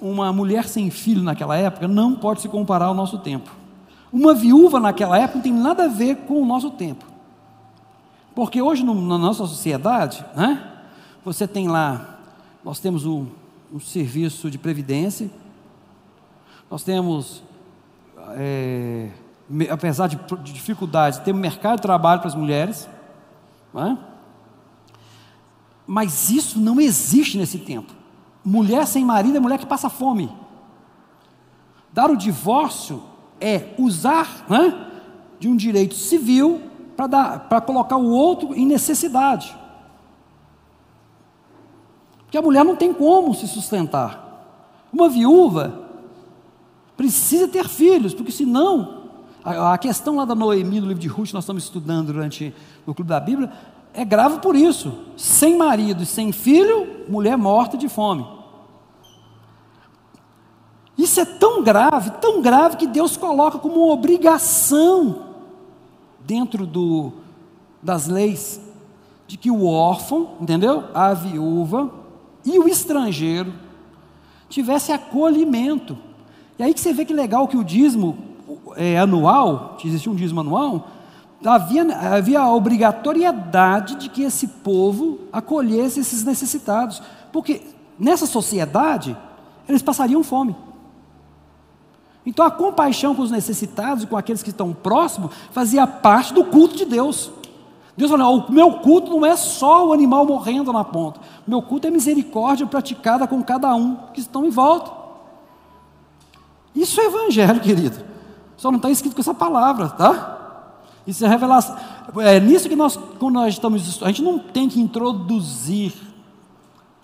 Uma 0.00 0.32
mulher 0.32 0.68
sem 0.68 0.90
filho 0.90 1.22
naquela 1.22 1.56
época 1.56 1.88
não 1.88 2.14
pode 2.14 2.40
se 2.40 2.48
comparar 2.48 2.86
ao 2.86 2.94
nosso 2.94 3.18
tempo. 3.18 3.50
Uma 4.12 4.34
viúva 4.34 4.78
naquela 4.78 5.18
época 5.18 5.36
não 5.36 5.42
tem 5.42 5.52
nada 5.52 5.84
a 5.84 5.88
ver 5.88 6.16
com 6.26 6.40
o 6.40 6.46
nosso 6.46 6.70
tempo. 6.70 7.04
Porque 8.34 8.60
hoje 8.60 8.82
no, 8.84 8.94
na 8.94 9.16
nossa 9.16 9.46
sociedade, 9.46 10.24
né, 10.36 10.72
você 11.24 11.46
tem 11.46 11.68
lá, 11.68 12.18
nós 12.64 12.80
temos 12.80 13.06
um, 13.06 13.26
um 13.72 13.80
serviço 13.80 14.50
de 14.50 14.58
previdência, 14.58 15.30
nós 16.70 16.82
temos, 16.82 17.42
é, 18.36 19.10
apesar 19.70 20.08
de, 20.08 20.16
de 20.42 20.52
dificuldades, 20.52 21.18
temos 21.20 21.40
mercado 21.40 21.76
de 21.76 21.82
trabalho 21.82 22.20
para 22.20 22.28
as 22.28 22.34
mulheres, 22.34 22.88
não 23.72 23.86
é? 23.86 24.13
Mas 25.86 26.30
isso 26.30 26.58
não 26.58 26.80
existe 26.80 27.36
nesse 27.36 27.58
tempo. 27.58 27.92
Mulher 28.44 28.86
sem 28.86 29.04
marido 29.04 29.36
é 29.36 29.40
mulher 29.40 29.58
que 29.58 29.66
passa 29.66 29.88
fome. 29.88 30.30
Dar 31.92 32.10
o 32.10 32.16
divórcio 32.16 33.02
é 33.40 33.74
usar 33.78 34.46
né, 34.48 34.90
de 35.38 35.48
um 35.48 35.56
direito 35.56 35.94
civil 35.94 36.62
para 36.96 37.60
colocar 37.60 37.96
o 37.96 38.10
outro 38.10 38.54
em 38.54 38.66
necessidade. 38.66 39.56
Porque 42.18 42.38
a 42.38 42.42
mulher 42.42 42.64
não 42.64 42.76
tem 42.76 42.92
como 42.92 43.34
se 43.34 43.46
sustentar. 43.46 44.22
Uma 44.92 45.08
viúva, 45.08 45.84
Precisa 46.96 47.48
ter 47.48 47.68
filhos, 47.68 48.14
porque 48.14 48.30
senão, 48.30 49.04
a, 49.44 49.74
a 49.74 49.78
questão 49.78 50.16
lá 50.16 50.24
da 50.24 50.34
Noemi, 50.34 50.80
no 50.80 50.86
livro 50.86 51.00
de 51.00 51.08
Ruth, 51.08 51.32
nós 51.32 51.42
estamos 51.42 51.64
estudando 51.64 52.12
durante 52.12 52.54
o 52.86 52.94
Clube 52.94 53.08
da 53.08 53.18
Bíblia, 53.18 53.52
é 53.94 54.04
grave 54.04 54.40
por 54.40 54.56
isso. 54.56 54.92
Sem 55.16 55.56
marido 55.56 56.02
e 56.02 56.06
sem 56.06 56.32
filho, 56.32 57.04
mulher 57.08 57.38
morta 57.38 57.76
de 57.76 57.88
fome. 57.88 58.26
Isso 60.98 61.20
é 61.20 61.24
tão 61.24 61.62
grave, 61.62 62.10
tão 62.20 62.42
grave 62.42 62.76
que 62.76 62.86
Deus 62.86 63.16
coloca 63.16 63.58
como 63.58 63.84
uma 63.84 63.92
obrigação 63.92 65.24
dentro 66.20 66.66
do, 66.66 67.12
das 67.82 68.06
leis 68.06 68.60
de 69.26 69.36
que 69.36 69.50
o 69.50 69.66
órfão, 69.66 70.30
entendeu? 70.40 70.84
A 70.92 71.14
viúva 71.14 71.90
e 72.44 72.58
o 72.58 72.68
estrangeiro 72.68 73.52
tivesse 74.48 74.92
acolhimento. 74.92 75.96
E 76.58 76.62
aí 76.62 76.72
que 76.72 76.80
você 76.80 76.92
vê 76.92 77.04
que 77.04 77.12
legal 77.12 77.48
que 77.48 77.56
o 77.56 77.64
dízimo 77.64 78.16
é, 78.76 78.98
anual, 78.98 79.76
existia 79.84 80.12
um 80.12 80.14
dízimo 80.14 80.40
anual, 80.40 80.88
havia, 81.52 81.84
havia 82.14 82.40
a 82.40 82.52
obrigatoriedade 82.52 83.96
de 83.96 84.08
que 84.08 84.22
esse 84.22 84.46
povo 84.46 85.20
acolhesse 85.32 86.00
esses 86.00 86.24
necessitados, 86.24 87.02
porque 87.32 87.62
nessa 87.98 88.26
sociedade 88.26 89.16
eles 89.68 89.82
passariam 89.82 90.22
fome. 90.22 90.56
Então 92.26 92.44
a 92.44 92.50
compaixão 92.50 93.14
com 93.14 93.22
os 93.22 93.30
necessitados 93.30 94.04
e 94.04 94.06
com 94.06 94.16
aqueles 94.16 94.42
que 94.42 94.50
estão 94.50 94.72
próximos 94.72 95.34
fazia 95.50 95.86
parte 95.86 96.32
do 96.32 96.44
culto 96.44 96.76
de 96.76 96.84
Deus. 96.84 97.30
Deus 97.96 98.10
falou: 98.10 98.46
o 98.48 98.52
meu 98.52 98.78
culto 98.78 99.10
não 99.10 99.26
é 99.26 99.36
só 99.36 99.86
o 99.86 99.92
animal 99.92 100.24
morrendo 100.24 100.72
na 100.72 100.84
ponta, 100.84 101.20
o 101.46 101.50
meu 101.50 101.60
culto 101.60 101.86
é 101.86 101.90
misericórdia 101.90 102.66
praticada 102.66 103.26
com 103.26 103.42
cada 103.42 103.74
um 103.74 103.96
que 104.12 104.20
estão 104.20 104.44
em 104.44 104.50
volta. 104.50 104.90
Isso 106.74 107.00
é 107.00 107.04
evangelho, 107.04 107.60
querido. 107.60 107.98
Só 108.56 108.70
não 108.70 108.76
está 108.76 108.90
escrito 108.90 109.14
com 109.14 109.20
essa 109.20 109.34
palavra, 109.34 109.90
tá? 109.90 110.43
Isso 111.06 111.24
é 111.24 111.28
revelação. 111.28 111.76
É 112.18 112.40
nisso 112.40 112.68
que 112.68 112.76
nós, 112.76 112.96
quando 113.18 113.34
nós 113.34 113.54
estamos, 113.54 114.02
a 114.02 114.06
gente 114.06 114.22
não 114.22 114.38
tem 114.38 114.68
que 114.68 114.80
introduzir, 114.80 115.92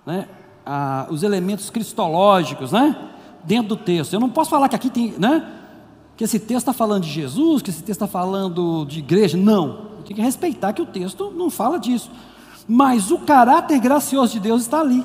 né, 0.07 0.27
a, 0.65 1.07
os 1.11 1.23
elementos 1.23 1.71
cristológicos, 1.71 2.73
né? 2.73 3.11
dentro 3.45 3.69
do 3.69 3.77
texto. 3.77 4.13
Eu 4.13 4.21
não 4.21 4.29
posso 4.29 4.51
falar 4.51 4.69
que 4.69 4.77
aqui 4.77 4.91
tem, 4.91 5.15
né? 5.19 5.47
Que 6.17 6.25
esse 6.25 6.39
texto 6.39 6.59
está 6.59 6.73
falando 6.73 7.05
de 7.05 7.11
Jesus, 7.11 7.63
que 7.63 7.71
esse 7.71 7.83
texto 7.83 8.03
está 8.03 8.07
falando 8.07 8.85
de 8.85 8.99
igreja. 8.99 9.37
Não. 9.37 9.91
Tenho 10.05 10.17
que 10.17 10.23
respeitar 10.23 10.73
que 10.73 10.83
o 10.83 10.87
texto 10.87 11.33
não 11.35 11.51
fala 11.51 11.79
disso. 11.79 12.11
Mas 12.69 13.11
o 13.11 13.19
caráter 13.19 13.79
gracioso 13.81 14.35
de 14.35 14.41
Deus 14.41 14.63
está 14.63 14.81
ali, 14.81 15.05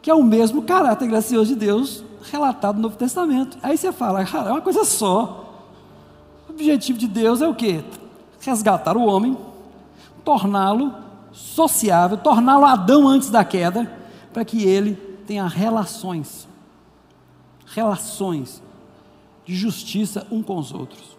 que 0.00 0.10
é 0.10 0.14
o 0.14 0.22
mesmo 0.22 0.62
caráter 0.62 1.06
gracioso 1.06 1.54
de 1.54 1.56
Deus 1.56 2.02
relatado 2.30 2.76
no 2.76 2.82
Novo 2.82 2.96
Testamento. 2.96 3.58
Aí 3.62 3.76
você 3.76 3.92
fala, 3.92 4.24
cara, 4.24 4.50
é 4.50 4.52
uma 4.52 4.60
coisa 4.60 4.84
só. 4.84 5.44
O 6.48 6.52
objetivo 6.52 6.98
de 6.98 7.06
Deus 7.06 7.40
é 7.42 7.48
o 7.48 7.54
quê? 7.54 7.84
Resgatar 8.40 8.96
o 8.96 9.04
homem, 9.04 9.36
torná-lo 10.24 10.92
sociável, 11.32 12.16
torná-lo 12.16 12.64
Adão 12.64 13.06
antes 13.06 13.30
da 13.30 13.44
queda, 13.44 13.90
para 14.32 14.44
que 14.44 14.64
ele 14.64 14.94
tenha 15.26 15.46
relações 15.46 16.48
relações 17.74 18.62
de 19.44 19.54
justiça 19.54 20.26
um 20.30 20.42
com 20.42 20.58
os 20.58 20.72
outros. 20.72 21.16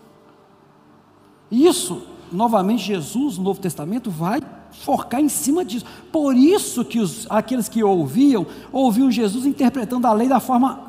Isso, 1.49 2.03
novamente, 2.32 2.84
Jesus 2.84 3.38
no 3.38 3.43
Novo 3.43 3.60
Testamento 3.60 4.10
vai 4.10 4.41
focar 4.71 5.19
em 5.19 5.29
cima 5.29 5.65
disso. 5.65 5.86
Por 6.12 6.36
isso 6.36 6.86
que 6.86 6.99
os, 6.99 7.25
aqueles 7.29 7.67
que 7.67 7.84
ouviam, 7.84 8.45
ouviam 8.71 9.12
Jesus 9.12 9.45
interpretando 9.45 10.05
a 10.05 10.13
lei 10.13 10.27
da 10.27 10.39
forma 10.39 10.79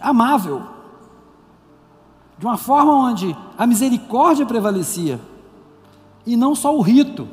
amável, 0.00 0.62
de 2.38 2.46
uma 2.46 2.56
forma 2.56 2.92
onde 2.92 3.36
a 3.56 3.66
misericórdia 3.66 4.46
prevalecia, 4.46 5.20
e 6.26 6.36
não 6.36 6.54
só 6.54 6.76
o 6.76 6.82
rito. 6.82 7.28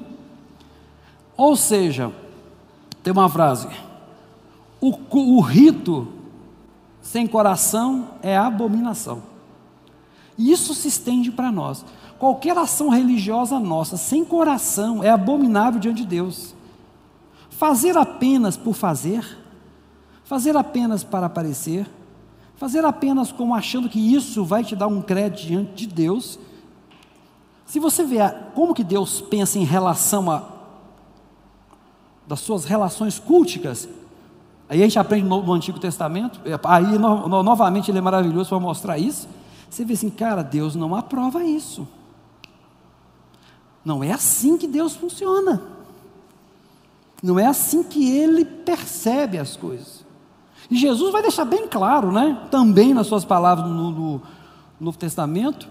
Ou 1.36 1.56
seja, 1.56 2.12
tem 3.02 3.12
uma 3.12 3.28
frase: 3.28 3.68
o, 4.80 4.94
o 5.12 5.42
rito 5.42 6.08
sem 7.02 7.28
coração 7.28 8.12
é 8.22 8.38
abominação. 8.38 9.24
E 10.38 10.52
isso 10.52 10.74
se 10.74 10.88
estende 10.88 11.32
para 11.32 11.52
nós. 11.52 11.86
Qualquer 12.18 12.58
ação 12.58 12.90
religiosa 12.90 13.60
nossa 13.60 13.98
sem 13.98 14.24
coração 14.24 15.04
é 15.04 15.10
abominável 15.10 15.80
diante 15.80 16.04
de 16.04 16.08
Deus. 16.08 16.56
Fazer 17.50 17.98
apenas 17.98 18.56
por 18.56 18.74
fazer, 18.74 19.38
fazer 20.24 20.56
apenas 20.56 21.04
para 21.04 21.26
aparecer, 21.26 21.86
fazer 22.56 22.86
apenas 22.86 23.32
como 23.32 23.54
achando 23.54 23.90
que 23.90 24.00
isso 24.00 24.44
vai 24.46 24.64
te 24.64 24.76
dar 24.76 24.88
um 24.88 25.02
crédito 25.02 25.46
diante 25.46 25.86
de 25.86 25.94
Deus. 25.94 26.40
Se 27.66 27.80
você 27.80 28.04
vê 28.04 28.18
como 28.54 28.74
que 28.74 28.84
Deus 28.84 29.22
pensa 29.22 29.58
em 29.58 29.64
relação 29.64 30.30
a 30.30 30.44
das 32.28 32.40
suas 32.40 32.66
relações 32.66 33.20
culticas, 33.20 33.88
Aí 34.74 34.82
a 34.82 34.86
gente 34.86 34.98
aprende 34.98 35.28
no, 35.28 35.44
no 35.44 35.54
Antigo 35.54 35.80
Testamento, 35.80 36.40
é, 36.46 36.60
aí 36.64 36.98
no, 36.98 37.28
no, 37.28 37.44
novamente 37.44 37.92
ele 37.92 38.00
é 38.00 38.02
maravilhoso 38.02 38.50
para 38.50 38.60
mostrar 38.60 38.98
isso. 38.98 39.28
Você 39.70 39.84
vê 39.84 39.94
assim, 39.94 40.10
cara, 40.10 40.42
Deus 40.42 40.76
não 40.76 40.96
aprova 40.96 41.44
isso. 41.44 41.88
Não 43.84 44.04
é 44.04 44.12
assim 44.12 44.58
que 44.58 44.68
Deus 44.68 44.96
funciona. 44.96 45.62
Não 47.22 47.38
é 47.38 47.46
assim 47.46 47.84
que 47.84 48.10
ele 48.18 48.46
percebe 48.46 49.38
as 49.38 49.56
coisas. 49.56 50.04
E 50.72 50.76
Jesus 50.76 51.12
vai 51.12 51.22
deixar 51.22 51.46
bem 51.46 51.68
claro, 51.68 52.12
né? 52.12 52.48
Também 52.50 52.94
nas 52.96 53.08
suas 53.08 53.24
palavras 53.26 53.70
no, 53.70 53.92
no 53.92 54.22
Novo 54.80 54.98
Testamento, 54.98 55.68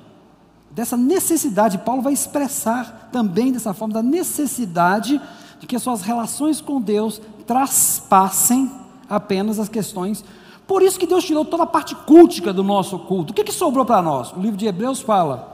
dessa 0.75 0.97
necessidade. 0.97 1.79
Paulo 1.79 2.03
vai 2.03 2.13
expressar 2.13 3.11
também 3.13 3.53
dessa 3.53 3.73
forma 3.73 3.95
da 3.95 4.03
necessidade 4.03 5.21
de 5.61 5.67
que 5.67 5.77
as 5.77 5.83
suas 5.83 6.03
relações 6.03 6.61
com 6.61 6.81
Deus 6.81 7.21
traspassem 7.47 8.71
apenas 9.09 9.59
as 9.59 9.69
questões. 9.69 10.25
Por 10.67 10.83
isso 10.83 10.99
que 10.99 11.07
Deus 11.07 11.25
tirou 11.25 11.45
toda 11.45 11.65
a 11.65 11.67
parte 11.67 11.95
cultica 11.95 12.53
do 12.53 12.65
nosso 12.65 12.99
culto. 13.01 13.33
O 13.33 13.35
que, 13.35 13.45
que 13.45 13.53
sobrou 13.53 13.85
para 13.85 14.01
nós? 14.01 14.33
O 14.33 14.41
livro 14.41 14.57
de 14.57 14.67
Hebreus 14.67 15.01
fala 15.01 15.51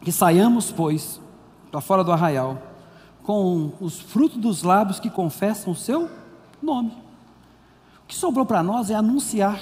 que 0.00 0.12
saiamos, 0.12 0.70
pois, 0.70 1.20
para 1.70 1.80
fora 1.80 2.04
do 2.04 2.12
arraial, 2.12 2.58
com 3.22 3.72
os 3.80 3.98
frutos 3.98 4.36
dos 4.36 4.62
lábios 4.62 5.00
que 5.00 5.08
confessam 5.08 5.72
o 5.72 5.76
seu 5.76 6.10
nome. 6.62 6.90
O 8.02 8.06
que 8.06 8.14
sobrou 8.14 8.44
para 8.44 8.62
nós 8.62 8.90
é 8.90 8.94
anunciar 8.94 9.60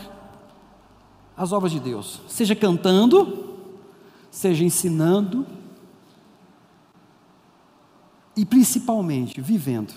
as 1.37 1.53
obras 1.53 1.73
de 1.73 1.81
Deus, 1.81 2.21
seja 2.29 2.55
cantando, 2.55 3.41
seja 4.33 4.64
ensinando 4.64 5.47
e 8.35 8.45
principalmente 8.45 9.40
vivendo 9.40 9.92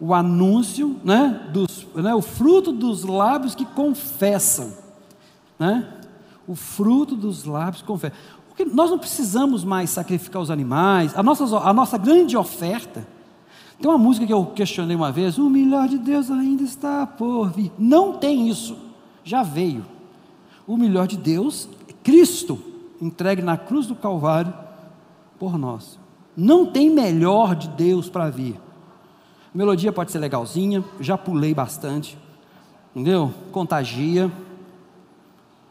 o 0.00 0.14
anúncio, 0.14 0.96
né, 1.04 1.48
dos, 1.52 1.86
né, 1.94 2.14
o 2.14 2.22
fruto 2.22 2.72
dos 2.72 3.04
lábios 3.04 3.54
que 3.54 3.66
confessam, 3.66 4.72
né? 5.58 5.86
O 6.48 6.54
fruto 6.54 7.14
dos 7.14 7.44
lábios 7.44 7.82
que 7.82 7.86
confessam. 7.86 8.18
Porque 8.48 8.64
nós 8.64 8.90
não 8.90 8.98
precisamos 8.98 9.62
mais 9.62 9.90
sacrificar 9.90 10.40
os 10.40 10.50
animais. 10.50 11.16
A 11.16 11.22
nossa, 11.22 11.44
a 11.58 11.72
nossa 11.72 11.98
grande 11.98 12.36
oferta. 12.36 13.06
Tem 13.78 13.90
uma 13.90 13.98
música 13.98 14.26
que 14.26 14.32
eu 14.32 14.46
questionei 14.46 14.96
uma 14.96 15.12
vez: 15.12 15.38
o 15.38 15.50
melhor 15.50 15.86
de 15.86 15.98
Deus 15.98 16.30
ainda 16.30 16.62
está 16.62 17.06
por 17.06 17.50
vir. 17.50 17.70
Não 17.78 18.14
tem 18.14 18.48
isso, 18.48 18.76
já 19.22 19.42
veio. 19.42 19.84
O 20.66 20.76
melhor 20.78 21.06
de 21.06 21.18
Deus 21.18 21.68
é 21.88 21.92
Cristo, 21.92 22.58
entregue 23.00 23.42
na 23.42 23.56
cruz 23.56 23.86
do 23.86 23.94
Calvário 23.94 24.52
por 25.38 25.56
nós. 25.56 25.98
Não 26.36 26.66
tem 26.66 26.90
melhor 26.90 27.54
de 27.54 27.68
Deus 27.68 28.08
para 28.08 28.30
vir. 28.30 28.60
A 29.52 29.58
melodia 29.58 29.92
pode 29.92 30.12
ser 30.12 30.18
legalzinha, 30.18 30.84
já 31.00 31.18
pulei 31.18 31.52
bastante, 31.52 32.16
entendeu? 32.94 33.32
Contagia. 33.50 34.30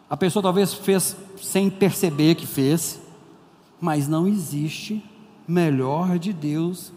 A 0.10 0.18
pessoa 0.18 0.44
talvez 0.44 0.74
fez 0.74 1.16
sem 1.38 1.70
perceber 1.70 2.36
que 2.36 2.46
fez, 2.46 3.00
mas 3.80 4.08
não 4.08 4.28
existe 4.28 5.04
melhor 5.48 6.20
de 6.20 6.34
Deus 6.34 6.92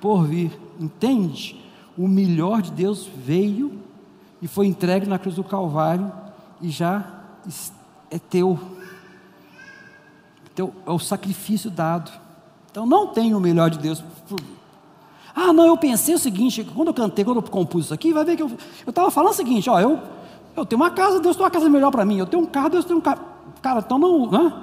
por 0.00 0.24
vir, 0.24 0.58
entende? 0.78 1.64
O 1.96 2.08
melhor 2.08 2.60
de 2.60 2.72
Deus 2.72 3.06
veio 3.16 3.80
e 4.42 4.48
foi 4.48 4.66
entregue 4.66 5.06
na 5.06 5.18
cruz 5.18 5.36
do 5.36 5.44
Calvário 5.44 6.12
e 6.60 6.68
já 6.70 7.22
é 8.10 8.18
teu. 8.18 8.58
Teu 10.56 10.74
é 10.84 10.90
o 10.90 10.98
sacrifício 10.98 11.70
dado. 11.70 12.10
Então 12.70 12.84
não 12.84 13.06
tem 13.06 13.32
o 13.34 13.38
melhor 13.38 13.70
de 13.70 13.78
Deus. 13.78 14.02
Ah, 15.34 15.52
não, 15.52 15.66
eu 15.66 15.76
pensei 15.76 16.14
o 16.14 16.18
seguinte, 16.18 16.66
quando 16.74 16.88
eu 16.88 16.94
cantei, 16.94 17.24
quando 17.24 17.36
eu 17.36 17.42
compus 17.42 17.84
isso 17.84 17.94
aqui, 17.94 18.12
vai 18.12 18.24
ver 18.24 18.36
que 18.36 18.42
eu 18.42 18.50
estava 18.88 19.10
falando 19.10 19.32
o 19.32 19.36
seguinte, 19.36 19.70
ó, 19.70 19.78
eu, 19.78 20.00
eu 20.56 20.66
tenho 20.66 20.80
uma 20.80 20.90
casa, 20.90 21.20
Deus 21.20 21.36
tem 21.36 21.44
uma 21.44 21.50
casa 21.50 21.68
melhor 21.68 21.92
para 21.92 22.04
mim, 22.04 22.18
eu 22.18 22.26
tenho 22.26 22.42
um 22.42 22.46
carro, 22.46 22.70
Deus 22.70 22.84
tem 22.84 22.96
um 22.96 23.00
carro. 23.00 23.20
Cara, 23.62 23.80
então 23.80 23.98
não, 23.98 24.30
né? 24.30 24.62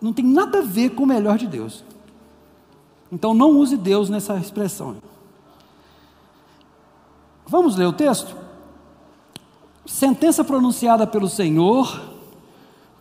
Não 0.00 0.12
tem 0.12 0.24
nada 0.24 0.58
a 0.58 0.62
ver 0.62 0.90
com 0.90 1.02
o 1.02 1.06
melhor 1.06 1.36
de 1.36 1.46
Deus. 1.46 1.84
Então 3.10 3.34
não 3.34 3.50
use 3.50 3.76
Deus 3.76 4.08
nessa 4.08 4.36
expressão. 4.36 4.96
Vamos 7.46 7.76
ler 7.76 7.86
o 7.86 7.92
texto? 7.92 8.42
sentença 9.84 10.44
pronunciada 10.44 11.06
pelo 11.06 11.28
Senhor 11.28 12.11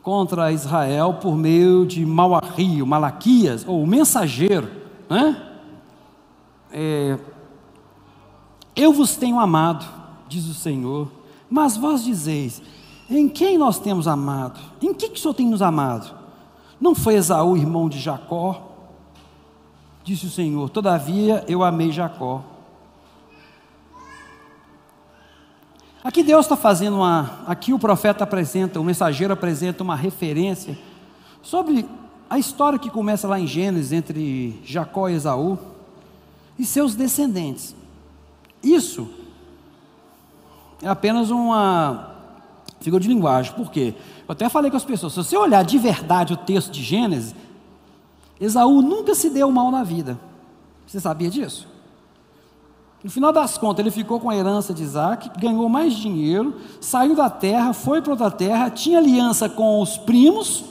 contra 0.02 0.52
Israel 0.52 1.16
por 1.22 1.36
meio 1.36 1.86
de 1.86 2.06
Mauarri, 2.06 2.84
Malaquias, 2.84 3.66
ou 3.68 3.86
mensageiro, 3.86 4.70
né? 5.10 5.50
É, 6.72 7.20
eu 8.76 8.94
vos 8.94 9.16
tenho 9.16 9.40
amado, 9.40 9.86
diz 10.28 10.48
o 10.48 10.54
Senhor, 10.54 11.12
mas 11.50 11.76
vós 11.76 12.04
dizeis: 12.04 12.62
em 13.10 13.28
quem 13.28 13.58
nós 13.58 13.78
temos 13.78 14.08
amado? 14.08 14.60
Em 14.82 14.94
que, 14.94 15.10
que 15.10 15.20
o 15.20 15.22
Senhor 15.22 15.34
tem 15.34 15.48
nos 15.48 15.62
amado? 15.62 16.16
Não 16.80 16.96
foi 16.96 17.16
Esaú, 17.16 17.58
irmão 17.58 17.90
de 17.90 18.00
Jacó? 18.00 18.70
Disse 20.04 20.26
o 20.26 20.30
Senhor: 20.30 20.70
Todavia 20.70 21.44
eu 21.48 21.64
amei 21.64 21.92
Jacó. 21.92 22.42
Aqui 26.04 26.24
Deus 26.24 26.46
está 26.46 26.58
fazendo 26.58 26.98
uma. 26.98 27.42
Aqui 27.46 27.74
o 27.74 27.80
profeta 27.80 28.24
apresenta, 28.24 28.80
o 28.80 28.84
mensageiro 28.84 29.34
apresenta 29.34 29.84
uma 29.84 29.96
referência 29.96 30.78
sobre 31.44 31.88
a 32.30 32.40
história 32.40 32.80
que 32.80 32.90
começa 32.90 33.28
lá 33.28 33.40
em 33.40 33.46
Gênesis 33.46 33.92
entre 33.92 34.60
Jacó 34.66 35.10
e 35.10 35.14
Esaú 35.14 35.60
e 36.58 36.66
seus 36.66 36.96
descendentes. 36.96 37.76
Isso 38.64 39.10
é 40.82 40.88
apenas 40.88 41.30
uma 41.30 42.16
figura 42.80 43.02
de 43.02 43.08
linguagem. 43.08 43.54
Por 43.54 43.72
quê? 43.72 43.94
Eu 44.28 44.32
até 44.32 44.50
falei 44.50 44.72
com 44.72 44.78
as 44.78 44.86
pessoas: 44.86 45.14
se 45.14 45.18
você 45.18 45.38
olhar 45.38 45.64
de 45.64 45.78
verdade 45.78 46.34
o 46.34 46.38
texto 46.38 46.72
de 46.72 46.82
Gênesis, 46.82 47.36
Esaú 48.40 48.82
nunca 48.82 49.14
se 49.14 49.30
deu 49.30 49.52
mal 49.52 49.70
na 49.70 49.84
vida. 49.84 50.20
Você 50.88 51.00
sabia 51.00 51.30
disso? 51.30 51.71
No 53.04 53.10
final 53.10 53.32
das 53.32 53.58
contas, 53.58 53.80
ele 53.80 53.92
ficou 53.92 54.20
com 54.20 54.30
a 54.30 54.36
herança 54.36 54.74
de 54.74 54.84
Isaac, 54.84 55.32
ganhou 55.40 55.68
mais 55.68 55.94
dinheiro, 55.94 56.56
saiu 56.80 57.16
da 57.16 57.30
terra, 57.30 57.74
foi 57.74 58.02
para 58.02 58.12
outra 58.12 58.30
terra, 58.30 58.70
tinha 58.70 59.00
aliança 59.00 59.50
com 59.50 59.82
os 59.82 59.98
primos 59.98 60.64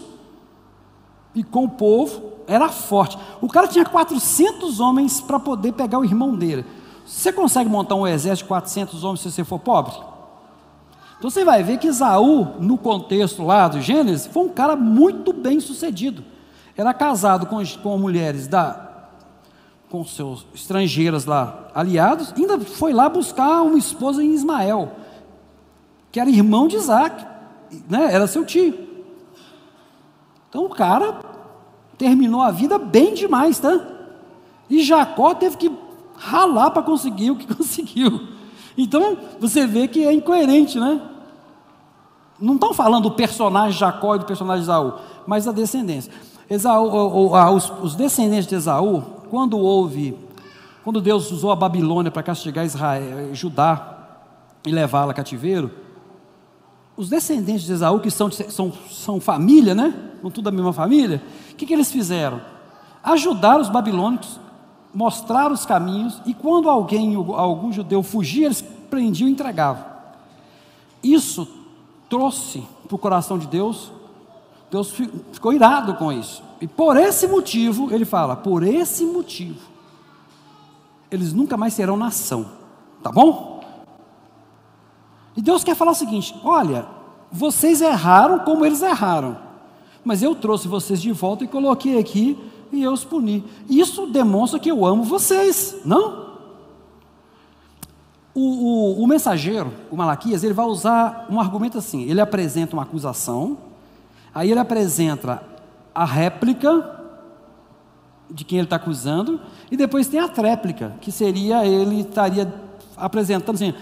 e 1.34 1.42
com 1.42 1.64
o 1.64 1.68
povo, 1.68 2.22
era 2.46 2.68
forte. 2.68 3.18
O 3.40 3.48
cara 3.48 3.66
tinha 3.66 3.84
400 3.84 4.78
homens 4.78 5.20
para 5.20 5.40
poder 5.40 5.72
pegar 5.72 5.98
o 5.98 6.04
irmão 6.04 6.36
dele. 6.36 6.64
Você 7.04 7.32
consegue 7.32 7.68
montar 7.68 7.96
um 7.96 8.06
exército 8.06 8.44
de 8.44 8.48
400 8.48 9.02
homens 9.02 9.20
se 9.20 9.30
você 9.32 9.42
for 9.42 9.58
pobre? 9.58 9.92
Então 11.18 11.28
você 11.28 11.44
vai 11.44 11.62
ver 11.62 11.78
que 11.78 11.88
Esaú, 11.88 12.60
no 12.60 12.78
contexto 12.78 13.44
lá 13.44 13.66
do 13.66 13.80
Gênesis, 13.80 14.26
foi 14.28 14.44
um 14.44 14.48
cara 14.48 14.76
muito 14.76 15.32
bem 15.32 15.58
sucedido. 15.58 16.24
Era 16.76 16.94
casado 16.94 17.46
com, 17.46 17.60
com 17.82 17.98
mulheres 17.98 18.46
da, 18.46 18.89
com 19.90 20.04
seus 20.04 20.46
estrangeiras 20.54 21.24
lá, 21.24 21.68
aliados, 21.74 22.32
ainda 22.36 22.60
foi 22.60 22.92
lá 22.92 23.08
buscar 23.08 23.62
uma 23.62 23.76
esposa 23.76 24.22
em 24.22 24.32
Ismael, 24.32 24.92
que 26.12 26.20
era 26.20 26.30
irmão 26.30 26.68
de 26.68 26.76
Isaac, 26.76 27.26
né? 27.88 28.08
era 28.12 28.28
seu 28.28 28.46
tio. 28.46 28.72
Então 30.48 30.64
o 30.64 30.70
cara 30.70 31.20
terminou 31.98 32.40
a 32.40 32.52
vida 32.52 32.78
bem 32.78 33.14
demais, 33.14 33.58
tá? 33.58 33.80
E 34.68 34.82
Jacó 34.82 35.34
teve 35.34 35.56
que 35.56 35.72
ralar 36.16 36.70
para 36.70 36.82
conseguir 36.82 37.32
o 37.32 37.36
que 37.36 37.46
conseguiu. 37.52 38.28
Então 38.78 39.18
você 39.40 39.66
vê 39.66 39.88
que 39.88 40.06
é 40.06 40.12
incoerente, 40.12 40.78
né? 40.78 41.00
Não 42.40 42.54
estão 42.54 42.72
falando 42.72 43.04
do 43.04 43.10
personagem 43.10 43.78
Jacó 43.78 44.14
e 44.14 44.20
do 44.20 44.24
personagem 44.24 44.62
Esaú, 44.62 44.94
mas 45.26 45.44
da 45.44 45.52
descendência. 45.52 46.12
Esaú, 46.48 47.54
os, 47.54 47.72
os 47.82 47.94
descendentes 47.94 48.46
de 48.46 48.54
Esaú, 48.54 49.19
quando 49.30 49.58
houve, 49.58 50.16
quando 50.84 51.00
Deus 51.00 51.30
usou 51.30 51.50
a 51.50 51.56
Babilônia 51.56 52.10
para 52.10 52.22
castigar 52.22 52.66
Israel, 52.66 53.34
Judá 53.34 53.98
e 54.66 54.70
levá-la 54.70 55.14
cativeiro, 55.14 55.70
os 56.96 57.08
descendentes 57.08 57.62
de 57.62 57.72
Esaú, 57.72 58.00
que 58.00 58.10
são, 58.10 58.30
são, 58.30 58.72
são 58.90 59.20
família, 59.20 59.74
né? 59.74 59.94
Não 60.22 60.30
tudo 60.30 60.44
da 60.44 60.50
mesma 60.50 60.72
família, 60.72 61.22
o 61.52 61.54
que, 61.54 61.64
que 61.64 61.72
eles 61.72 61.90
fizeram? 61.90 62.40
Ajudaram 63.02 63.62
os 63.62 63.70
babilônicos, 63.70 64.38
mostraram 64.92 65.54
os 65.54 65.64
caminhos, 65.64 66.20
e 66.26 66.34
quando 66.34 66.68
alguém, 66.68 67.14
algum 67.14 67.72
judeu 67.72 68.02
fugia, 68.02 68.46
eles 68.46 68.60
prendiam 68.90 69.28
e 69.28 69.32
entregavam. 69.32 69.84
Isso 71.02 71.48
trouxe 72.08 72.62
para 72.86 72.96
o 72.96 72.98
coração 72.98 73.38
de 73.38 73.46
Deus 73.46 73.92
Deus 74.70 74.92
ficou 75.32 75.52
irado 75.52 75.94
com 75.94 76.12
isso. 76.12 76.42
E 76.60 76.66
por 76.66 76.96
esse 76.96 77.26
motivo, 77.26 77.92
ele 77.92 78.04
fala: 78.04 78.36
por 78.36 78.62
esse 78.62 79.04
motivo, 79.04 79.60
eles 81.10 81.32
nunca 81.32 81.56
mais 81.56 81.74
serão 81.74 81.96
nação. 81.96 82.46
Tá 83.02 83.10
bom? 83.10 83.64
E 85.36 85.40
Deus 85.40 85.64
quer 85.64 85.74
falar 85.74 85.92
o 85.92 85.94
seguinte: 85.94 86.34
olha, 86.44 86.86
vocês 87.32 87.80
erraram 87.80 88.40
como 88.40 88.64
eles 88.64 88.82
erraram, 88.82 89.38
mas 90.04 90.22
eu 90.22 90.34
trouxe 90.34 90.68
vocês 90.68 91.00
de 91.00 91.12
volta 91.12 91.44
e 91.44 91.48
coloquei 91.48 91.98
aqui 91.98 92.38
e 92.70 92.82
eu 92.82 92.92
os 92.92 93.04
puni. 93.04 93.44
Isso 93.68 94.06
demonstra 94.06 94.60
que 94.60 94.70
eu 94.70 94.84
amo 94.84 95.02
vocês, 95.02 95.76
não? 95.84 96.30
O, 98.34 98.40
o, 98.40 99.02
o 99.02 99.06
mensageiro, 99.06 99.72
o 99.90 99.96
Malaquias, 99.96 100.44
ele 100.44 100.54
vai 100.54 100.66
usar 100.66 101.26
um 101.30 101.40
argumento 101.40 101.78
assim: 101.78 102.02
ele 102.02 102.20
apresenta 102.20 102.74
uma 102.74 102.82
acusação 102.82 103.70
Aí 104.34 104.50
ele 104.50 104.60
apresenta 104.60 105.42
a 105.94 106.04
réplica 106.04 106.98
de 108.30 108.44
quem 108.44 108.58
ele 108.58 108.66
está 108.66 108.76
acusando, 108.76 109.40
e 109.70 109.76
depois 109.76 110.06
tem 110.06 110.20
a 110.20 110.28
tréplica, 110.28 110.94
que 111.00 111.10
seria 111.10 111.66
ele 111.66 112.00
estaria 112.00 112.52
apresentando 112.96 113.56
assim: 113.56 113.74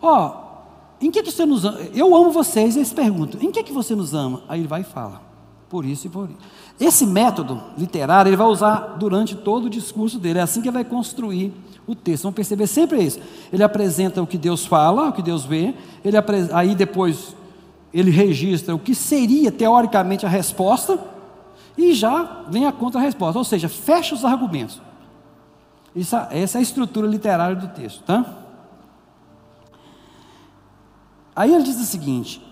ó, 0.00 0.26
oh, 0.26 1.04
em 1.04 1.10
que, 1.10 1.22
que 1.22 1.30
você 1.30 1.46
nos 1.46 1.64
ama? 1.64 1.78
Eu 1.94 2.14
amo 2.14 2.30
vocês, 2.30 2.76
eles 2.76 2.92
perguntam: 2.92 3.40
em 3.40 3.50
que, 3.50 3.62
que 3.62 3.72
você 3.72 3.94
nos 3.94 4.14
ama? 4.14 4.42
Aí 4.48 4.60
ele 4.60 4.68
vai 4.68 4.82
e 4.82 4.84
fala: 4.84 5.22
por 5.68 5.84
isso 5.84 6.06
e 6.06 6.10
por 6.10 6.28
isso. 6.28 6.38
Esse 6.78 7.06
método 7.06 7.60
literário 7.76 8.28
ele 8.28 8.36
vai 8.36 8.46
usar 8.46 8.96
durante 8.98 9.34
todo 9.34 9.64
o 9.64 9.70
discurso 9.70 10.18
dele, 10.18 10.38
é 10.38 10.42
assim 10.42 10.60
que 10.60 10.68
ele 10.68 10.74
vai 10.74 10.84
construir 10.84 11.52
o 11.86 11.94
texto. 11.94 12.24
Vamos 12.24 12.36
perceber 12.36 12.66
sempre 12.66 13.02
isso. 13.02 13.18
Ele 13.52 13.62
apresenta 13.62 14.22
o 14.22 14.26
que 14.26 14.36
Deus 14.36 14.66
fala, 14.66 15.08
o 15.08 15.12
que 15.12 15.22
Deus 15.22 15.44
vê, 15.44 15.74
ele 16.04 16.16
aí 16.52 16.74
depois 16.74 17.34
ele 17.92 18.10
registra 18.10 18.74
o 18.74 18.78
que 18.78 18.94
seria 18.94 19.50
teoricamente 19.50 20.26
a 20.26 20.28
resposta 20.28 20.98
e 21.78 21.94
já 21.94 22.42
vem 22.48 22.66
a 22.66 22.72
contra-resposta, 22.72 23.38
ou 23.38 23.44
seja, 23.44 23.68
fecha 23.68 24.12
os 24.12 24.24
argumentos. 24.24 24.82
Essa 25.94 26.28
é 26.32 26.58
a 26.58 26.60
estrutura 26.60 27.06
literária 27.06 27.54
do 27.54 27.68
texto, 27.68 28.02
tá? 28.02 28.26
Aí 31.34 31.54
ele 31.54 31.62
diz 31.62 31.80
o 31.80 31.84
seguinte: 31.84 32.44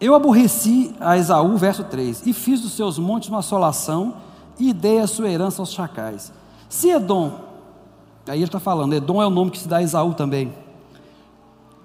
Eu 0.00 0.14
aborreci 0.14 0.94
a 0.98 1.18
Esaú, 1.18 1.56
verso 1.58 1.84
3, 1.84 2.26
e 2.26 2.32
fiz 2.32 2.62
dos 2.62 2.72
seus 2.72 2.98
montes 2.98 3.28
uma 3.28 3.40
assolação 3.40 4.16
e 4.58 4.72
dei 4.72 4.98
a 4.98 5.06
sua 5.06 5.28
herança 5.28 5.60
aos 5.60 5.72
chacais. 5.72 6.32
Se 6.70 6.88
Edom, 6.88 7.38
aí 8.26 8.38
ele 8.38 8.46
está 8.46 8.58
falando, 8.58 8.94
Edom 8.94 9.22
é 9.22 9.26
o 9.26 9.30
nome 9.30 9.50
que 9.50 9.58
se 9.58 9.68
dá 9.68 9.76
a 9.76 9.82
Esaú 9.82 10.14
também 10.14 10.52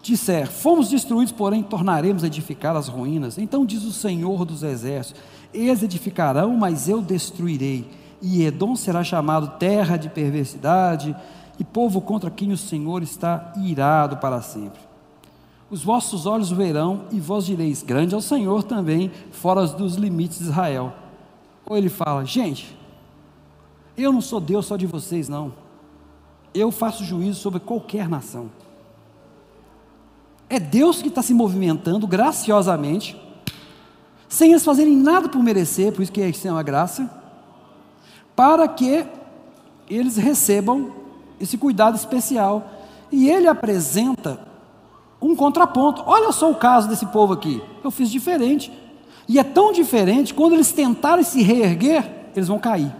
disser: 0.04 0.52
Fomos 0.52 0.90
destruídos, 0.90 1.32
porém 1.32 1.64
tornaremos 1.64 2.24
a 2.24 2.28
edificar 2.28 2.76
as 2.76 2.88
ruínas. 2.88 3.38
Então 3.38 3.66
diz 3.66 3.84
o 3.84 3.92
Senhor 3.92 4.46
dos 4.46 4.62
Exércitos: 4.62 5.22
Eles 5.54 5.84
edificarão, 5.84 6.56
mas 6.56 6.90
eu 6.90 7.02
destruirei. 7.02 7.90
E 8.22 8.44
Edom 8.44 8.76
será 8.76 9.04
chamado 9.04 9.60
terra 9.60 9.98
de 9.98 10.10
perversidade 10.10 11.16
e 11.60 11.64
povo 11.64 12.02
contra 12.02 12.32
quem 12.32 12.52
o 12.52 12.58
Senhor 12.58 13.04
está 13.04 13.54
irado 13.58 14.18
para 14.18 14.42
sempre. 14.42 14.80
Os 15.70 15.84
vossos 15.84 16.26
olhos 16.26 16.52
verão 16.52 17.06
e 17.12 17.20
vós 17.20 17.46
direis: 17.46 17.84
Grande 17.84 18.14
é 18.14 18.18
o 18.18 18.22
Senhor 18.22 18.64
também, 18.64 19.12
fora 19.32 19.66
dos 19.68 19.96
limites 19.96 20.40
de 20.40 20.46
Israel. 20.46 20.94
Ou 21.66 21.78
ele 21.78 21.90
fala: 21.90 22.24
Gente, 22.26 22.78
eu 23.98 24.12
não 24.12 24.22
sou 24.22 24.40
Deus 24.40 24.66
só 24.66 24.78
de 24.78 24.86
vocês, 24.86 25.28
não. 25.28 25.54
Eu 26.54 26.72
faço 26.72 27.04
juízo 27.04 27.40
sobre 27.40 27.60
qualquer 27.60 28.08
nação. 28.08 28.50
É 30.50 30.60
Deus 30.60 31.02
que 31.02 31.08
está 31.08 31.22
se 31.22 31.34
movimentando 31.34 32.06
graciosamente, 32.06 33.20
sem 34.34 34.50
eles 34.50 34.66
fazerem 34.66 34.96
nada 34.96 35.30
por 35.30 35.44
merecer, 35.44 35.94
por 35.94 36.02
isso 36.02 36.12
que 36.12 36.20
isso 36.26 36.48
é 36.48 36.52
uma 36.52 36.64
graça, 36.64 37.08
para 38.36 38.68
que 38.68 39.06
eles 39.88 40.18
recebam 40.18 40.92
esse 41.40 41.56
cuidado 41.56 41.96
especial. 41.96 42.68
E 43.12 43.30
ele 43.30 43.48
apresenta 43.48 44.40
um 45.22 45.36
contraponto. 45.36 46.02
Olha 46.08 46.32
só 46.32 46.50
o 46.50 46.56
caso 46.56 46.90
desse 46.90 47.06
povo 47.06 47.32
aqui. 47.32 47.62
Eu 47.84 47.92
fiz 47.92 48.10
diferente. 48.10 48.74
E 49.28 49.38
é 49.38 49.44
tão 49.44 49.72
diferente, 49.72 50.34
quando 50.34 50.54
eles 50.54 50.72
tentarem 50.72 51.24
se 51.24 51.44
reerguer, 51.44 52.32
eles 52.36 52.48
vão 52.48 52.58
cair. 52.58 52.92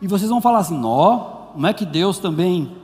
E 0.00 0.06
vocês 0.06 0.30
vão 0.30 0.40
falar 0.40 0.58
assim: 0.58 0.78
não, 0.78 1.48
não 1.56 1.68
é 1.68 1.74
que 1.74 1.84
Deus 1.84 2.20
também 2.20 2.76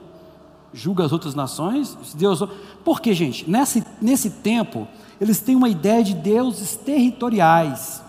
julga 0.75 1.05
as 1.05 1.13
outras 1.13 1.37
nações? 1.37 1.97
Deus... 2.17 2.43
Porque, 2.85 3.15
gente, 3.15 3.49
nesse, 3.49 3.85
nesse 4.03 4.29
tempo, 4.29 4.89
eles 5.21 5.41
têm 5.41 5.57
uma 5.57 5.69
ideia 5.69 6.03
de 6.03 6.15
deuses 6.15 6.77
territoriais. 6.77 8.03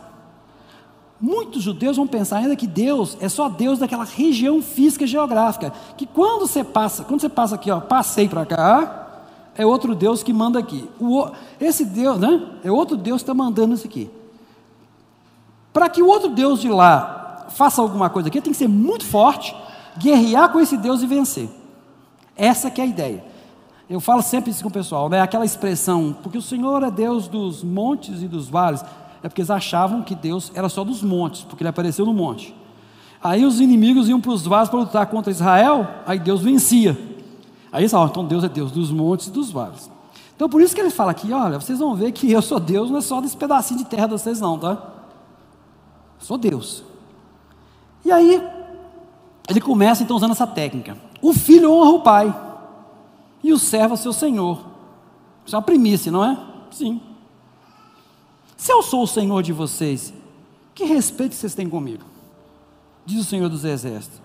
Muitos 1.19 1.63
judeus 1.63 1.97
vão 1.97 2.05
pensar 2.05 2.37
ainda 2.37 2.55
que 2.55 2.67
Deus 2.67 3.17
é 3.19 3.27
só 3.27 3.49
Deus 3.49 3.79
daquela 3.79 4.03
região 4.03 4.61
física 4.61 5.07
geográfica. 5.07 5.73
Que 5.95 6.05
quando 6.05 6.47
você 6.47 6.63
passa, 6.63 7.03
quando 7.03 7.21
você 7.21 7.29
passa 7.29 7.55
aqui, 7.55 7.71
ó, 7.71 7.79
passei 7.79 8.29
para 8.29 8.45
cá, 8.45 9.07
é 9.55 9.65
outro 9.65 9.95
Deus 9.95 10.21
que 10.21 10.31
manda 10.31 10.59
aqui. 10.59 10.87
O, 10.99 11.27
esse 11.59 11.83
Deus, 11.83 12.19
né? 12.19 12.47
É 12.63 12.71
outro 12.71 12.95
Deus 12.95 13.21
que 13.21 13.23
está 13.23 13.33
mandando 13.33 13.73
isso 13.73 13.87
aqui. 13.87 14.09
Para 15.73 15.89
que 15.89 16.03
o 16.03 16.07
outro 16.07 16.29
Deus 16.29 16.61
de 16.61 16.69
lá 16.69 17.47
faça 17.49 17.81
alguma 17.81 18.09
coisa 18.09 18.29
aqui, 18.29 18.39
tem 18.39 18.53
que 18.53 18.57
ser 18.57 18.67
muito 18.67 19.05
forte, 19.05 19.55
guerrear 19.97 20.51
com 20.51 20.59
esse 20.59 20.77
Deus 20.77 21.01
e 21.01 21.07
vencer. 21.07 21.49
Essa 22.35 22.69
que 22.69 22.79
é 22.79 22.83
a 22.83 22.87
ideia. 22.87 23.25
Eu 23.89 24.01
falo 24.01 24.21
sempre 24.21 24.51
isso 24.51 24.61
com 24.61 24.69
o 24.69 24.71
pessoal, 24.71 25.07
né? 25.07 25.21
Aquela 25.21 25.45
expressão, 25.45 26.15
porque 26.21 26.37
o 26.37 26.41
Senhor 26.41 26.83
é 26.83 26.91
Deus 26.91 27.27
dos 27.27 27.63
montes 27.63 28.21
e 28.21 28.27
dos 28.27 28.49
vales, 28.49 28.83
é 29.23 29.29
porque 29.29 29.41
eles 29.41 29.49
achavam 29.49 30.01
que 30.01 30.13
Deus 30.13 30.51
era 30.53 30.67
só 30.67 30.83
dos 30.83 31.01
montes, 31.01 31.43
porque 31.43 31.63
ele 31.63 31.69
apareceu 31.69 32.05
no 32.05 32.13
monte. 32.13 32.53
Aí 33.23 33.45
os 33.45 33.61
inimigos 33.61 34.09
iam 34.09 34.19
para 34.19 34.31
os 34.31 34.45
vales 34.45 34.69
para 34.69 34.79
lutar 34.79 35.05
contra 35.07 35.31
Israel, 35.31 35.87
aí 36.05 36.19
Deus 36.19 36.41
vencia. 36.41 36.97
Aí 37.71 37.83
eles 37.83 37.91
falam, 37.91 38.07
então 38.07 38.25
Deus 38.25 38.43
é 38.43 38.49
Deus 38.49 38.71
dos 38.71 38.91
montes 38.91 39.27
e 39.27 39.31
dos 39.31 39.51
vales. 39.51 39.89
Então 40.35 40.49
por 40.49 40.61
isso 40.61 40.75
que 40.75 40.81
ele 40.81 40.89
fala 40.89 41.11
aqui, 41.11 41.31
olha, 41.31 41.59
vocês 41.59 41.79
vão 41.79 41.95
ver 41.95 42.11
que 42.11 42.29
eu 42.29 42.41
sou 42.41 42.59
Deus, 42.59 42.91
não 42.91 42.97
é 42.97 43.01
só 43.01 43.21
desse 43.21 43.37
pedacinho 43.37 43.79
de 43.79 43.85
terra 43.85 44.05
de 44.05 44.13
vocês 44.13 44.41
não, 44.41 44.59
tá? 44.59 44.77
Sou 46.19 46.37
Deus. 46.37 46.83
E 48.03 48.11
aí, 48.11 48.41
ele 49.49 49.61
começa 49.61 50.03
então 50.03 50.17
usando 50.17 50.31
essa 50.31 50.45
técnica. 50.45 50.97
O 51.21 51.33
filho 51.33 51.71
honra 51.71 51.91
o 51.91 52.01
pai 52.01 52.46
e 53.47 53.53
o 53.53 53.57
servo 53.57 53.93
a 53.93 53.97
seu 53.97 54.11
senhor. 54.11 54.59
Isso 55.45 55.55
é 55.55 55.57
uma 55.57 55.63
primícia, 55.63 56.11
não 56.11 56.21
é? 56.21 56.37
Sim. 56.69 56.99
Se 58.57 58.73
eu 58.73 58.83
sou 58.83 59.03
o 59.03 59.07
senhor 59.07 59.41
de 59.41 59.53
vocês, 59.53 60.13
que 60.75 60.83
respeito 60.83 61.33
vocês 61.33 61.55
têm 61.55 61.69
comigo? 61.69 62.03
Diz 63.05 63.21
o 63.21 63.23
Senhor 63.23 63.47
dos 63.47 63.63
Exércitos. 63.63 64.21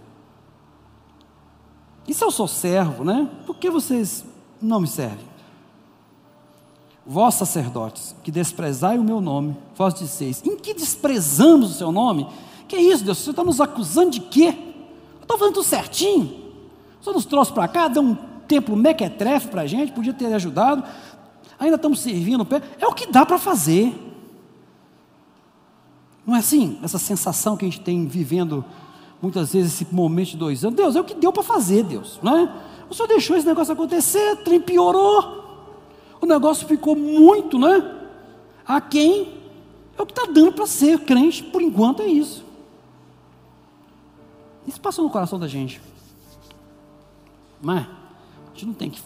E 2.08 2.12
se 2.12 2.24
eu 2.24 2.32
sou 2.32 2.48
servo, 2.48 3.04
né? 3.04 3.30
Por 3.46 3.56
que 3.56 3.70
vocês 3.70 4.24
não 4.60 4.80
me 4.80 4.88
servem? 4.88 5.24
Vós 7.06 7.36
sacerdotes, 7.36 8.16
que 8.24 8.32
desprezai 8.32 8.98
o 8.98 9.04
meu 9.04 9.20
nome, 9.20 9.56
vós 9.76 9.94
disseis, 9.94 10.42
em 10.44 10.56
que 10.56 10.74
desprezamos 10.74 11.70
o 11.70 11.74
seu 11.74 11.92
nome? 11.92 12.26
Que 12.66 12.74
é 12.74 12.82
isso, 12.82 13.04
Deus? 13.04 13.18
Você 13.18 13.30
está 13.30 13.44
nos 13.44 13.60
acusando 13.60 14.10
de 14.10 14.20
quê? 14.20 14.48
Eu 14.48 15.22
estou 15.22 15.38
falando 15.38 15.54
tudo 15.54 15.64
certinho. 15.64 16.42
Senhor 17.00 17.14
nos 17.14 17.24
trouxe 17.24 17.52
para 17.52 17.68
cá, 17.68 17.86
deu 17.86 18.02
um 18.02 18.31
templo 18.52 18.76
mequetrefe 18.76 19.48
para 19.48 19.62
a 19.62 19.66
gente, 19.66 19.92
podia 19.92 20.12
ter 20.12 20.26
ajudado, 20.26 20.84
ainda 21.58 21.76
estamos 21.76 22.00
servindo, 22.00 22.46
é 22.78 22.86
o 22.86 22.92
que 22.92 23.10
dá 23.10 23.24
para 23.24 23.38
fazer. 23.38 23.94
Não 26.26 26.36
é 26.36 26.40
assim? 26.40 26.78
Essa 26.82 26.98
sensação 26.98 27.56
que 27.56 27.64
a 27.64 27.68
gente 27.68 27.80
tem 27.80 28.06
vivendo 28.06 28.62
muitas 29.22 29.54
vezes 29.54 29.72
esse 29.72 29.94
momento 29.94 30.32
de 30.32 30.36
dois 30.36 30.62
anos. 30.64 30.76
Deus, 30.76 30.96
é 30.96 31.00
o 31.00 31.04
que 31.04 31.14
deu 31.14 31.32
para 31.32 31.42
fazer, 31.42 31.82
Deus. 31.82 32.20
Não 32.22 32.36
é? 32.36 32.54
O 32.90 32.94
Senhor 32.94 33.08
deixou 33.08 33.36
esse 33.36 33.46
negócio 33.46 33.72
acontecer, 33.72 34.36
piorou. 34.66 35.70
O 36.20 36.26
negócio 36.26 36.68
ficou 36.68 36.94
muito, 36.94 37.58
né? 37.58 38.00
A 38.66 38.82
quem? 38.82 39.40
É 39.96 40.02
o 40.02 40.04
que 40.04 40.12
está 40.12 40.30
dando 40.30 40.52
para 40.52 40.66
ser 40.66 41.00
crente, 41.00 41.42
por 41.42 41.62
enquanto 41.62 42.02
é 42.02 42.06
isso. 42.06 42.44
Isso 44.66 44.80
passou 44.80 45.04
no 45.04 45.10
coração 45.10 45.38
da 45.38 45.48
gente. 45.48 45.80
Mas 47.62 47.86
a 48.52 48.54
gente 48.54 48.66
não 48.66 48.74
tem 48.74 48.90
que 48.90 49.02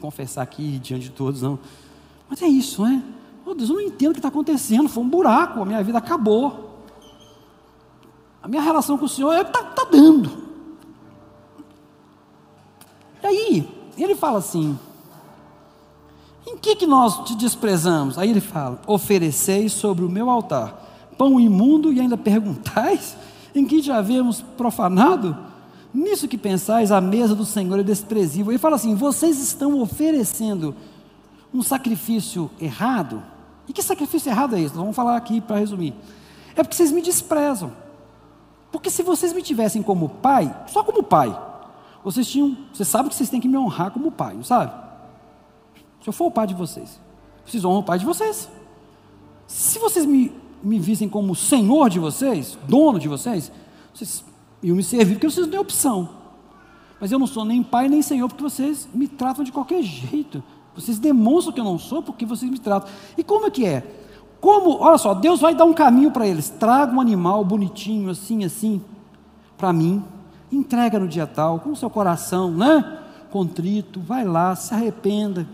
confessar 0.00 0.42
aqui 0.42 0.78
diante 0.78 1.04
de 1.04 1.10
todos, 1.10 1.42
não. 1.42 1.58
Mas 2.28 2.42
é 2.42 2.46
isso, 2.48 2.82
né? 2.82 3.02
Oh, 3.44 3.54
Deus, 3.54 3.70
eu 3.70 3.76
não 3.76 3.82
entendo 3.82 4.10
o 4.10 4.14
que 4.14 4.18
está 4.18 4.28
acontecendo. 4.28 4.88
Foi 4.88 5.02
um 5.02 5.08
buraco, 5.08 5.60
a 5.60 5.64
minha 5.64 5.82
vida 5.82 5.98
acabou. 5.98 6.84
A 8.42 8.48
minha 8.48 8.62
relação 8.62 8.96
com 8.96 9.04
o 9.04 9.08
Senhor 9.08 9.32
é 9.32 9.42
está 9.42 9.62
tá 9.62 9.84
dando. 9.84 10.48
E 13.22 13.26
aí, 13.26 13.68
ele 13.96 14.14
fala 14.14 14.38
assim: 14.38 14.78
em 16.46 16.56
que, 16.56 16.76
que 16.76 16.86
nós 16.86 17.24
te 17.24 17.34
desprezamos? 17.34 18.18
Aí 18.18 18.30
ele 18.30 18.40
fala: 18.40 18.80
ofereceis 18.86 19.72
sobre 19.72 20.04
o 20.04 20.10
meu 20.10 20.30
altar 20.30 20.86
pão 21.18 21.40
imundo 21.40 21.92
e 21.92 22.00
ainda 22.00 22.16
perguntais 22.16 23.16
em 23.54 23.66
que 23.66 23.82
já 23.82 23.98
havíamos 23.98 24.40
profanado? 24.40 25.36
Nisso 25.92 26.28
que 26.28 26.36
pensais, 26.36 26.92
a 26.92 27.00
mesa 27.00 27.34
do 27.34 27.44
Senhor 27.44 27.78
é 27.78 27.82
desprezível. 27.82 28.52
Ele 28.52 28.58
fala 28.58 28.76
assim: 28.76 28.94
vocês 28.94 29.40
estão 29.40 29.80
oferecendo 29.80 30.74
um 31.52 31.62
sacrifício 31.62 32.50
errado. 32.60 33.22
E 33.66 33.72
que 33.72 33.82
sacrifício 33.82 34.30
errado 34.30 34.56
é 34.56 34.60
esse? 34.60 34.74
Vamos 34.74 34.94
falar 34.94 35.16
aqui 35.16 35.40
para 35.40 35.58
resumir. 35.58 35.94
É 36.54 36.62
porque 36.62 36.76
vocês 36.76 36.90
me 36.90 37.02
desprezam. 37.02 37.72
Porque 38.70 38.90
se 38.90 39.02
vocês 39.02 39.32
me 39.32 39.42
tivessem 39.42 39.82
como 39.82 40.08
pai, 40.08 40.54
só 40.66 40.84
como 40.84 41.02
pai, 41.02 41.36
vocês 42.04 42.26
tinham, 42.26 42.56
vocês 42.72 42.88
sabem 42.88 43.08
que 43.08 43.14
vocês 43.14 43.30
têm 43.30 43.40
que 43.40 43.48
me 43.48 43.56
honrar 43.56 43.90
como 43.90 44.10
pai, 44.12 44.34
não 44.34 44.44
sabe? 44.44 44.72
Se 46.02 46.08
eu 46.08 46.12
for 46.12 46.26
o 46.26 46.30
pai 46.30 46.46
de 46.46 46.54
vocês, 46.54 47.00
vocês 47.44 47.64
honram 47.64 47.80
o 47.80 47.84
pai 47.84 47.98
de 47.98 48.04
vocês. 48.04 48.48
Se 49.46 49.78
vocês 49.78 50.04
me, 50.04 50.32
me 50.62 50.78
vissem 50.78 51.08
como 51.08 51.34
senhor 51.34 51.88
de 51.88 51.98
vocês, 51.98 52.58
dono 52.68 52.98
de 52.98 53.08
vocês, 53.08 53.50
vocês 53.94 54.22
iam 54.62 54.76
me 54.76 54.82
servir 54.82 55.14
porque 55.14 55.30
vocês 55.30 55.46
não 55.46 55.50
têm 55.50 55.60
opção. 55.60 56.08
Mas 57.00 57.12
eu 57.12 57.18
não 57.18 57.26
sou 57.26 57.44
nem 57.44 57.62
pai 57.62 57.88
nem 57.88 58.02
senhor 58.02 58.28
porque 58.28 58.42
vocês 58.42 58.88
me 58.92 59.06
tratam 59.06 59.44
de 59.44 59.52
qualquer 59.52 59.82
jeito. 59.82 60.42
Vocês 60.74 60.98
demonstram 60.98 61.52
que 61.52 61.60
eu 61.60 61.64
não 61.64 61.78
sou 61.78 62.02
porque 62.02 62.24
vocês 62.24 62.50
me 62.50 62.58
tratam. 62.58 62.88
E 63.16 63.24
como 63.24 63.46
é 63.46 63.50
que 63.50 63.64
é? 63.64 63.84
Como, 64.40 64.78
olha 64.80 64.98
só, 64.98 65.14
Deus 65.14 65.40
vai 65.40 65.54
dar 65.54 65.64
um 65.64 65.74
caminho 65.74 66.10
para 66.10 66.26
eles. 66.26 66.48
Traga 66.48 66.94
um 66.94 67.00
animal 67.00 67.44
bonitinho, 67.44 68.10
assim, 68.10 68.44
assim, 68.44 68.80
para 69.56 69.72
mim. 69.72 70.02
Entrega 70.50 70.98
no 70.98 71.08
dia 71.08 71.26
tal, 71.26 71.60
com 71.60 71.70
o 71.70 71.76
seu 71.76 71.90
coração, 71.90 72.50
né? 72.50 73.00
Contrito, 73.30 74.00
vai 74.00 74.24
lá, 74.24 74.54
se 74.54 74.72
arrependa. 74.72 75.46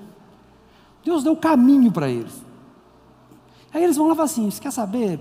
Deus 1.04 1.24
deu 1.24 1.32
o 1.32 1.36
caminho 1.36 1.90
para 1.90 2.08
eles. 2.08 2.42
Aí 3.72 3.82
eles 3.82 3.96
vão 3.96 4.06
lá 4.06 4.12
e 4.12 4.16
falam 4.16 4.30
assim: 4.30 4.50
você 4.50 4.60
quer 4.60 4.70
saber? 4.70 5.18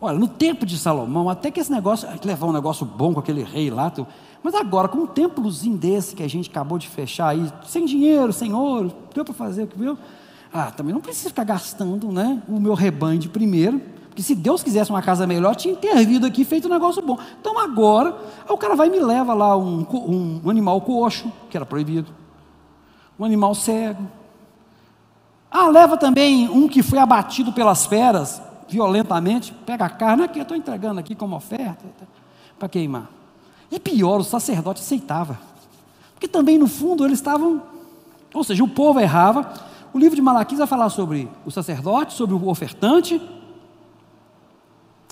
Olha, 0.00 0.18
no 0.18 0.28
tempo 0.28 0.66
de 0.66 0.76
Salomão, 0.76 1.30
até 1.30 1.50
que 1.50 1.60
esse 1.60 1.70
negócio, 1.70 2.08
levar 2.24 2.46
um 2.46 2.52
negócio 2.52 2.84
bom 2.84 3.14
com 3.14 3.20
aquele 3.20 3.42
rei 3.42 3.70
lá, 3.70 3.92
mas 4.42 4.54
agora, 4.54 4.88
com 4.88 4.98
um 4.98 5.06
templozinho 5.06 5.78
desse 5.78 6.14
que 6.14 6.22
a 6.22 6.28
gente 6.28 6.50
acabou 6.50 6.78
de 6.78 6.88
fechar 6.88 7.28
aí, 7.28 7.50
sem 7.66 7.86
dinheiro, 7.86 8.32
sem 8.32 8.52
ouro, 8.52 8.92
deu 9.14 9.24
para 9.24 9.32
fazer 9.32 9.62
o 9.62 9.66
que 9.66 9.78
viu? 9.78 9.96
Ah, 10.52 10.70
também 10.70 10.92
não 10.92 11.00
precisa 11.00 11.30
ficar 11.30 11.44
gastando 11.44 12.12
né, 12.12 12.42
o 12.46 12.60
meu 12.60 12.74
rebanho 12.74 13.18
de 13.18 13.28
primeiro, 13.28 13.80
porque 14.08 14.22
se 14.22 14.34
Deus 14.34 14.62
quisesse 14.62 14.90
uma 14.90 15.02
casa 15.02 15.26
melhor, 15.26 15.56
tinha 15.56 15.74
intervido 15.74 16.26
aqui 16.26 16.44
feito 16.44 16.68
um 16.68 16.70
negócio 16.70 17.02
bom. 17.02 17.18
Então 17.40 17.58
agora, 17.58 18.16
o 18.48 18.56
cara 18.56 18.76
vai 18.76 18.86
e 18.86 18.90
me 18.90 19.00
leva 19.00 19.34
lá 19.34 19.56
um, 19.56 19.84
um 20.44 20.50
animal 20.50 20.80
coxo, 20.82 21.32
que 21.50 21.56
era 21.56 21.66
proibido, 21.66 22.12
um 23.18 23.24
animal 23.24 23.54
cego. 23.54 24.06
Ah, 25.50 25.68
leva 25.68 25.96
também 25.96 26.48
um 26.48 26.68
que 26.68 26.82
foi 26.82 26.98
abatido 26.98 27.52
pelas 27.52 27.86
feras, 27.86 28.40
violentamente, 28.74 29.52
pega 29.64 29.84
a 29.84 29.88
carne, 29.88 30.24
aqui 30.24 30.38
eu 30.38 30.42
estou 30.42 30.56
entregando 30.56 30.98
aqui 30.98 31.14
como 31.14 31.36
oferta, 31.36 31.84
para 32.58 32.68
queimar. 32.68 33.08
E 33.70 33.78
pior, 33.78 34.18
o 34.18 34.24
sacerdote 34.24 34.80
aceitava. 34.80 35.38
Porque 36.12 36.26
também, 36.26 36.58
no 36.58 36.66
fundo, 36.66 37.04
eles 37.04 37.18
estavam. 37.18 37.62
Ou 38.32 38.42
seja, 38.42 38.64
o 38.64 38.68
povo 38.68 38.98
errava. 38.98 39.52
O 39.92 39.98
livro 39.98 40.16
de 40.16 40.22
Malaquias 40.22 40.58
vai 40.58 40.66
falar 40.66 40.90
sobre 40.90 41.28
o 41.46 41.50
sacerdote, 41.50 42.14
sobre 42.14 42.34
o 42.34 42.48
ofertante. 42.48 43.22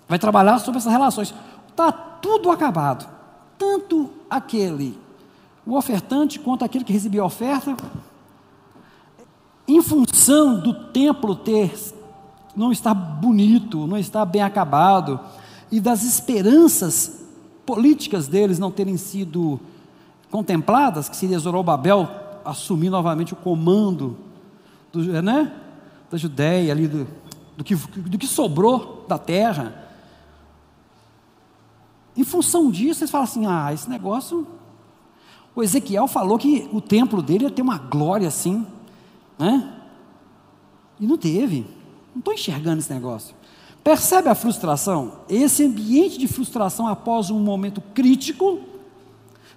Vai 0.09 0.19
trabalhar 0.19 0.59
sobre 0.59 0.79
essas 0.79 0.93
relações. 0.93 1.33
Está 1.69 1.93
tudo 1.93 2.51
acabado. 2.51 3.09
Tanto 3.57 4.11
aquele, 4.29 4.99
o 5.65 5.77
ofertante, 5.77 6.41
quanto 6.41 6.65
aquele 6.65 6.85
que 6.85 6.93
recebia 6.93 7.23
a 7.23 7.27
oferta. 7.27 7.77
Em 9.69 9.81
função 9.81 10.61
do 10.61 10.75
templo 10.91 11.37
ter 11.37 11.73
não 12.55 12.71
está 12.71 12.93
bonito, 12.93 13.87
não 13.87 13.97
está 13.97 14.25
bem 14.25 14.43
acabado, 14.43 15.19
e 15.71 15.81
das 15.81 16.03
esperanças 16.03 17.23
políticas 17.65 18.29
deles 18.29 18.59
não 18.59 18.71
terem 18.71 18.97
sido 18.97 19.59
contempladas, 20.31 21.09
que 21.09 21.17
seria 21.17 21.39
Zorobabel 21.39 22.09
assumir 22.45 22.91
novamente 22.91 23.33
o 23.33 23.37
comando 23.37 24.17
do, 24.93 25.01
né, 25.23 25.53
da 26.11 26.19
Judéia, 26.19 26.73
ali 26.73 26.89
do, 26.89 27.07
do, 27.57 27.65
que, 27.65 27.75
do 27.75 28.19
que 28.19 28.27
sobrou 28.27 29.05
da 29.09 29.19
terra. 29.19 29.89
Em 32.17 32.25
função 32.25 32.71
disso, 32.71 33.03
eles 33.03 33.11
falam 33.11 33.25
assim: 33.25 33.47
ah, 33.47 33.73
esse 33.73 33.89
negócio. 33.89 34.47
O 35.55 35.63
Ezequiel 35.63 36.09
falou 36.09 36.39
que 36.39 36.67
o 36.73 36.81
templo 36.81 37.21
dele 37.21 37.45
ia 37.45 37.51
ter 37.51 37.61
uma 37.61 37.77
glória 37.77 38.27
assim, 38.27 38.67
né? 39.39 39.71
E 40.99 41.07
não 41.07 41.19
teve. 41.19 41.67
Não 42.15 42.21
estou 42.21 42.35
enxergando 42.35 42.81
esse 42.81 42.93
negócio. 42.93 43.35
Percebe 43.83 44.29
a 44.29 44.35
frustração? 44.35 45.13
Esse 45.29 45.65
ambiente 45.65 46.19
de 46.19 46.29
frustração 46.29 46.87
após 46.87 47.31
um 47.31 47.41
momento 47.41 47.81
crítico 47.95 48.61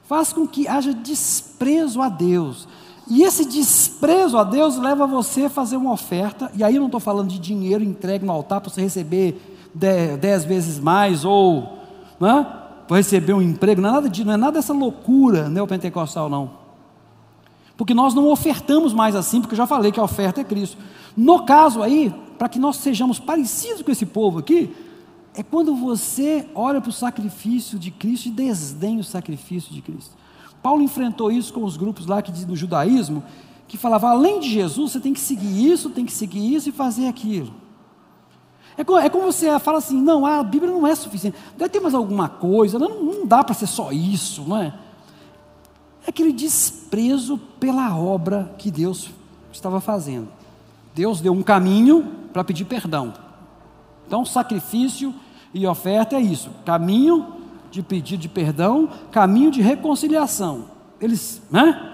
faz 0.03 0.33
com 0.33 0.47
que 0.47 0.67
haja 0.67 0.93
desprezo 0.93 2.01
a 2.01 2.09
Deus. 2.09 2.67
E 3.07 3.21
esse 3.23 3.45
desprezo 3.45 4.37
a 4.37 4.43
Deus 4.43 4.77
leva 4.77 5.05
você 5.05 5.43
a 5.45 5.49
fazer 5.49 5.77
uma 5.77 5.91
oferta, 5.91 6.51
e 6.55 6.63
aí 6.63 6.75
eu 6.75 6.79
não 6.79 6.87
estou 6.87 6.99
falando 6.99 7.29
de 7.29 7.37
dinheiro 7.37 7.83
entregue 7.83 8.25
no 8.25 8.31
altar 8.31 8.61
para 8.61 8.71
você 8.71 8.81
receber 8.81 9.39
dez, 9.73 10.43
vezes 10.43 10.79
mais, 10.79 11.23
ou 11.23 11.77
né, 12.19 12.47
para 12.87 12.97
receber 12.97 13.33
um 13.33 13.41
emprego, 13.41 13.81
não 13.81 13.89
é 13.89 13.91
nada, 13.91 14.09
de, 14.09 14.25
não 14.25 14.33
é 14.33 14.37
nada 14.37 14.53
dessa 14.53 14.73
loucura 14.73 15.49
neopentecostal, 15.49 16.29
não. 16.29 16.65
Porque 17.77 17.93
nós 17.93 18.13
não 18.13 18.27
ofertamos 18.29 18.93
mais 18.93 19.15
assim, 19.15 19.41
porque 19.41 19.53
eu 19.53 19.57
já 19.57 19.67
falei 19.67 19.91
que 19.91 19.99
a 19.99 20.03
oferta 20.03 20.41
é 20.41 20.43
Cristo. 20.43 20.77
No 21.15 21.45
caso 21.45 21.83
aí, 21.83 22.13
para 22.37 22.49
que 22.49 22.59
nós 22.59 22.77
sejamos 22.77 23.19
parecidos 23.19 23.81
com 23.81 23.91
esse 23.91 24.05
povo 24.05 24.39
aqui, 24.39 24.73
é 25.33 25.43
quando 25.43 25.75
você 25.75 26.47
olha 26.55 26.79
para 26.79 26.89
o 26.89 26.93
sacrifício 26.93 27.77
de 27.77 27.91
Cristo 27.91 28.27
e 28.27 28.31
desdenha 28.31 28.99
o 28.99 29.03
sacrifício 29.03 29.73
de 29.73 29.81
Cristo. 29.81 30.15
Paulo 30.61 30.81
enfrentou 30.81 31.31
isso 31.31 31.53
com 31.53 31.63
os 31.63 31.77
grupos 31.77 32.05
lá 32.05 32.21
que 32.21 32.31
no 32.45 32.55
judaísmo, 32.55 33.23
que 33.67 33.77
falava, 33.77 34.09
além 34.09 34.39
de 34.39 34.49
Jesus, 34.49 34.91
você 34.91 34.99
tem 34.99 35.13
que 35.13 35.19
seguir 35.19 35.71
isso, 35.71 35.89
tem 35.89 36.05
que 36.05 36.13
seguir 36.13 36.55
isso 36.55 36.69
e 36.69 36.71
fazer 36.71 37.07
aquilo. 37.07 37.53
É 38.77 38.83
como, 38.83 38.99
é 38.99 39.09
como 39.09 39.25
você 39.25 39.57
fala 39.59 39.77
assim, 39.77 39.99
não, 40.01 40.25
a 40.25 40.43
Bíblia 40.43 40.71
não 40.71 40.85
é 40.85 40.93
suficiente, 40.95 41.37
deve 41.57 41.69
ter 41.69 41.79
mais 41.79 41.93
alguma 41.93 42.27
coisa, 42.27 42.77
não, 42.77 43.03
não 43.03 43.25
dá 43.25 43.43
para 43.43 43.55
ser 43.55 43.67
só 43.67 43.91
isso, 43.91 44.43
não 44.47 44.57
é? 44.57 44.73
É 46.05 46.09
aquele 46.09 46.31
desprezo 46.31 47.37
pela 47.59 47.97
obra 47.97 48.53
que 48.57 48.69
Deus 48.69 49.09
estava 49.51 49.79
fazendo. 49.79 50.27
Deus 50.95 51.19
deu 51.19 51.33
um 51.33 51.43
caminho 51.43 52.09
para 52.31 52.43
pedir 52.43 52.63
perdão. 52.63 53.13
Então, 54.07 54.25
sacrifício 54.25 55.13
e 55.53 55.67
oferta 55.67 56.15
é 56.15 56.21
isso: 56.21 56.49
caminho 56.65 57.35
de 57.69 57.83
pedido 57.83 58.21
de 58.21 58.29
perdão, 58.29 58.89
caminho 59.11 59.51
de 59.51 59.61
reconciliação. 59.61 60.65
Eles, 61.01 61.41
né? 61.51 61.91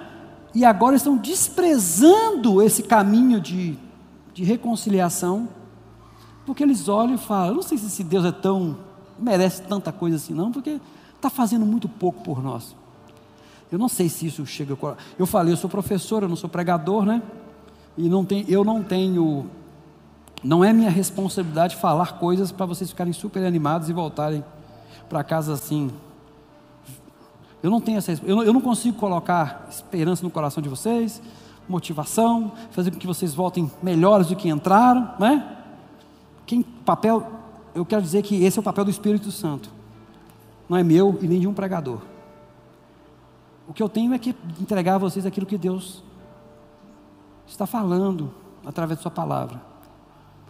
E 0.54 0.64
agora 0.64 0.96
estão 0.96 1.18
desprezando 1.18 2.62
esse 2.62 2.84
caminho 2.84 3.42
de, 3.42 3.76
de 4.34 4.44
reconciliação, 4.44 5.50
porque 6.46 6.62
eles 6.62 6.88
olham 6.88 7.16
e 7.16 7.18
falam: 7.18 7.56
não 7.56 7.64
sei 7.64 7.80
se 7.80 7.88
esse 7.88 8.04
Deus 8.04 8.24
é 8.24 8.32
tão. 8.32 8.78
merece 9.18 9.64
tanta 9.64 9.92
coisa 9.92 10.18
assim, 10.18 10.36
não, 10.36 10.52
porque 10.52 10.80
está 11.16 11.30
fazendo 11.30 11.66
muito 11.66 11.90
pouco 11.90 12.22
por 12.22 12.44
nós. 12.44 12.76
Eu 13.72 13.80
não 13.80 13.88
sei 13.88 14.10
se 14.10 14.28
isso 14.28 14.46
chega. 14.46 14.78
Eu 15.18 15.26
falei, 15.26 15.54
eu 15.54 15.58
sou 15.58 15.70
professor, 15.70 16.22
eu 16.22 16.30
não 16.30 16.36
sou 16.36 16.50
pregador, 16.50 17.04
né? 17.06 17.22
E 17.98 18.08
não 18.08 18.24
tem, 18.24 18.46
eu 18.48 18.64
não 18.64 18.84
tenho. 18.84 19.50
Não 20.44 20.64
é 20.64 20.74
minha 20.74 20.90
responsabilidade 20.90 21.76
falar 21.76 22.14
coisas 22.14 22.52
para 22.52 22.66
vocês 22.66 22.90
ficarem 22.90 23.14
super 23.14 23.46
animados 23.46 23.90
e 23.90 23.94
voltarem 23.94 24.44
para 25.08 25.24
casa 25.24 25.54
assim. 25.54 25.92
Eu 27.62 27.70
não 27.70 27.80
tenho 27.80 27.98
essa. 27.98 28.12
Eu 28.24 28.36
não, 28.38 28.44
eu 28.44 28.54
não 28.54 28.62
consigo 28.62 28.98
colocar 28.98 29.68
esperança 29.70 30.24
no 30.24 30.32
coração 30.32 30.64
de 30.64 30.70
vocês, 30.70 31.22
motivação, 31.68 32.52
fazer 32.72 32.92
com 32.92 32.98
que 32.98 33.06
vocês 33.06 33.34
voltem 33.34 33.70
melhores 33.84 34.28
do 34.28 34.36
que 34.36 34.50
entraram, 34.50 35.14
né? 35.20 35.58
Quem 36.46 36.64
papel, 36.64 37.26
eu 37.76 37.86
quero 37.86 38.02
dizer 38.02 38.24
que 38.24 38.44
esse 38.44 38.58
é 38.58 38.62
o 38.62 38.64
papel 38.64 38.86
do 38.86 38.92
Espírito 38.92 39.32
Santo. 39.32 39.70
Não 40.68 40.78
é 40.78 40.84
meu 40.84 41.20
e 41.22 41.28
nem 41.28 41.40
de 41.40 41.48
um 41.48 41.54
pregador. 41.54 42.00
O 43.68 43.74
que 43.74 43.84
eu 43.84 43.88
tenho 43.88 44.14
é 44.14 44.18
que 44.18 44.36
entregar 44.60 44.96
a 44.96 44.98
vocês 44.98 45.26
aquilo 45.26 45.46
que 45.46 45.58
Deus 45.58 46.04
está 47.48 47.66
falando 47.66 48.34
através 48.66 49.00
da 49.00 49.04
Sua 49.04 49.12
palavra. 49.12 49.62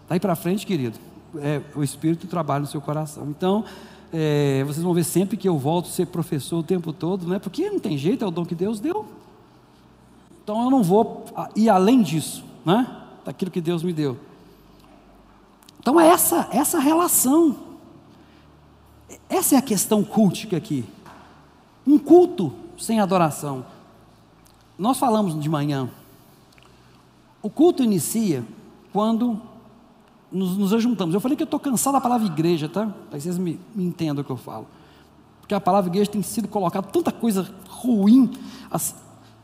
Daí 0.08 0.20
para 0.20 0.36
frente, 0.36 0.66
querido, 0.66 1.00
é, 1.38 1.62
o 1.76 1.84
Espírito 1.84 2.28
trabalha 2.28 2.62
no 2.62 2.68
seu 2.68 2.82
coração. 2.82 3.28
Então, 3.30 3.64
é, 4.12 4.64
vocês 4.66 4.84
vão 4.84 4.94
ver 4.94 5.06
sempre 5.06 5.38
que 5.38 5.48
eu 5.48 5.58
volto 5.58 5.88
a 5.88 5.92
ser 5.92 6.08
professor 6.08 6.60
o 6.60 6.64
tempo 6.64 6.92
todo, 6.92 7.26
não 7.26 7.36
é? 7.36 7.40
Porque 7.40 7.70
não 7.70 7.80
tem 7.80 7.98
jeito, 7.98 8.24
é 8.24 8.28
o 8.28 8.32
dom 8.32 8.46
que 8.46 8.56
Deus 8.56 8.80
deu. 8.80 9.06
Então 10.44 10.64
eu 10.64 10.70
não 10.70 10.84
vou 10.84 11.26
ir 11.56 11.70
além 11.70 12.02
disso, 12.02 12.44
né? 12.66 13.04
Daquilo 13.24 13.52
que 13.52 13.62
Deus 13.62 13.84
me 13.84 13.94
deu. 13.94 14.20
Então 15.80 16.00
é 16.00 16.10
essa, 16.10 16.50
essa 16.52 16.80
relação. 16.80 17.56
Essa 19.30 19.56
é 19.56 19.58
a 19.58 19.62
questão 19.62 20.04
cultica 20.04 20.58
aqui. 20.58 20.84
Um 21.88 21.98
culto 21.98 22.54
sem 22.78 23.00
adoração. 23.00 23.66
Nós 24.78 24.98
falamos 24.98 25.40
de 25.40 25.50
manhã. 25.50 25.90
O 27.42 27.50
culto 27.50 27.84
inicia 27.84 28.46
quando 28.94 29.42
nos, 30.32 30.58
nos 30.58 30.74
ajuntamos. 30.74 31.14
Eu 31.14 31.20
falei 31.20 31.36
que 31.36 31.44
eu 31.44 31.46
estou 31.46 31.60
cansado 31.60 31.94
da 31.94 32.02
palavra 32.02 32.28
igreja, 32.28 32.70
tá? 32.70 32.88
Para 33.10 33.20
vocês 33.20 33.38
me, 33.38 33.60
me 33.76 33.84
entendam 33.84 34.22
o 34.22 34.26
que 34.26 34.32
eu 34.32 34.38
falo. 34.38 34.68
Porque 35.40 35.54
a 35.54 35.60
palavra 35.60 35.90
igreja 35.90 36.10
tem 36.10 36.22
sido 36.22 36.48
colocada 36.48 36.88
tanta 36.88 37.12
coisa 37.12 37.50
ruim 37.68 38.32
as, 38.70 38.96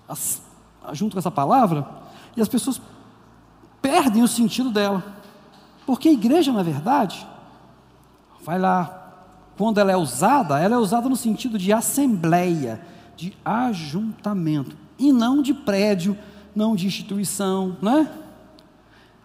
as, 0.07 0.41
junto 0.93 1.13
com 1.13 1.19
essa 1.19 1.31
palavra, 1.31 1.87
e 2.35 2.41
as 2.41 2.47
pessoas 2.47 2.79
perdem 3.81 4.23
o 4.23 4.27
sentido 4.27 4.69
dela. 4.69 5.03
Porque 5.85 6.07
a 6.09 6.13
igreja, 6.13 6.51
na 6.53 6.63
verdade, 6.63 7.27
vai 8.41 8.59
lá, 8.59 9.25
quando 9.57 9.79
ela 9.79 9.91
é 9.91 9.97
usada, 9.97 10.59
ela 10.59 10.75
é 10.75 10.77
usada 10.77 11.09
no 11.09 11.15
sentido 11.15 11.57
de 11.57 11.73
assembleia 11.73 12.81
de 13.15 13.35
ajuntamento 13.43 14.77
e 14.99 15.11
não 15.11 15.41
de 15.41 15.53
prédio, 15.53 16.17
não 16.57 16.75
de 16.75 16.87
instituição, 16.87 17.77
né? 17.81 18.11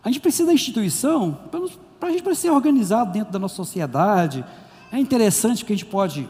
A 0.04 0.08
gente 0.10 0.20
precisa 0.20 0.46
da 0.46 0.52
instituição 0.52 1.38
para 1.98 2.10
a 2.10 2.12
gente 2.12 2.34
ser 2.34 2.50
organizado 2.50 3.10
dentro 3.10 3.32
da 3.32 3.38
nossa 3.38 3.54
sociedade. 3.54 4.44
É 4.92 4.98
interessante 4.98 5.64
que 5.64 5.72
a 5.72 5.76
gente 5.76 5.86
pode 5.86 6.28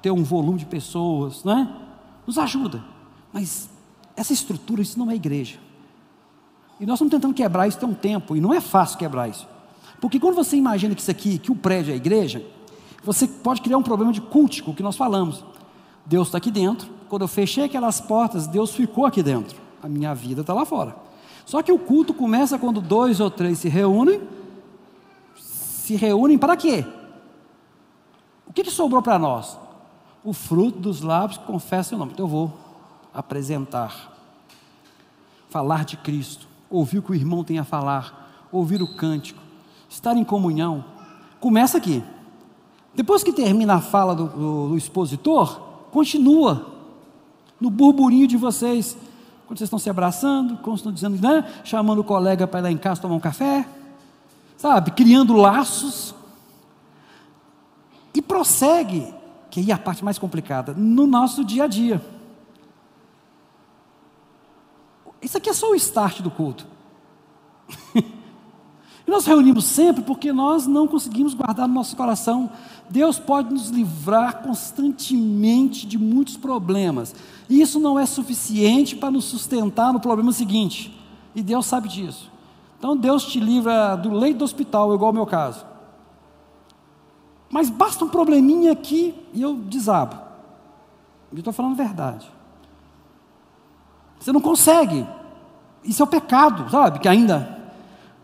ter 0.00 0.10
um 0.10 0.24
volume 0.24 0.58
de 0.58 0.64
pessoas, 0.64 1.44
né? 1.44 1.70
Nos 2.26 2.38
ajuda. 2.38 2.82
Mas 3.32 3.68
essa 4.16 4.32
estrutura, 4.32 4.80
isso 4.80 4.98
não 4.98 5.10
é 5.10 5.14
igreja. 5.14 5.58
E 6.80 6.86
nós 6.86 6.94
estamos 6.94 7.10
tentando 7.10 7.34
quebrar 7.34 7.68
isso 7.68 7.78
tem 7.78 7.88
um 7.88 7.94
tempo, 7.94 8.34
e 8.34 8.40
não 8.40 8.54
é 8.54 8.60
fácil 8.60 8.96
quebrar 8.96 9.28
isso. 9.28 9.46
Porque 10.00 10.18
quando 10.18 10.34
você 10.34 10.56
imagina 10.56 10.94
que 10.94 11.02
isso 11.02 11.10
aqui, 11.10 11.38
que 11.38 11.52
o 11.52 11.56
prédio 11.56 11.90
é 11.90 11.94
a 11.94 11.96
igreja, 11.96 12.42
você 13.04 13.26
pode 13.26 13.60
criar 13.60 13.76
um 13.76 13.82
problema 13.82 14.10
de 14.10 14.22
cultico, 14.22 14.72
que 14.72 14.82
nós 14.82 14.96
falamos. 14.96 15.44
Deus 16.06 16.28
está 16.28 16.38
aqui 16.38 16.50
dentro. 16.50 16.88
Quando 17.10 17.22
eu 17.22 17.28
fechei 17.28 17.64
aquelas 17.64 18.00
portas, 18.00 18.46
Deus 18.46 18.70
ficou 18.74 19.04
aqui 19.04 19.22
dentro. 19.22 19.69
A 19.82 19.88
minha 19.88 20.14
vida 20.14 20.42
está 20.42 20.52
lá 20.52 20.64
fora. 20.64 20.94
Só 21.46 21.62
que 21.62 21.72
o 21.72 21.78
culto 21.78 22.14
começa 22.14 22.58
quando 22.58 22.80
dois 22.80 23.20
ou 23.20 23.30
três 23.30 23.58
se 23.58 23.68
reúnem. 23.68 24.20
Se 25.36 25.96
reúnem 25.96 26.38
para 26.38 26.56
quê? 26.56 26.84
O 28.46 28.52
que, 28.52 28.64
que 28.64 28.70
sobrou 28.70 29.02
para 29.02 29.18
nós? 29.18 29.58
O 30.24 30.32
fruto 30.32 30.78
dos 30.78 31.00
lábios 31.00 31.38
que 31.38 31.44
confessa 31.44 31.94
o 31.94 31.98
nome. 31.98 32.12
Então 32.12 32.26
eu 32.26 32.30
vou 32.30 32.52
apresentar, 33.12 34.12
falar 35.48 35.84
de 35.84 35.96
Cristo, 35.96 36.46
ouvir 36.68 36.98
o 36.98 37.02
que 37.02 37.12
o 37.12 37.14
irmão 37.14 37.42
tem 37.42 37.58
a 37.58 37.64
falar, 37.64 38.48
ouvir 38.52 38.82
o 38.82 38.94
cântico, 38.94 39.40
estar 39.88 40.16
em 40.16 40.24
comunhão. 40.24 40.84
Começa 41.40 41.78
aqui. 41.78 42.02
Depois 42.94 43.22
que 43.22 43.32
termina 43.32 43.74
a 43.74 43.80
fala 43.80 44.14
do, 44.14 44.26
do, 44.28 44.68
do 44.68 44.76
expositor, 44.76 45.60
continua 45.90 46.66
no 47.60 47.70
burburinho 47.70 48.26
de 48.26 48.36
vocês. 48.36 48.96
Quando 49.50 49.58
vocês 49.58 49.66
estão 49.66 49.80
se 49.80 49.90
abraçando, 49.90 50.58
quando 50.58 50.76
estão 50.76 50.92
dizendo, 50.92 51.20
né? 51.20 51.44
chamando 51.64 51.98
o 51.98 52.04
colega 52.04 52.46
para 52.46 52.60
ir 52.60 52.62
lá 52.62 52.70
em 52.70 52.78
casa 52.78 53.00
tomar 53.00 53.16
um 53.16 53.20
café, 53.20 53.66
sabe? 54.56 54.92
Criando 54.92 55.32
laços. 55.32 56.14
E 58.14 58.22
prossegue, 58.22 59.12
que 59.50 59.58
aí 59.58 59.72
é 59.72 59.74
a 59.74 59.78
parte 59.78 60.04
mais 60.04 60.20
complicada, 60.20 60.72
no 60.72 61.04
nosso 61.04 61.44
dia 61.44 61.64
a 61.64 61.66
dia. 61.66 62.00
Isso 65.20 65.36
aqui 65.36 65.50
é 65.50 65.52
só 65.52 65.72
o 65.72 65.74
start 65.74 66.20
do 66.20 66.30
culto. 66.30 66.64
nós 69.10 69.26
reunimos 69.26 69.64
sempre 69.64 70.02
porque 70.02 70.32
nós 70.32 70.66
não 70.66 70.86
conseguimos 70.86 71.34
guardar 71.34 71.68
no 71.68 71.74
nosso 71.74 71.96
coração 71.96 72.50
Deus 72.90 73.20
pode 73.20 73.54
nos 73.54 73.68
livrar 73.68 74.42
constantemente 74.42 75.86
de 75.86 75.96
muitos 75.96 76.36
problemas. 76.36 77.14
Isso 77.48 77.78
não 77.78 77.96
é 77.96 78.04
suficiente 78.04 78.96
para 78.96 79.12
nos 79.12 79.26
sustentar 79.26 79.92
no 79.92 80.00
problema 80.00 80.32
seguinte. 80.32 80.92
E 81.32 81.40
Deus 81.40 81.66
sabe 81.66 81.88
disso. 81.88 82.28
Então 82.76 82.96
Deus 82.96 83.24
te 83.24 83.38
livra 83.38 83.94
do 83.94 84.10
leito 84.12 84.38
do 84.38 84.44
hospital, 84.44 84.92
igual 84.92 85.10
ao 85.10 85.14
meu 85.14 85.24
caso. 85.24 85.64
Mas 87.48 87.70
basta 87.70 88.04
um 88.04 88.08
probleminha 88.08 88.72
aqui 88.72 89.14
e 89.32 89.40
eu 89.40 89.54
desabo. 89.54 90.16
Eu 91.30 91.38
estou 91.38 91.52
falando 91.52 91.76
verdade. 91.76 92.28
Você 94.18 94.32
não 94.32 94.40
consegue. 94.40 95.06
Isso 95.84 96.02
é 96.02 96.04
o 96.04 96.08
pecado, 96.08 96.68
sabe? 96.68 96.98
Que 96.98 97.06
ainda 97.06 97.59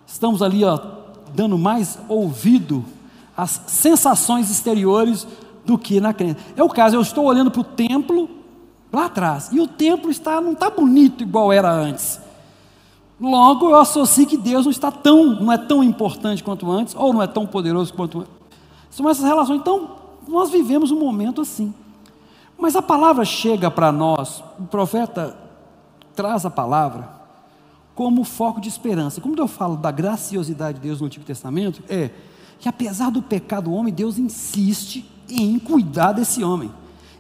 estamos 0.07 0.43
ali, 0.43 0.65
ó, 0.65 0.79
dando 1.35 1.59
mais 1.59 1.99
ouvido 2.09 2.85
as 3.37 3.61
sensações 3.67 4.51
exteriores 4.51 5.27
do 5.65 5.77
que 5.77 6.01
na 6.01 6.15
crença. 6.15 6.39
É 6.57 6.63
o 6.63 6.69
caso, 6.69 6.97
eu 6.97 7.03
estou 7.03 7.25
olhando 7.25 7.51
para 7.51 7.61
o 7.61 7.65
templo 7.65 8.31
lá 8.93 9.07
atrás, 9.07 9.51
e 9.53 9.61
o 9.61 9.67
templo 9.67 10.11
está, 10.11 10.41
não 10.41 10.53
está 10.53 10.71
bonito 10.71 11.23
igual 11.23 11.53
era 11.53 11.71
antes. 11.71 12.21
Logo 13.21 13.71
eu 13.71 13.77
associo 13.77 14.27
que 14.27 14.37
Deus 14.37 14.65
não 14.65 14.71
está 14.71 14.91
tão, 14.91 15.41
não 15.41 15.53
é 15.53 15.59
tão 15.59 15.83
importante 15.83 16.45
quanto 16.45 16.71
antes, 16.71 16.95
ou 16.95 17.13
não 17.13 17.23
é 17.23 17.27
tão 17.27 17.47
poderoso 17.47 17.93
quanto 17.93 18.21
antes. 18.21 18.33
São 18.91 19.09
essas 19.09 19.25
relações. 19.25 19.61
Então, 19.61 19.91
nós 20.29 20.51
vivemos 20.51 20.91
um 20.91 20.99
momento 20.99 21.41
assim. 21.41 21.75
Mas 22.59 22.77
a 22.77 22.83
palavra 22.83 23.25
chega 23.25 23.71
para 23.71 23.93
nós, 23.93 24.43
o 24.59 24.65
profeta 24.65 25.37
traz 26.15 26.47
a 26.47 26.51
palavra 26.51 27.09
como 27.97 28.23
foco 28.25 28.61
de 28.61 28.69
esperança. 28.69 29.23
Como 29.23 29.35
eu 29.37 29.49
falo 29.49 29.75
da 29.75 29.91
graciosidade 29.91 30.79
de 30.79 30.87
Deus 30.87 31.01
no 31.01 31.07
Antigo 31.07 31.25
Testamento, 31.25 31.83
é 31.89 32.11
que 32.61 32.69
apesar 32.69 33.11
do 33.11 33.23
pecado 33.23 33.65
do 33.65 33.73
homem, 33.73 33.93
Deus 33.93 34.19
insiste 34.19 35.11
em 35.29 35.59
cuidar 35.59 36.13
desse 36.13 36.45
homem. 36.45 36.71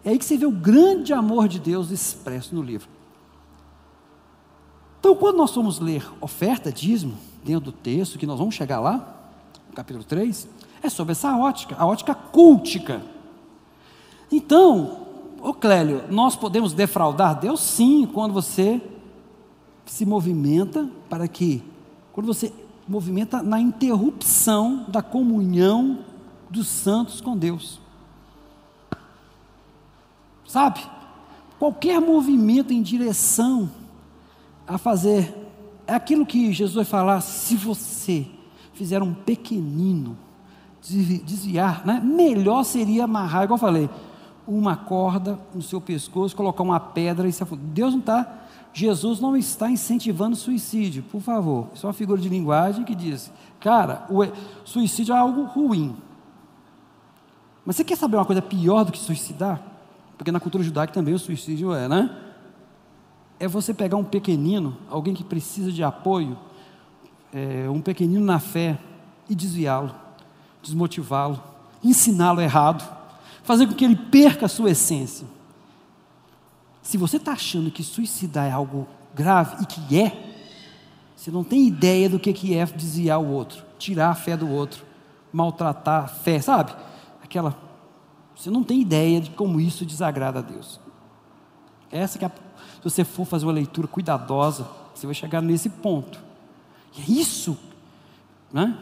É 0.04 0.10
aí 0.10 0.18
que 0.18 0.24
você 0.24 0.36
vê 0.36 0.44
o 0.44 0.52
grande 0.52 1.14
amor 1.14 1.48
de 1.48 1.58
Deus 1.58 1.90
expresso 1.90 2.54
no 2.54 2.62
livro. 2.62 2.88
Então, 5.00 5.16
quando 5.16 5.36
nós 5.36 5.52
formos 5.52 5.80
ler 5.80 6.06
oferta, 6.20 6.70
dízimo, 6.70 7.14
dentro 7.42 7.70
do 7.70 7.72
texto, 7.72 8.18
que 8.18 8.26
nós 8.26 8.38
vamos 8.38 8.54
chegar 8.54 8.78
lá, 8.78 9.30
no 9.68 9.74
capítulo 9.74 10.04
3, 10.04 10.46
é 10.82 10.90
sobre 10.90 11.12
essa 11.12 11.34
ótica, 11.36 11.74
a 11.78 11.86
ótica 11.86 12.14
cultica. 12.14 13.00
Então, 14.30 15.06
ô 15.40 15.54
Clélio, 15.54 16.02
nós 16.10 16.36
podemos 16.36 16.74
defraudar 16.74 17.38
Deus 17.40 17.60
sim, 17.60 18.06
quando 18.12 18.34
você 18.34 18.80
se 19.86 20.04
movimenta 20.04 20.88
para 21.08 21.26
que, 21.28 21.62
quando 22.12 22.26
você 22.26 22.52
movimenta 22.88 23.42
na 23.42 23.60
interrupção 23.60 24.84
da 24.88 25.02
comunhão 25.02 26.00
dos 26.50 26.68
santos 26.68 27.20
com 27.20 27.36
Deus. 27.36 27.80
Sabe? 30.46 30.80
Qualquer 31.58 32.00
movimento 32.00 32.72
em 32.72 32.82
direção 32.82 33.70
a 34.66 34.78
fazer 34.78 35.34
é 35.86 35.94
aquilo 35.94 36.26
que 36.26 36.52
Jesus 36.52 36.74
vai 36.74 36.84
falar, 36.84 37.20
se 37.20 37.56
você 37.56 38.26
fizer 38.72 39.02
um 39.02 39.14
pequenino 39.14 40.16
desviar, 40.80 41.84
né? 41.84 42.00
melhor 42.00 42.62
seria 42.64 43.04
amarrar, 43.04 43.44
igual 43.44 43.56
eu 43.56 43.60
falei, 43.60 43.90
uma 44.46 44.76
corda 44.76 45.38
no 45.52 45.62
seu 45.62 45.80
pescoço, 45.80 46.36
colocar 46.36 46.62
uma 46.62 46.78
pedra 46.78 47.26
e 47.26 47.32
se 47.32 47.42
afundar. 47.42 47.64
Deus 47.66 47.92
não 47.92 48.00
está, 48.00 48.45
Jesus 48.78 49.20
não 49.20 49.34
está 49.34 49.70
incentivando 49.70 50.36
suicídio, 50.36 51.02
por 51.04 51.22
favor. 51.22 51.68
Isso 51.72 51.86
é 51.86 51.88
uma 51.88 51.94
figura 51.94 52.20
de 52.20 52.28
linguagem 52.28 52.84
que 52.84 52.94
diz, 52.94 53.32
cara, 53.58 54.04
o 54.10 54.22
suicídio 54.66 55.14
é 55.14 55.18
algo 55.18 55.44
ruim. 55.44 55.96
Mas 57.64 57.76
você 57.76 57.84
quer 57.84 57.96
saber 57.96 58.16
uma 58.16 58.26
coisa 58.26 58.42
pior 58.42 58.84
do 58.84 58.92
que 58.92 58.98
suicidar? 58.98 59.62
Porque 60.18 60.30
na 60.30 60.38
cultura 60.38 60.62
judaica 60.62 60.92
também 60.92 61.14
o 61.14 61.18
suicídio 61.18 61.72
é, 61.72 61.88
né? 61.88 62.14
É 63.40 63.48
você 63.48 63.72
pegar 63.72 63.96
um 63.96 64.04
pequenino, 64.04 64.76
alguém 64.90 65.14
que 65.14 65.24
precisa 65.24 65.72
de 65.72 65.82
apoio, 65.82 66.38
é, 67.32 67.70
um 67.70 67.80
pequenino 67.80 68.26
na 68.26 68.38
fé, 68.38 68.78
e 69.26 69.34
desviá-lo, 69.34 69.94
desmotivá-lo, 70.62 71.42
ensiná-lo 71.82 72.42
errado, 72.42 72.86
fazer 73.42 73.66
com 73.66 73.72
que 73.72 73.86
ele 73.86 73.96
perca 73.96 74.44
a 74.44 74.50
sua 74.50 74.72
essência. 74.72 75.26
Se 76.86 76.96
você 76.96 77.16
está 77.16 77.32
achando 77.32 77.68
que 77.68 77.82
suicidar 77.82 78.46
é 78.46 78.52
algo 78.52 78.86
grave, 79.12 79.60
e 79.60 79.66
que 79.66 80.00
é, 80.00 80.36
você 81.16 81.32
não 81.32 81.42
tem 81.42 81.66
ideia 81.66 82.08
do 82.08 82.16
que, 82.16 82.54
é 82.54 82.64
desviar 82.64 83.20
o 83.20 83.28
outro, 83.28 83.64
tirar 83.76 84.10
a 84.10 84.14
fé 84.14 84.36
do 84.36 84.48
outro, 84.48 84.84
maltratar 85.32 86.04
a 86.04 86.06
fé, 86.06 86.40
sabe? 86.40 86.72
Aquela. 87.20 87.56
Você 88.36 88.50
não 88.50 88.62
tem 88.62 88.80
ideia 88.80 89.20
de 89.20 89.30
como 89.30 89.60
isso 89.60 89.84
desagrada 89.84 90.38
a 90.38 90.42
Deus. 90.42 90.78
Essa 91.90 92.20
que 92.20 92.24
é 92.24 92.28
a, 92.28 92.30
se 92.30 92.84
você 92.84 93.02
for 93.02 93.24
fazer 93.24 93.46
uma 93.46 93.52
leitura 93.52 93.88
cuidadosa, 93.88 94.68
você 94.94 95.06
vai 95.06 95.14
chegar 95.14 95.42
nesse 95.42 95.68
ponto. 95.68 96.20
E 96.96 97.00
é 97.00 97.20
isso, 97.20 97.58
né? 98.52 98.78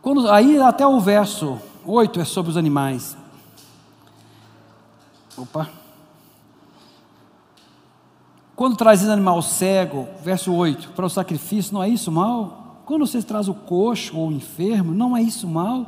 Quando, 0.00 0.30
aí 0.30 0.58
até 0.58 0.86
o 0.86 0.98
verso 0.98 1.60
8 1.84 2.18
é 2.18 2.24
sobre 2.24 2.50
os 2.50 2.56
animais. 2.56 3.20
Quando 8.62 8.76
traz 8.76 9.08
animal 9.08 9.42
cego, 9.42 10.06
verso 10.22 10.54
8, 10.54 10.90
para 10.90 11.04
o 11.04 11.10
sacrifício, 11.10 11.74
não 11.74 11.82
é 11.82 11.88
isso 11.88 12.12
mal? 12.12 12.76
Quando 12.86 13.04
você 13.04 13.20
traz 13.20 13.48
o 13.48 13.54
coxo 13.54 14.16
ou 14.16 14.28
o 14.28 14.32
enfermo, 14.32 14.94
não 14.94 15.16
é 15.16 15.20
isso 15.20 15.48
mal? 15.48 15.84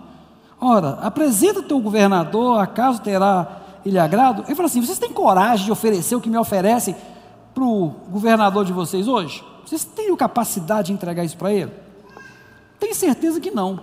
Ora, 0.61 0.99
apresenta 1.01 1.63
teu 1.63 1.79
governador, 1.79 2.59
acaso 2.59 3.01
terá 3.01 3.61
ele 3.87 3.97
agrado? 3.97 4.43
Ele 4.47 4.57
fala 4.57 4.67
assim: 4.67 4.85
vocês 4.85 4.99
têm 4.99 5.13
coragem 5.13 5.67
de 5.67 5.71
oferecer 5.71 6.17
o 6.17 6.21
que 6.21 6.29
me 6.29 6.37
oferecem 6.37 6.97
para 7.55 7.63
o 7.63 7.91
governador 8.11 8.65
de 8.65 8.73
vocês 8.73 9.07
hoje? 9.07 9.45
Vocês 9.65 9.85
têm 9.85 10.17
capacidade 10.17 10.89
de 10.89 10.95
entregar 10.95 11.23
isso 11.23 11.37
para 11.37 11.53
ele? 11.53 11.71
Tenho 12.81 12.95
certeza 12.97 13.39
que 13.39 13.53
não. 13.53 13.79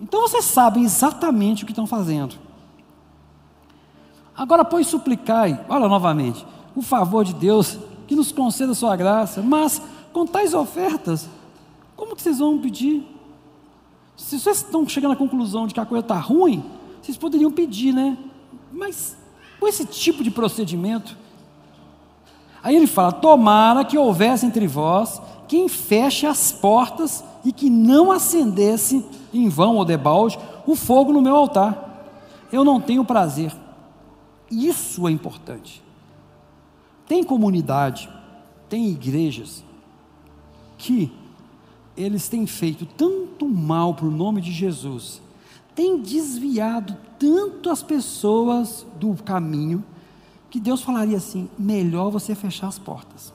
Então 0.00 0.22
vocês 0.22 0.46
sabem 0.46 0.82
exatamente 0.82 1.62
o 1.62 1.66
que 1.66 1.72
estão 1.72 1.86
fazendo. 1.86 2.36
Agora, 4.34 4.64
pois, 4.64 4.86
suplicai, 4.86 5.60
olha 5.68 5.86
novamente, 5.88 6.46
o 6.76 6.82
favor 6.82 7.24
de 7.24 7.34
Deus 7.34 7.78
que 8.06 8.14
nos 8.14 8.30
conceda 8.30 8.72
a 8.72 8.74
sua 8.74 8.94
graça, 8.94 9.42
mas 9.42 9.82
com 10.12 10.26
tais 10.26 10.54
ofertas, 10.54 11.28
como 11.96 12.14
que 12.14 12.22
vocês 12.22 12.38
vão 12.38 12.58
pedir? 12.58 13.04
Se 14.16 14.38
vocês 14.38 14.58
estão 14.58 14.86
chegando 14.88 15.12
à 15.12 15.16
conclusão 15.16 15.66
de 15.66 15.74
que 15.74 15.80
a 15.80 15.86
coisa 15.86 16.04
está 16.04 16.18
ruim, 16.18 16.62
vocês 17.02 17.16
poderiam 17.16 17.50
pedir, 17.50 17.92
né? 17.92 18.16
Mas 18.72 19.16
com 19.58 19.66
esse 19.66 19.84
tipo 19.84 20.22
de 20.22 20.30
procedimento. 20.30 21.16
Aí 22.62 22.76
ele 22.76 22.86
fala: 22.86 23.12
tomara 23.12 23.84
que 23.84 23.98
houvesse 23.98 24.46
entre 24.46 24.66
vós 24.66 25.20
quem 25.48 25.68
feche 25.68 26.26
as 26.26 26.52
portas 26.52 27.24
e 27.44 27.52
que 27.52 27.70
não 27.70 28.10
acendesse 28.10 29.04
em 29.32 29.48
vão 29.48 29.76
ou 29.76 29.84
debalde 29.84 30.38
o 30.66 30.74
fogo 30.74 31.12
no 31.12 31.22
meu 31.22 31.36
altar. 31.36 31.84
Eu 32.52 32.64
não 32.64 32.80
tenho 32.80 33.04
prazer. 33.04 33.52
Isso 34.50 35.06
é 35.06 35.10
importante. 35.10 35.85
Tem 37.06 37.22
comunidade, 37.22 38.08
tem 38.68 38.88
igrejas 38.88 39.64
que 40.76 41.12
eles 41.96 42.28
têm 42.28 42.46
feito 42.46 42.84
tanto 42.84 43.48
mal 43.48 43.94
para 43.94 44.06
o 44.06 44.10
nome 44.10 44.40
de 44.40 44.52
Jesus, 44.52 45.22
têm 45.74 46.00
desviado 46.00 46.96
tanto 47.18 47.70
as 47.70 47.82
pessoas 47.82 48.86
do 48.98 49.14
caminho, 49.22 49.84
que 50.50 50.60
Deus 50.60 50.82
falaria 50.82 51.16
assim: 51.16 51.48
melhor 51.58 52.10
você 52.10 52.34
fechar 52.34 52.68
as 52.68 52.78
portas 52.78 53.32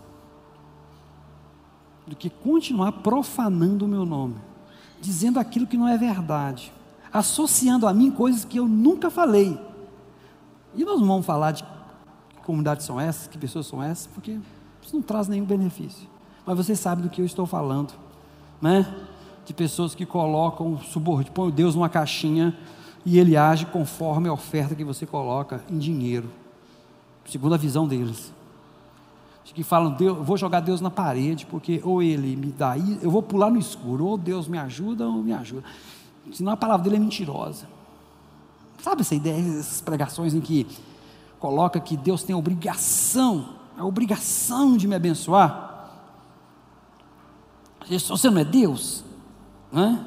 do 2.05 2.15
que 2.15 2.29
continuar 2.29 2.91
profanando 2.91 3.85
o 3.85 3.87
meu 3.87 4.05
nome, 4.05 4.35
dizendo 4.99 5.39
aquilo 5.39 5.65
que 5.65 5.77
não 5.77 5.87
é 5.87 5.97
verdade, 5.97 6.73
associando 7.11 7.87
a 7.87 7.93
mim 7.93 8.11
coisas 8.11 8.43
que 8.43 8.57
eu 8.57 8.67
nunca 8.67 9.09
falei. 9.09 9.57
E 10.75 10.83
nós 10.83 10.99
não 10.99 11.07
vamos 11.07 11.25
falar 11.25 11.51
de 11.51 11.63
comunidades 12.45 12.85
são 12.85 12.99
essas, 12.99 13.27
que 13.27 13.37
pessoas 13.37 13.67
são 13.67 13.81
essas, 13.81 14.07
porque 14.07 14.37
isso 14.81 14.95
não 14.95 15.01
traz 15.01 15.27
nenhum 15.27 15.45
benefício. 15.45 16.07
Mas 16.45 16.57
você 16.57 16.75
sabe 16.75 17.01
do 17.01 17.09
que 17.09 17.21
eu 17.21 17.25
estou 17.25 17.45
falando, 17.45 17.93
né? 18.61 18.93
De 19.45 19.53
pessoas 19.53 19.95
que 19.95 20.05
colocam, 20.05 20.79
põem 21.33 21.51
Deus 21.51 21.75
numa 21.75 21.89
caixinha 21.89 22.57
e 23.05 23.17
ele 23.17 23.35
age 23.35 23.65
conforme 23.65 24.29
a 24.29 24.33
oferta 24.33 24.75
que 24.75 24.83
você 24.83 25.05
coloca 25.05 25.63
em 25.69 25.77
dinheiro, 25.77 26.29
segundo 27.25 27.55
a 27.55 27.57
visão 27.57 27.87
deles 27.87 28.31
que 29.53 29.63
falam, 29.63 29.91
Deus, 29.91 30.25
vou 30.25 30.37
jogar 30.37 30.61
Deus 30.61 30.79
na 30.81 30.89
parede, 30.89 31.45
porque 31.45 31.81
ou 31.83 32.01
ele 32.01 32.35
me 32.35 32.51
dá, 32.51 32.75
eu 33.01 33.11
vou 33.11 33.21
pular 33.21 33.49
no 33.49 33.59
escuro, 33.59 34.05
ou 34.05 34.17
Deus 34.17 34.47
me 34.47 34.57
ajuda 34.57 35.07
ou 35.07 35.21
me 35.21 35.33
ajuda. 35.33 35.63
Senão 36.31 36.53
a 36.53 36.57
palavra 36.57 36.83
dele 36.83 36.95
é 36.95 36.99
mentirosa. 36.99 37.67
Sabe 38.81 39.01
essa 39.01 39.13
ideia, 39.13 39.59
essas 39.59 39.81
pregações 39.81 40.33
em 40.33 40.41
que 40.41 40.65
coloca 41.41 41.79
que 41.79 41.97
Deus 41.97 42.23
tem 42.23 42.33
a 42.33 42.37
obrigação, 42.37 43.49
a 43.77 43.83
obrigação 43.83 44.77
de 44.77 44.87
me 44.87 44.95
abençoar? 44.95 45.89
Você 47.89 48.29
não 48.29 48.39
é 48.39 48.45
Deus? 48.45 49.03
Né? 49.71 50.05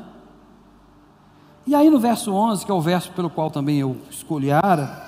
E 1.66 1.74
aí 1.74 1.90
no 1.90 1.98
verso 1.98 2.32
11, 2.32 2.64
que 2.64 2.70
é 2.70 2.74
o 2.74 2.80
verso 2.80 3.10
pelo 3.12 3.28
qual 3.28 3.50
também 3.50 3.78
eu 3.78 3.96
escolhi 4.08 4.50
Ara, 4.52 5.04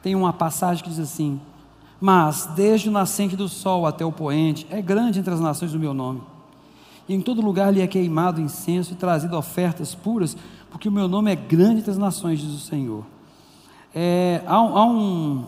tem 0.00 0.14
uma 0.14 0.32
passagem 0.32 0.82
que 0.82 0.90
diz 0.90 1.00
assim: 1.00 1.40
mas, 2.00 2.46
desde 2.54 2.88
o 2.88 2.92
nascente 2.92 3.34
do 3.34 3.48
sol 3.48 3.84
até 3.84 4.04
o 4.04 4.12
poente, 4.12 4.66
é 4.70 4.80
grande 4.80 5.18
entre 5.18 5.34
as 5.34 5.40
nações 5.40 5.74
o 5.74 5.78
meu 5.78 5.92
nome. 5.92 6.22
E 7.08 7.14
em 7.14 7.20
todo 7.20 7.42
lugar 7.42 7.72
lhe 7.72 7.80
é 7.80 7.86
queimado 7.86 8.40
incenso 8.40 8.92
e 8.92 8.96
trazido 8.96 9.36
ofertas 9.36 9.94
puras, 9.94 10.36
porque 10.70 10.88
o 10.88 10.92
meu 10.92 11.08
nome 11.08 11.32
é 11.32 11.36
grande 11.36 11.80
entre 11.80 11.90
as 11.90 11.98
nações, 11.98 12.38
diz 12.38 12.52
o 12.52 12.60
Senhor. 12.60 13.04
É, 14.00 14.42
há, 14.46 14.54
há 14.54 14.84
um 14.84 15.44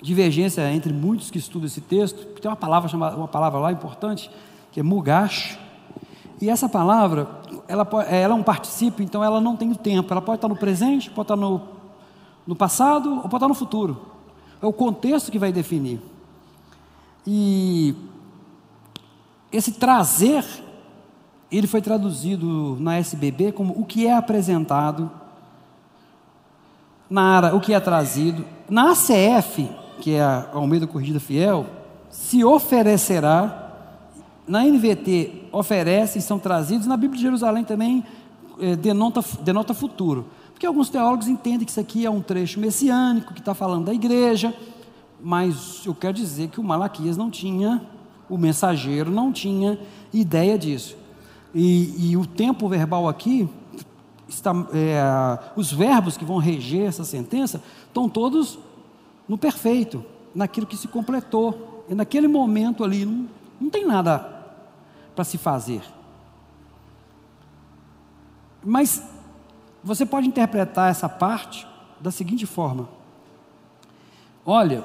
divergência 0.00 0.72
entre 0.72 0.90
muitos 0.90 1.30
que 1.30 1.36
estudam 1.36 1.66
esse 1.66 1.82
texto. 1.82 2.24
Tem 2.40 2.50
uma 2.50 2.56
palavra 2.56 2.88
chamada, 2.88 3.14
uma 3.18 3.28
palavra 3.28 3.60
lá 3.60 3.70
importante 3.70 4.30
que 4.72 4.80
é 4.80 4.82
mugash. 4.82 5.58
E 6.40 6.48
essa 6.48 6.70
palavra, 6.70 7.28
ela, 7.68 7.86
ela 8.08 8.32
é 8.32 8.34
um 8.34 8.42
particípio, 8.42 9.04
então 9.04 9.22
ela 9.22 9.42
não 9.42 9.56
tem 9.56 9.70
o 9.70 9.76
tempo. 9.76 10.10
Ela 10.10 10.22
pode 10.22 10.38
estar 10.38 10.48
no 10.48 10.56
presente, 10.56 11.10
pode 11.10 11.26
estar 11.26 11.36
no 11.36 11.60
no 12.46 12.56
passado 12.56 13.16
ou 13.16 13.22
pode 13.22 13.36
estar 13.36 13.48
no 13.48 13.54
futuro. 13.54 14.00
É 14.62 14.64
o 14.66 14.72
contexto 14.72 15.30
que 15.30 15.38
vai 15.38 15.52
definir. 15.52 16.00
E 17.26 17.94
esse 19.52 19.72
trazer, 19.72 20.46
ele 21.52 21.66
foi 21.66 21.82
traduzido 21.82 22.78
na 22.80 22.96
SBB 22.96 23.52
como 23.52 23.74
o 23.78 23.84
que 23.84 24.06
é 24.06 24.14
apresentado, 24.14 25.10
na 27.08 27.22
área, 27.22 27.54
o 27.54 27.60
que 27.60 27.72
é 27.72 27.80
trazido. 27.80 28.44
Na 28.68 28.92
ACF, 28.92 29.68
que 30.00 30.12
é 30.12 30.22
a 30.22 30.48
Almeida 30.52 30.86
Corrigida 30.86 31.20
Fiel, 31.20 31.66
se 32.10 32.44
oferecerá. 32.44 33.64
Na 34.46 34.64
NVT, 34.64 35.48
oferecem, 35.50 36.20
são 36.22 36.38
trazidos. 36.38 36.86
Na 36.86 36.96
Bíblia 36.96 37.16
de 37.16 37.22
Jerusalém 37.22 37.64
também 37.64 38.04
eh, 38.60 38.76
denota, 38.76 39.20
denota 39.42 39.74
futuro. 39.74 40.26
Porque 40.52 40.66
alguns 40.66 40.88
teólogos 40.88 41.28
entendem 41.28 41.64
que 41.64 41.70
isso 41.70 41.80
aqui 41.80 42.06
é 42.06 42.10
um 42.10 42.22
trecho 42.22 42.58
messiânico, 42.58 43.34
que 43.34 43.40
está 43.40 43.54
falando 43.54 43.86
da 43.86 43.94
igreja, 43.94 44.54
mas 45.22 45.82
eu 45.84 45.94
quero 45.94 46.14
dizer 46.14 46.48
que 46.48 46.58
o 46.58 46.64
Malaquias 46.64 47.16
não 47.16 47.30
tinha, 47.30 47.82
o 48.28 48.38
mensageiro 48.38 49.10
não 49.10 49.32
tinha 49.32 49.78
ideia 50.14 50.58
disso. 50.58 50.96
E, 51.54 52.10
e 52.10 52.16
o 52.16 52.24
tempo 52.24 52.68
verbal 52.68 53.08
aqui, 53.08 53.48
está, 54.28 54.52
é, 54.72 55.52
os 55.56 55.72
verbos 55.72 56.16
que 56.16 56.24
vão 56.24 56.38
reger 56.38 56.86
essa 56.86 57.04
sentença, 57.04 57.62
estão 57.86 58.08
todos 58.08 58.58
no 59.28 59.36
perfeito, 59.38 60.04
naquilo 60.34 60.66
que 60.66 60.76
se 60.76 60.88
completou. 60.88 61.84
E 61.88 61.94
naquele 61.94 62.28
momento 62.28 62.84
ali, 62.84 63.04
não, 63.04 63.28
não 63.60 63.70
tem 63.70 63.86
nada 63.86 64.18
para 65.14 65.24
se 65.24 65.38
fazer. 65.38 65.82
Mas 68.64 69.02
você 69.82 70.04
pode 70.04 70.26
interpretar 70.26 70.90
essa 70.90 71.08
parte 71.08 71.66
da 72.00 72.10
seguinte 72.10 72.44
forma: 72.44 72.88
olha, 74.44 74.82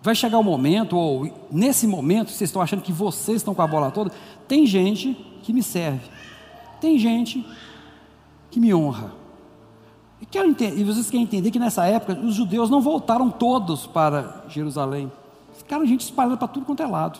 vai 0.00 0.14
chegar 0.14 0.38
o 0.38 0.40
um 0.40 0.44
momento, 0.44 0.96
ou 0.96 1.46
nesse 1.50 1.86
momento, 1.86 2.30
vocês 2.30 2.48
estão 2.48 2.62
achando 2.62 2.82
que 2.82 2.92
vocês 2.92 3.38
estão 3.38 3.54
com 3.54 3.62
a 3.62 3.66
bola 3.66 3.90
toda, 3.90 4.12
tem 4.46 4.64
gente 4.66 5.14
que 5.42 5.52
me 5.52 5.62
serve, 5.62 6.08
tem 6.84 6.98
gente 6.98 7.46
que 8.50 8.60
me 8.60 8.74
honra. 8.74 9.10
E, 10.20 10.26
quero 10.26 10.46
entender, 10.46 10.78
e 10.78 10.84
vocês 10.84 11.08
querem 11.08 11.24
entender 11.24 11.50
que 11.50 11.58
nessa 11.58 11.86
época 11.86 12.12
os 12.20 12.34
judeus 12.34 12.68
não 12.68 12.82
voltaram 12.82 13.30
todos 13.30 13.86
para 13.86 14.44
Jerusalém, 14.48 15.10
ficaram 15.56 15.86
gente 15.86 16.02
espalhada 16.02 16.36
para 16.36 16.46
tudo 16.46 16.66
quanto 16.66 16.82
é 16.82 16.86
lado. 16.86 17.18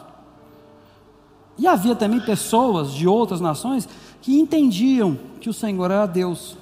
E 1.56 1.66
havia 1.66 1.96
também 1.96 2.20
pessoas 2.20 2.92
de 2.92 3.08
outras 3.08 3.40
nações 3.40 3.88
que 4.20 4.38
entendiam 4.38 5.18
que 5.40 5.48
o 5.48 5.54
Senhor 5.54 5.90
era 5.90 6.04
Deus. 6.04 6.58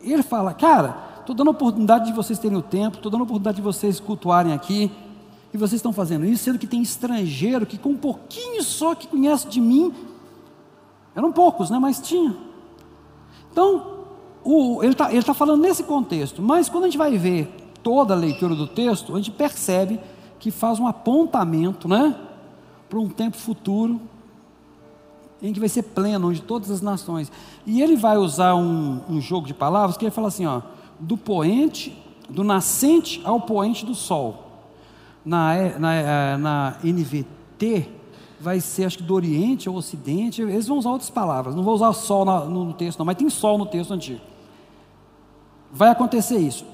Ele 0.00 0.22
fala, 0.22 0.54
cara, 0.54 0.96
estou 1.20 1.34
dando 1.34 1.48
a 1.48 1.50
oportunidade 1.50 2.06
de 2.06 2.12
vocês 2.14 2.38
terem 2.38 2.56
o 2.56 2.62
tempo, 2.62 2.96
estou 2.96 3.12
dando 3.12 3.20
a 3.20 3.24
oportunidade 3.24 3.56
de 3.56 3.62
vocês 3.62 4.00
cultuarem 4.00 4.54
aqui, 4.54 4.90
e 5.52 5.56
vocês 5.56 5.78
estão 5.78 5.92
fazendo 5.92 6.24
isso, 6.26 6.44
sendo 6.44 6.58
que 6.58 6.66
tem 6.66 6.82
estrangeiro 6.82 7.66
que 7.66 7.78
com 7.78 7.90
um 7.90 7.96
pouquinho 7.96 8.62
só 8.62 8.94
que 8.94 9.06
conhece 9.06 9.48
de 9.48 9.60
mim, 9.60 9.94
eram 11.14 11.32
poucos, 11.32 11.70
né? 11.70 11.78
Mas 11.78 12.00
tinha. 12.00 12.36
Então, 13.50 14.04
o, 14.44 14.82
ele 14.82 14.92
está 14.92 15.08
tá 15.08 15.34
falando 15.34 15.62
nesse 15.62 15.82
contexto, 15.82 16.42
mas 16.42 16.68
quando 16.68 16.84
a 16.84 16.86
gente 16.88 16.98
vai 16.98 17.16
ver 17.16 17.48
toda 17.82 18.14
a 18.14 18.16
leitura 18.16 18.54
do 18.54 18.66
texto, 18.66 19.14
a 19.14 19.16
gente 19.16 19.30
percebe 19.30 19.98
que 20.38 20.50
faz 20.50 20.78
um 20.78 20.86
apontamento, 20.86 21.88
né? 21.88 22.14
Para 22.88 22.98
um 22.98 23.08
tempo 23.08 23.36
futuro, 23.36 24.00
em 25.42 25.52
que 25.52 25.60
vai 25.60 25.68
ser 25.68 25.82
pleno, 25.82 26.28
onde 26.28 26.42
todas 26.42 26.70
as 26.70 26.80
nações. 26.80 27.30
E 27.64 27.82
ele 27.82 27.96
vai 27.96 28.16
usar 28.16 28.54
um, 28.54 29.00
um 29.08 29.20
jogo 29.20 29.46
de 29.46 29.54
palavras 29.54 29.96
que 29.96 30.04
ele 30.04 30.10
fala 30.10 30.28
assim, 30.28 30.46
ó, 30.46 30.62
do 30.98 31.16
poente, 31.16 31.96
do 32.28 32.42
nascente 32.42 33.20
ao 33.24 33.40
poente 33.40 33.84
do 33.84 33.94
sol. 33.94 34.45
Na, 35.26 35.78
na, 35.78 35.94
eh, 35.94 36.36
na 36.36 36.76
NVT, 36.84 37.90
vai 38.40 38.60
ser, 38.60 38.84
acho 38.84 38.98
que 38.98 39.02
do 39.02 39.12
Oriente 39.12 39.68
ou 39.68 39.76
Ocidente, 39.76 40.40
eles 40.40 40.68
vão 40.68 40.78
usar 40.78 40.90
outras 40.90 41.10
palavras, 41.10 41.54
não 41.54 41.64
vou 41.64 41.74
usar 41.74 41.92
sol 41.92 42.24
no 42.24 42.72
texto, 42.72 42.98
não, 42.98 43.04
mas 43.04 43.16
tem 43.16 43.28
sol 43.28 43.58
no 43.58 43.66
texto 43.66 43.92
antigo. 43.92 44.20
Vai 45.72 45.90
acontecer 45.90 46.38
isso. 46.38 46.64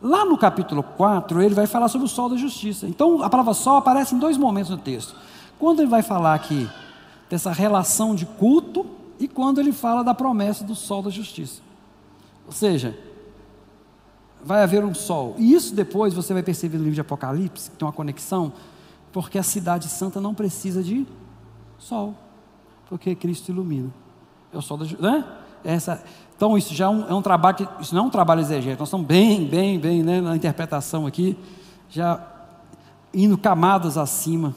Lá 0.00 0.24
no 0.24 0.38
capítulo 0.38 0.82
4, 0.82 1.42
ele 1.42 1.54
vai 1.54 1.66
falar 1.66 1.88
sobre 1.88 2.06
o 2.06 2.08
sol 2.08 2.28
da 2.28 2.36
justiça. 2.36 2.86
Então, 2.86 3.22
a 3.22 3.30
palavra 3.30 3.54
sol 3.54 3.76
aparece 3.76 4.14
em 4.14 4.18
dois 4.18 4.36
momentos 4.36 4.70
no 4.70 4.78
texto. 4.78 5.16
Quando 5.58 5.80
ele 5.80 5.88
vai 5.88 6.02
falar 6.02 6.34
aqui 6.34 6.68
dessa 7.28 7.50
relação 7.50 8.14
de 8.14 8.26
culto 8.26 8.86
e 9.18 9.26
quando 9.26 9.60
ele 9.60 9.72
fala 9.72 10.04
da 10.04 10.14
promessa 10.14 10.62
do 10.62 10.74
sol 10.74 11.02
da 11.02 11.10
justiça. 11.10 11.62
Ou 12.46 12.52
seja, 12.52 12.96
vai 14.44 14.62
haver 14.62 14.84
um 14.84 14.94
sol. 14.94 15.34
E 15.38 15.54
isso 15.54 15.74
depois 15.74 16.12
você 16.12 16.32
vai 16.32 16.42
perceber 16.42 16.76
no 16.76 16.84
livro 16.84 16.94
de 16.94 17.00
Apocalipse, 17.00 17.70
que 17.70 17.76
tem 17.76 17.86
uma 17.86 17.92
conexão, 17.92 18.52
porque 19.12 19.38
a 19.38 19.42
cidade 19.42 19.88
santa 19.88 20.20
não 20.20 20.34
precisa 20.34 20.82
de 20.82 21.06
sol, 21.78 22.14
porque 22.88 23.14
Cristo 23.14 23.50
ilumina. 23.50 23.90
É 24.52 24.58
o 24.58 24.62
sol 24.62 24.76
da. 24.76 24.84
Né? 24.84 25.24
Essa, 25.64 26.04
então, 26.36 26.58
isso 26.58 26.74
já 26.74 26.86
é 26.86 26.88
um, 26.88 27.08
é 27.08 27.14
um 27.14 27.22
trabalho, 27.22 27.56
que, 27.56 27.82
isso 27.82 27.94
não 27.94 28.04
é 28.04 28.06
um 28.06 28.10
trabalho 28.10 28.40
exegético, 28.40 28.80
nós 28.80 28.88
estamos 28.88 29.06
bem, 29.06 29.46
bem, 29.46 29.78
bem 29.78 30.02
né, 30.02 30.20
na 30.20 30.36
interpretação 30.36 31.06
aqui, 31.06 31.38
já 31.88 32.20
indo 33.14 33.38
camadas 33.38 33.96
acima, 33.96 34.54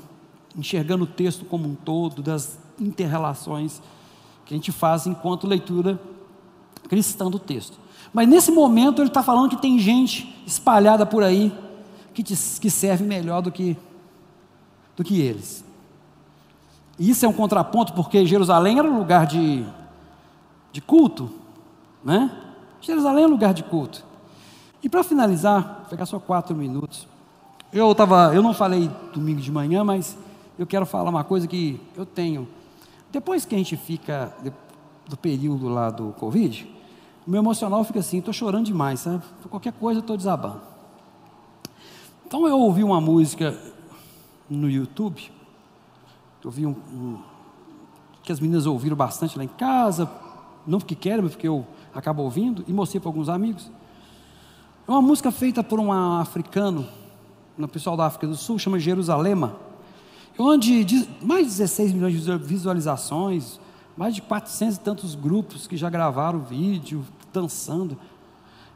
enxergando 0.58 1.06
o 1.06 1.08
texto 1.08 1.46
como 1.46 1.68
um 1.68 1.76
todo, 1.76 2.22
das 2.22 2.60
interrelações 2.80 3.82
que 4.46 4.54
a 4.54 4.58
gente 4.58 4.72
faz 4.72 5.06
enquanto 5.08 5.48
leitura 5.48 6.00
cristã 6.90 7.30
do 7.30 7.38
texto. 7.38 7.80
Mas 8.14 8.28
nesse 8.28 8.52
momento 8.52 9.02
ele 9.02 9.10
está 9.10 9.22
falando 9.22 9.50
que 9.50 9.62
tem 9.62 9.78
gente 9.78 10.36
espalhada 10.46 11.06
por 11.06 11.24
aí 11.24 11.54
que, 12.14 12.24
te, 12.24 12.36
que 12.60 12.70
serve 12.70 13.04
melhor 13.04 13.42
do 13.42 13.52
que, 13.52 13.78
do 14.96 15.04
que 15.04 15.22
eles. 15.22 15.64
E 16.98 17.10
isso 17.10 17.26
é 17.26 17.30
um 17.30 17.34
contraponto 17.34 17.94
porque 17.94 18.26
Jerusalém 18.26 18.80
era 18.80 18.90
um 18.90 18.98
lugar 18.98 19.26
de, 19.26 19.66
de 20.72 20.82
culto, 20.82 21.30
né? 22.04 22.32
Jerusalém 22.82 23.24
é 23.24 23.28
um 23.28 23.32
lugar 23.32 23.54
de 23.54 23.64
culto. 23.64 24.06
E 24.82 24.90
para 24.90 25.04
finalizar, 25.04 25.80
vou 25.82 25.90
pegar 25.90 26.06
só 26.06 26.20
quatro 26.20 26.56
minutos. 26.56 27.08
Eu, 27.72 27.94
tava, 27.94 28.34
eu 28.34 28.42
não 28.42 28.54
falei 28.54 28.90
domingo 29.14 29.42
de 29.42 29.52
manhã, 29.52 29.84
mas 29.84 30.18
eu 30.58 30.66
quero 30.66 30.86
falar 30.86 31.10
uma 31.10 31.24
coisa 31.24 31.48
que 31.48 31.80
eu 31.96 32.06
tenho 32.06 32.48
depois 33.12 33.46
que 33.46 33.56
a 33.56 33.58
gente 33.58 33.76
fica 33.78 34.34
do 35.08 35.18
período 35.18 35.70
lá 35.70 35.90
do 35.90 36.14
Covid, 36.20 36.68
o 37.28 37.30
meu 37.30 37.42
emocional 37.42 37.84
fica 37.84 38.00
assim, 38.00 38.20
estou 38.20 38.34
chorando 38.34 38.66
demais, 38.66 39.02
sabe? 39.02 39.22
Qualquer 39.50 39.74
coisa 39.74 40.00
estou 40.00 40.16
desabando. 40.16 40.62
Então 42.26 42.48
eu 42.48 42.58
ouvi 42.58 42.84
uma 42.84 43.02
música 43.02 43.58
no 44.50 44.70
YouTube, 44.70 45.32
eu 46.44 46.52
um, 46.66 46.70
um, 46.70 47.18
que 48.24 48.32
as 48.32 48.40
meninas 48.40 48.66
ouviram 48.66 48.96
bastante 48.96 49.38
lá 49.38 49.44
em 49.44 49.50
casa, 49.50 50.10
não 50.66 50.80
porque 50.80 50.96
querem, 50.96 51.22
mas 51.22 51.32
porque 51.32 51.48
eu 51.48 51.68
acabo 51.94 52.24
ouvindo, 52.24 52.64
e 52.68 52.72
mostrei 52.72 53.02
para 53.02 53.10
alguns 53.10 53.28
amigos. 53.28 53.70
É 54.88 54.92
uma 54.92 55.02
música 55.02 55.32
feita 55.32 55.62
por 55.62 55.80
um 55.80 55.92
africano, 55.92 56.88
um 57.60 57.68
pessoal 57.68 57.98
da 57.98 58.06
África 58.06 58.26
do 58.26 58.38
Sul, 58.38 58.58
chama 58.58 58.80
Jerusalema 58.80 59.68
onde 60.38 61.08
mais 61.22 61.48
de 61.48 61.52
16 61.58 61.94
milhões 61.94 62.24
de 62.24 62.38
visualizações, 62.38 63.60
mais 63.96 64.14
de 64.14 64.22
400 64.22 64.76
e 64.76 64.80
tantos 64.80 65.16
grupos 65.16 65.66
que 65.66 65.76
já 65.76 65.90
gravaram 65.90 66.40
vídeo, 66.40 67.04
dançando. 67.34 67.98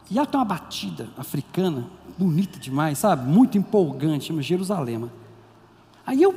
E 0.10 0.18
ela 0.18 0.28
tem 0.28 0.39
uma 0.39 0.45
batida 0.45 1.10
africana, 1.18 1.86
bonita 2.18 2.60
demais, 2.60 2.97
sabe? 2.97 3.30
Muito 3.30 3.58
empolgante, 3.58 4.26
chama 4.26 4.41
Jerusalém. 4.41 5.10
Aí 6.06 6.22
eu, 6.22 6.36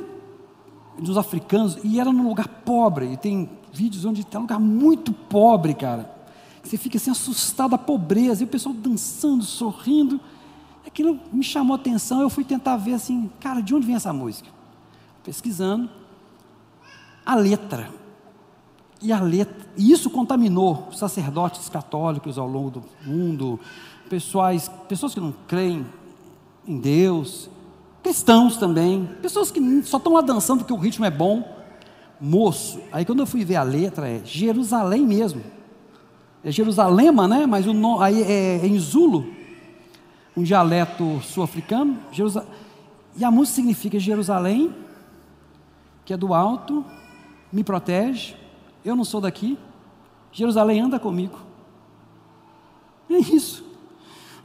dos 0.97 1.17
africanos, 1.17 1.77
e 1.83 1.99
era 1.99 2.11
num 2.11 2.27
lugar 2.27 2.47
pobre, 2.47 3.11
e 3.13 3.17
tem 3.17 3.49
vídeos 3.73 4.05
onde 4.05 4.23
tem 4.23 4.39
um 4.39 4.43
lugar 4.43 4.59
muito 4.59 5.11
pobre, 5.11 5.73
cara. 5.73 6.13
Você 6.63 6.77
fica 6.77 6.97
assim 6.97 7.11
assustado 7.11 7.71
da 7.71 7.77
pobreza, 7.77 8.43
e 8.43 8.45
o 8.45 8.49
pessoal 8.49 8.73
dançando, 8.73 9.43
sorrindo. 9.43 10.19
Aquilo 10.87 11.19
me 11.33 11.43
chamou 11.43 11.75
a 11.75 11.79
atenção, 11.79 12.21
eu 12.21 12.29
fui 12.29 12.43
tentar 12.43 12.77
ver 12.77 12.93
assim, 12.93 13.29
cara, 13.39 13.61
de 13.61 13.75
onde 13.75 13.85
vem 13.85 13.95
essa 13.95 14.13
música? 14.13 14.55
pesquisando 15.25 15.89
a 17.25 17.35
letra. 17.35 17.89
E 19.01 19.11
a 19.11 19.19
letra, 19.19 19.55
e 19.77 19.91
isso 19.91 20.09
contaminou 20.09 20.89
sacerdotes 20.91 21.69
católicos 21.69 22.37
ao 22.37 22.47
longo 22.47 22.71
do 22.71 22.83
mundo, 23.05 23.59
pessoas, 24.09 24.69
pessoas 24.87 25.13
que 25.13 25.19
não 25.19 25.33
creem 25.47 25.85
em 26.67 26.79
Deus, 26.79 27.49
cristãos 28.01 28.57
também, 28.57 29.07
pessoas 29.21 29.51
que 29.51 29.83
só 29.83 29.97
estão 29.97 30.13
lá 30.13 30.21
dançando 30.21 30.59
porque 30.59 30.73
o 30.73 30.77
ritmo 30.77 31.05
é 31.05 31.11
bom. 31.11 31.53
Moço, 32.19 32.79
aí 32.91 33.03
quando 33.03 33.19
eu 33.19 33.27
fui 33.27 33.43
ver 33.43 33.57
a 33.57 33.63
letra, 33.63 34.07
é 34.07 34.21
Jerusalém 34.23 35.05
mesmo. 35.05 35.41
É 36.43 36.51
Jerusalema, 36.51 37.27
né? 37.27 37.45
Mas 37.45 37.67
o 37.67 37.73
nome, 37.73 38.03
aí 38.03 38.23
é, 38.23 38.59
é 38.63 38.65
em 38.65 38.79
Zulo, 38.79 39.25
um 40.35 40.43
dialeto 40.43 41.19
sul-africano. 41.21 41.97
E 43.17 43.23
a 43.25 43.29
música 43.29 43.55
significa 43.57 43.99
Jerusalém 43.99 44.73
que 46.05 46.13
é 46.13 46.17
do 46.17 46.33
alto, 46.33 46.85
me 47.51 47.63
protege, 47.63 48.35
eu 48.85 48.95
não 48.95 49.03
sou 49.03 49.19
daqui, 49.19 49.57
Jerusalém 50.31 50.79
anda 50.79 50.99
comigo. 50.99 51.37
É 53.09 53.17
isso. 53.17 53.65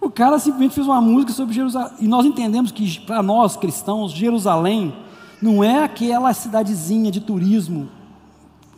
O 0.00 0.10
cara 0.10 0.38
simplesmente 0.38 0.74
fez 0.74 0.86
uma 0.86 1.00
música 1.00 1.32
sobre 1.32 1.54
Jerusalém. 1.54 1.92
E 2.00 2.08
nós 2.08 2.24
entendemos 2.24 2.72
que, 2.72 3.00
para 3.00 3.22
nós 3.22 3.56
cristãos, 3.56 4.12
Jerusalém 4.12 4.94
não 5.40 5.62
é 5.62 5.84
aquela 5.84 6.32
cidadezinha 6.32 7.10
de 7.10 7.20
turismo 7.20 7.88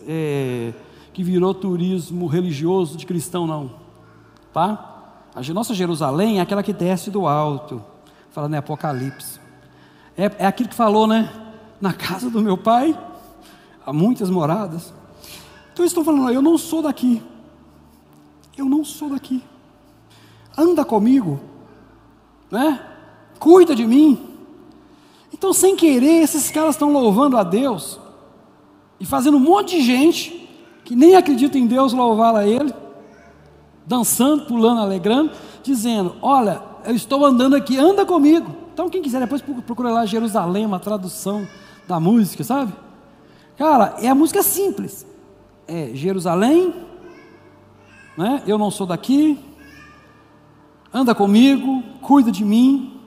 é, 0.06 0.72
que 1.12 1.22
virou 1.22 1.54
turismo 1.54 2.26
religioso 2.26 2.96
de 2.96 3.06
cristão, 3.06 3.46
não. 3.46 3.72
Tá? 4.52 4.88
A 5.34 5.42
nossa 5.52 5.74
Jerusalém 5.74 6.38
é 6.38 6.42
aquela 6.42 6.62
que 6.62 6.72
desce 6.72 7.10
do 7.10 7.26
alto. 7.26 7.82
Fala, 8.30 8.48
né? 8.48 8.58
Apocalipse. 8.58 9.40
É, 10.16 10.24
é 10.38 10.46
aquilo 10.46 10.68
que 10.68 10.74
falou, 10.74 11.06
né? 11.06 11.30
na 11.82 11.92
casa 11.92 12.30
do 12.30 12.40
meu 12.40 12.56
pai 12.56 12.96
há 13.84 13.92
muitas 13.92 14.30
moradas. 14.30 14.94
Então 15.72 15.82
eles 15.82 15.90
estão 15.90 16.04
falando, 16.04 16.30
eu 16.30 16.42
não 16.42 16.58
sou 16.58 16.82
daqui. 16.82 17.22
Eu 18.56 18.66
não 18.66 18.84
sou 18.84 19.08
daqui. 19.08 19.42
Anda 20.56 20.84
comigo, 20.84 21.40
né? 22.50 22.80
Cuida 23.38 23.74
de 23.74 23.86
mim. 23.86 24.28
Então, 25.32 25.52
sem 25.52 25.74
querer, 25.74 26.22
esses 26.22 26.50
caras 26.50 26.74
estão 26.74 26.92
louvando 26.92 27.36
a 27.36 27.42
Deus 27.42 27.98
e 29.00 29.06
fazendo 29.06 29.38
um 29.38 29.40
monte 29.40 29.76
de 29.78 29.82
gente 29.82 30.48
que 30.84 30.94
nem 30.94 31.16
acredita 31.16 31.58
em 31.58 31.66
Deus 31.66 31.92
louvar 31.92 32.36
a 32.36 32.46
Ele, 32.46 32.72
dançando, 33.86 34.44
pulando, 34.44 34.82
alegrando, 34.82 35.32
dizendo: 35.62 36.14
Olha, 36.20 36.62
eu 36.84 36.94
estou 36.94 37.24
andando 37.24 37.56
aqui, 37.56 37.78
anda 37.78 38.04
comigo. 38.04 38.54
Então, 38.72 38.90
quem 38.90 39.02
quiser, 39.02 39.20
depois 39.20 39.42
procura 39.42 39.90
lá 39.90 40.04
Jerusalém, 40.04 40.66
uma 40.66 40.78
tradução 40.78 41.48
da 41.88 41.98
música, 41.98 42.44
sabe? 42.44 42.72
Cara, 43.56 43.96
é 44.00 44.08
a 44.08 44.14
música 44.14 44.42
simples. 44.42 45.06
É 45.74 45.90
Jerusalém, 45.94 46.74
né? 48.14 48.42
eu 48.46 48.58
não 48.58 48.70
sou 48.70 48.86
daqui, 48.86 49.38
anda 50.92 51.14
comigo, 51.14 51.82
cuida 52.02 52.30
de 52.30 52.44
mim. 52.44 53.00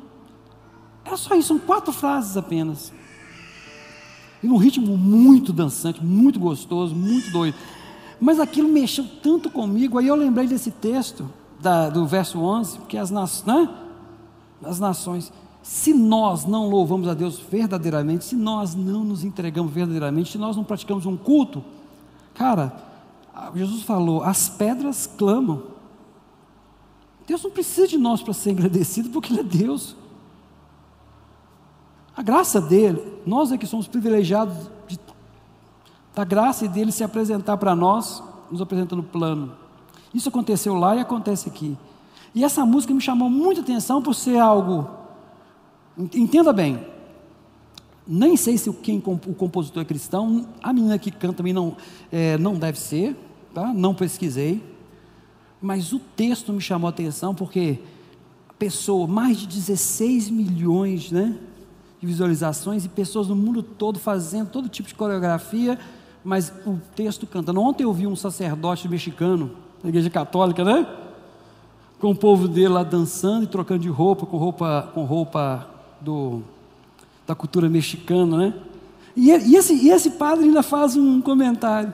É 1.05 1.15
só 1.15 1.35
isso, 1.35 1.49
são 1.49 1.59
quatro 1.59 1.93
frases 1.93 2.35
apenas. 2.35 2.91
E 4.41 4.47
num 4.47 4.57
ritmo 4.57 4.97
muito 4.97 5.53
dançante, 5.53 6.03
muito 6.03 6.39
gostoso, 6.39 6.95
muito 6.95 7.29
doido. 7.29 7.55
Mas 8.19 8.39
aquilo 8.39 8.67
mexeu 8.67 9.05
tanto 9.21 9.47
comigo, 9.51 9.99
aí 9.99 10.07
eu 10.07 10.15
lembrei 10.15 10.47
desse 10.47 10.71
texto, 10.71 11.29
da, 11.59 11.87
do 11.87 12.07
verso 12.07 12.39
11, 12.39 12.79
porque 12.79 12.97
as, 12.97 13.11
né? 13.11 13.69
as 14.63 14.79
nações, 14.79 15.31
se 15.61 15.93
nós 15.93 16.45
não 16.45 16.67
louvamos 16.67 17.07
a 17.07 17.13
Deus 17.13 17.37
verdadeiramente, 17.37 18.25
se 18.25 18.35
nós 18.35 18.73
não 18.73 19.03
nos 19.03 19.23
entregamos 19.23 19.71
verdadeiramente, 19.71 20.31
se 20.31 20.39
nós 20.39 20.57
não 20.57 20.63
praticamos 20.63 21.05
um 21.05 21.15
culto, 21.15 21.63
cara, 22.35 22.75
Jesus 23.55 23.83
falou: 23.83 24.23
as 24.23 24.47
pedras 24.47 25.07
clamam. 25.07 25.63
Deus 27.25 27.43
não 27.43 27.49
precisa 27.49 27.87
de 27.87 27.97
nós 27.97 28.21
para 28.21 28.33
ser 28.33 28.51
agradecido, 28.51 29.09
porque 29.09 29.33
Ele 29.33 29.39
é 29.39 29.43
Deus. 29.43 29.95
A 32.15 32.21
graça 32.21 32.61
dele, 32.61 33.19
nós 33.25 33.51
é 33.51 33.57
que 33.57 33.65
somos 33.65 33.87
privilegiados 33.87 34.69
de, 34.87 34.99
da 36.13 36.23
graça 36.23 36.67
dele 36.67 36.91
se 36.91 37.03
apresentar 37.03 37.57
para 37.57 37.75
nós, 37.75 38.23
nos 38.49 38.61
apresentando 38.61 39.01
plano. 39.03 39.53
Isso 40.13 40.29
aconteceu 40.29 40.75
lá 40.75 40.95
e 40.95 40.99
acontece 40.99 41.49
aqui. 41.49 41.77
E 42.33 42.43
essa 42.43 42.65
música 42.65 42.93
me 42.93 43.01
chamou 43.01 43.29
muita 43.29 43.61
atenção 43.61 44.01
por 44.01 44.13
ser 44.13 44.37
algo. 44.37 44.89
Entenda 45.97 46.53
bem, 46.53 46.85
nem 48.07 48.37
sei 48.37 48.57
se 48.57 48.71
quem, 48.73 49.01
o 49.05 49.33
compositor 49.33 49.81
é 49.81 49.85
cristão, 49.85 50.47
a 50.61 50.71
menina 50.71 50.97
que 50.99 51.09
canta 51.09 51.35
também 51.35 51.53
não, 51.53 51.75
é, 52.11 52.37
não 52.37 52.55
deve 52.55 52.79
ser, 52.79 53.15
tá? 53.53 53.73
não 53.73 53.95
pesquisei, 53.95 54.63
mas 55.61 55.91
o 55.91 55.99
texto 55.99 56.53
me 56.53 56.61
chamou 56.61 56.87
a 56.87 56.91
atenção 56.91 57.33
porque 57.33 57.79
a 58.47 58.53
pessoa, 58.53 59.07
mais 59.07 59.37
de 59.37 59.47
16 59.47 60.29
milhões 60.29 61.11
né, 61.11 61.37
de 61.99 62.05
visualizações 62.05 62.85
e 62.85 62.89
pessoas 62.89 63.27
no 63.27 63.35
mundo 63.35 63.63
todo 63.63 63.97
fazendo 63.97 64.49
todo 64.49 64.69
tipo 64.69 64.87
de 64.87 64.95
coreografia, 64.95 65.79
mas 66.23 66.51
o 66.65 66.79
texto 66.95 67.25
cantando. 67.25 67.61
Ontem 67.61 67.83
eu 67.83 67.93
vi 67.93 68.05
um 68.05 68.15
sacerdote 68.15 68.87
mexicano, 68.87 69.51
da 69.81 69.89
igreja 69.89 70.09
católica, 70.09 70.63
né? 70.63 70.87
Com 71.99 72.11
o 72.11 72.15
povo 72.15 72.47
dele 72.47 72.69
lá 72.69 72.83
dançando 72.83 73.43
e 73.43 73.47
trocando 73.47 73.81
de 73.81 73.89
roupa, 73.89 74.25
com 74.25 74.37
roupa, 74.37 74.89
com 74.93 75.03
roupa 75.03 75.67
do, 76.01 76.41
da 77.25 77.35
cultura 77.35 77.69
mexicana, 77.69 78.37
né? 78.37 78.53
E, 79.15 79.29
e, 79.29 79.55
esse, 79.55 79.73
e 79.73 79.89
esse 79.89 80.11
padre 80.11 80.45
ainda 80.45 80.61
faz 80.61 80.95
um 80.95 81.21
comentário. 81.21 81.93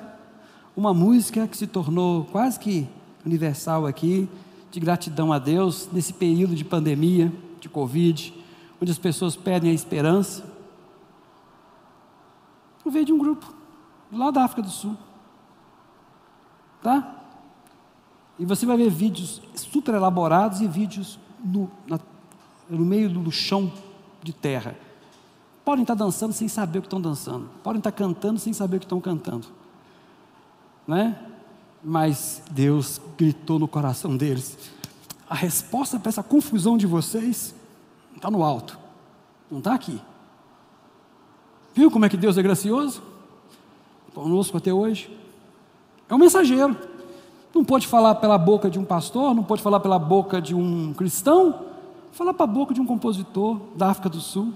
Uma 0.76 0.94
música 0.94 1.48
que 1.48 1.56
se 1.56 1.68
tornou 1.68 2.26
quase 2.26 2.60
que 2.60 2.88
universal 3.26 3.86
aqui, 3.86 4.28
de 4.72 4.80
gratidão 4.80 5.32
a 5.32 5.38
Deus, 5.38 5.90
nesse 5.92 6.14
período 6.14 6.56
de 6.56 6.64
pandemia, 6.64 7.32
de 7.60 7.70
Covid, 7.70 8.34
onde 8.82 8.92
as 8.92 8.98
pessoas 8.98 9.36
perdem 9.36 9.70
a 9.70 9.74
esperança. 9.74 10.50
Eu 12.84 12.92
veio 12.92 13.06
de 13.06 13.14
um 13.14 13.18
grupo, 13.18 13.54
lá 14.12 14.32
da 14.32 14.44
África 14.44 14.64
do 14.64 14.70
Sul. 14.70 14.98
Tá? 16.82 17.22
E 18.40 18.46
você 18.46 18.66
vai 18.66 18.76
ver 18.76 18.90
vídeos 18.90 19.40
super 19.54 19.94
elaborados 19.94 20.62
e 20.62 20.68
vídeos 20.68 21.20
no, 21.44 21.70
na, 21.86 22.00
no 22.68 22.84
meio 22.84 23.08
do 23.08 23.32
chão 23.32 23.72
de 24.24 24.34
terra. 24.34 24.76
Podem 25.64 25.84
estar 25.84 25.96
dançando 25.96 26.34
sem 26.34 26.48
saber 26.48 26.80
o 26.80 26.82
que 26.82 26.88
estão 26.88 27.00
dançando. 27.00 27.50
Podem 27.64 27.80
estar 27.80 27.92
cantando 27.92 28.40
sem 28.40 28.52
saber 28.52 28.78
o 28.78 28.80
que 28.80 28.86
estão 28.86 29.00
cantando. 29.00 29.48
Né? 30.88 31.18
Mas 31.84 32.42
Deus 32.52 33.00
gritou 33.18 33.60
no 33.60 33.68
coração 33.68 34.18
deles. 34.18 34.58
A 35.30 35.36
resposta 35.36 36.00
para 36.00 36.10
essa 36.10 36.24
confusão 36.24 36.78
de 36.78 36.86
vocês 36.86 37.56
está 38.16 38.30
no 38.30 38.44
alto, 38.44 38.78
não 39.50 39.60
está 39.60 39.74
aqui. 39.74 40.02
Viu 41.74 41.90
como 41.90 42.06
é 42.06 42.10
que 42.10 42.18
Deus 42.18 42.38
é 42.38 42.42
gracioso? 42.42 43.02
Conosco 44.14 44.58
até 44.58 44.74
hoje. 44.74 45.16
É 46.10 46.14
um 46.14 46.18
mensageiro. 46.18 46.76
Não 47.56 47.64
pode 47.64 47.88
falar 47.88 48.16
pela 48.16 48.38
boca 48.38 48.70
de 48.70 48.78
um 48.78 48.84
pastor, 48.84 49.34
não 49.34 49.44
pode 49.44 49.62
falar 49.62 49.80
pela 49.80 49.98
boca 49.98 50.42
de 50.42 50.54
um 50.54 50.94
cristão, 50.94 51.66
falar 52.12 52.34
para 52.34 52.44
a 52.44 52.48
boca 52.48 52.74
de 52.74 52.82
um 52.82 52.86
compositor 52.86 53.60
da 53.76 53.90
África 53.90 54.10
do 54.10 54.20
Sul, 54.20 54.54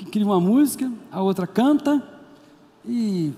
que 0.00 0.06
cria 0.06 0.24
uma 0.24 0.40
música, 0.40 0.90
a 1.12 1.20
outra 1.20 1.46
canta, 1.46 2.02
e 2.86 3.34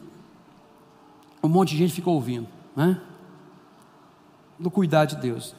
um 1.42 1.48
monte 1.48 1.70
de 1.70 1.78
gente 1.78 1.92
fica 1.92 2.08
ouvindo, 2.08 2.46
né? 2.76 3.00
Do 4.56 4.70
cuidar 4.70 5.06
de 5.06 5.16
Deus. 5.16 5.56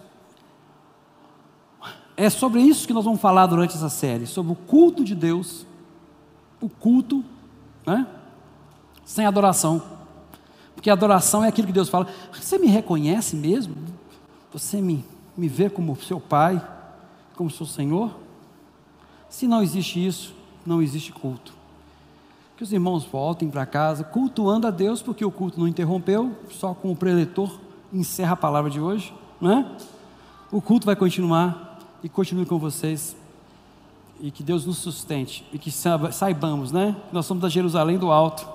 É 2.15 2.29
sobre 2.29 2.61
isso 2.61 2.87
que 2.87 2.93
nós 2.93 3.03
vamos 3.03 3.19
falar 3.19 3.47
durante 3.47 3.75
essa 3.75 3.89
série, 3.89 4.25
sobre 4.25 4.53
o 4.53 4.55
culto 4.55 5.03
de 5.03 5.13
Deus, 5.13 5.65
o 6.61 6.69
culto, 6.69 7.21
né? 7.85 8.07
Sem 9.03 9.25
adoração. 9.25 9.83
Porque 10.73 10.89
adoração 10.89 11.43
é 11.43 11.49
aquilo 11.49 11.67
que 11.67 11.73
Deus 11.73 11.89
fala. 11.89 12.07
Você 12.31 12.57
me 12.57 12.67
reconhece 12.67 13.35
mesmo? 13.35 13.75
Você 14.53 14.79
me, 14.79 15.03
me 15.35 15.49
vê 15.49 15.69
como 15.69 15.97
seu 16.01 16.21
pai, 16.21 16.65
como 17.35 17.49
seu 17.49 17.65
Senhor? 17.65 18.15
Se 19.27 19.47
não 19.47 19.61
existe 19.61 20.05
isso, 20.05 20.33
não 20.65 20.81
existe 20.81 21.11
culto. 21.11 21.53
Que 22.55 22.63
os 22.63 22.71
irmãos 22.71 23.03
voltem 23.03 23.49
para 23.49 23.65
casa 23.65 24.03
cultuando 24.03 24.67
a 24.67 24.71
Deus, 24.71 25.01
porque 25.01 25.25
o 25.25 25.31
culto 25.31 25.59
não 25.59 25.67
interrompeu, 25.67 26.31
só 26.51 26.73
com 26.73 26.91
o 26.91 26.95
preletor 26.95 27.59
encerra 27.91 28.33
a 28.33 28.37
palavra 28.37 28.69
de 28.69 28.79
hoje, 28.79 29.13
não 29.39 29.51
é? 29.51 29.65
O 30.51 30.61
culto 30.61 30.85
vai 30.85 30.95
continuar 30.95 31.79
e 32.03 32.09
continue 32.09 32.45
com 32.45 32.57
vocês. 32.57 33.15
E 34.19 34.31
que 34.31 34.43
Deus 34.43 34.65
nos 34.65 34.77
sustente 34.77 35.45
e 35.51 35.57
que 35.57 35.71
saibamos, 35.71 36.71
né? 36.71 36.95
Nós 37.11 37.25
somos 37.25 37.41
da 37.41 37.49
Jerusalém 37.49 37.97
do 37.97 38.11
alto, 38.11 38.47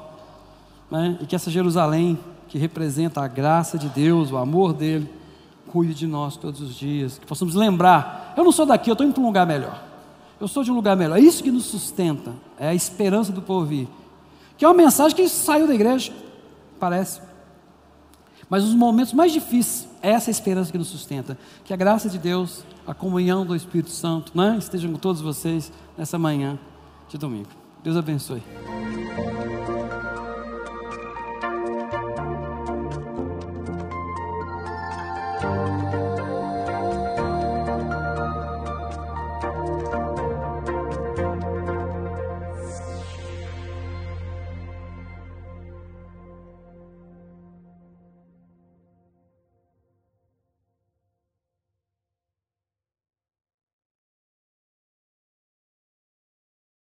né? 0.91 1.19
E 1.21 1.27
que 1.27 1.35
essa 1.35 1.51
Jerusalém 1.51 2.19
que 2.49 2.59
representa 2.59 3.21
a 3.21 3.29
graça 3.29 3.79
de 3.79 3.89
Deus, 3.89 4.33
o 4.33 4.39
amor 4.39 4.73
dele, 4.73 5.09
cuide 5.67 5.95
de 5.95 6.07
nós 6.07 6.37
todos 6.37 6.61
os 6.61 6.75
dias. 6.75 7.19
Que 7.19 7.27
possamos 7.27 7.55
lembrar: 7.55 8.33
eu 8.37 8.43
não 8.43 8.53
sou 8.53 8.65
daqui, 8.65 8.91
eu 8.91 8.95
estou 8.95 9.07
indo 9.07 9.15
para 9.15 9.23
um 9.23 9.27
lugar 9.27 9.47
melhor. 9.47 9.88
Eu 10.41 10.47
sou 10.49 10.63
de 10.63 10.71
um 10.71 10.75
lugar 10.75 10.97
melhor. 10.97 11.19
É 11.19 11.21
isso 11.21 11.43
que 11.43 11.51
nos 11.51 11.65
sustenta, 11.65 12.33
é 12.59 12.69
a 12.69 12.75
esperança 12.75 13.33
do 13.33 13.43
porvir. 13.43 13.89
Que 14.57 14.65
é 14.65 14.69
uma 14.69 14.75
mensagem 14.75 15.17
que 15.17 15.29
saiu 15.29 15.67
da 15.67 15.75
igreja, 15.75 16.13
parece. 16.79 17.21
Mas 18.49 18.65
os 18.65 18.75
momentos 18.75 19.13
mais 19.13 19.33
difíceis, 19.33 19.89
é 20.03 20.11
essa 20.11 20.31
esperança 20.31 20.73
que 20.73 20.79
nos 20.79 20.89
sustenta. 20.89 21.37
Que 21.65 21.73
a 21.75 21.77
graça 21.77 22.09
de 22.09 22.19
Deus, 22.19 22.65
a 22.87 22.95
comunhão 22.95 23.45
do 23.45 23.55
Espírito 23.55 23.91
Santo, 23.91 24.33
né, 24.35 24.57
estejam 24.59 24.93
com 24.93 24.99
todos 24.99 25.21
vocês 25.21 25.73
nessa 25.97 26.19
manhã 26.19 26.59
de 27.09 27.19
domingo. 27.19 27.49
Deus 27.83 27.97
abençoe. 27.97 28.43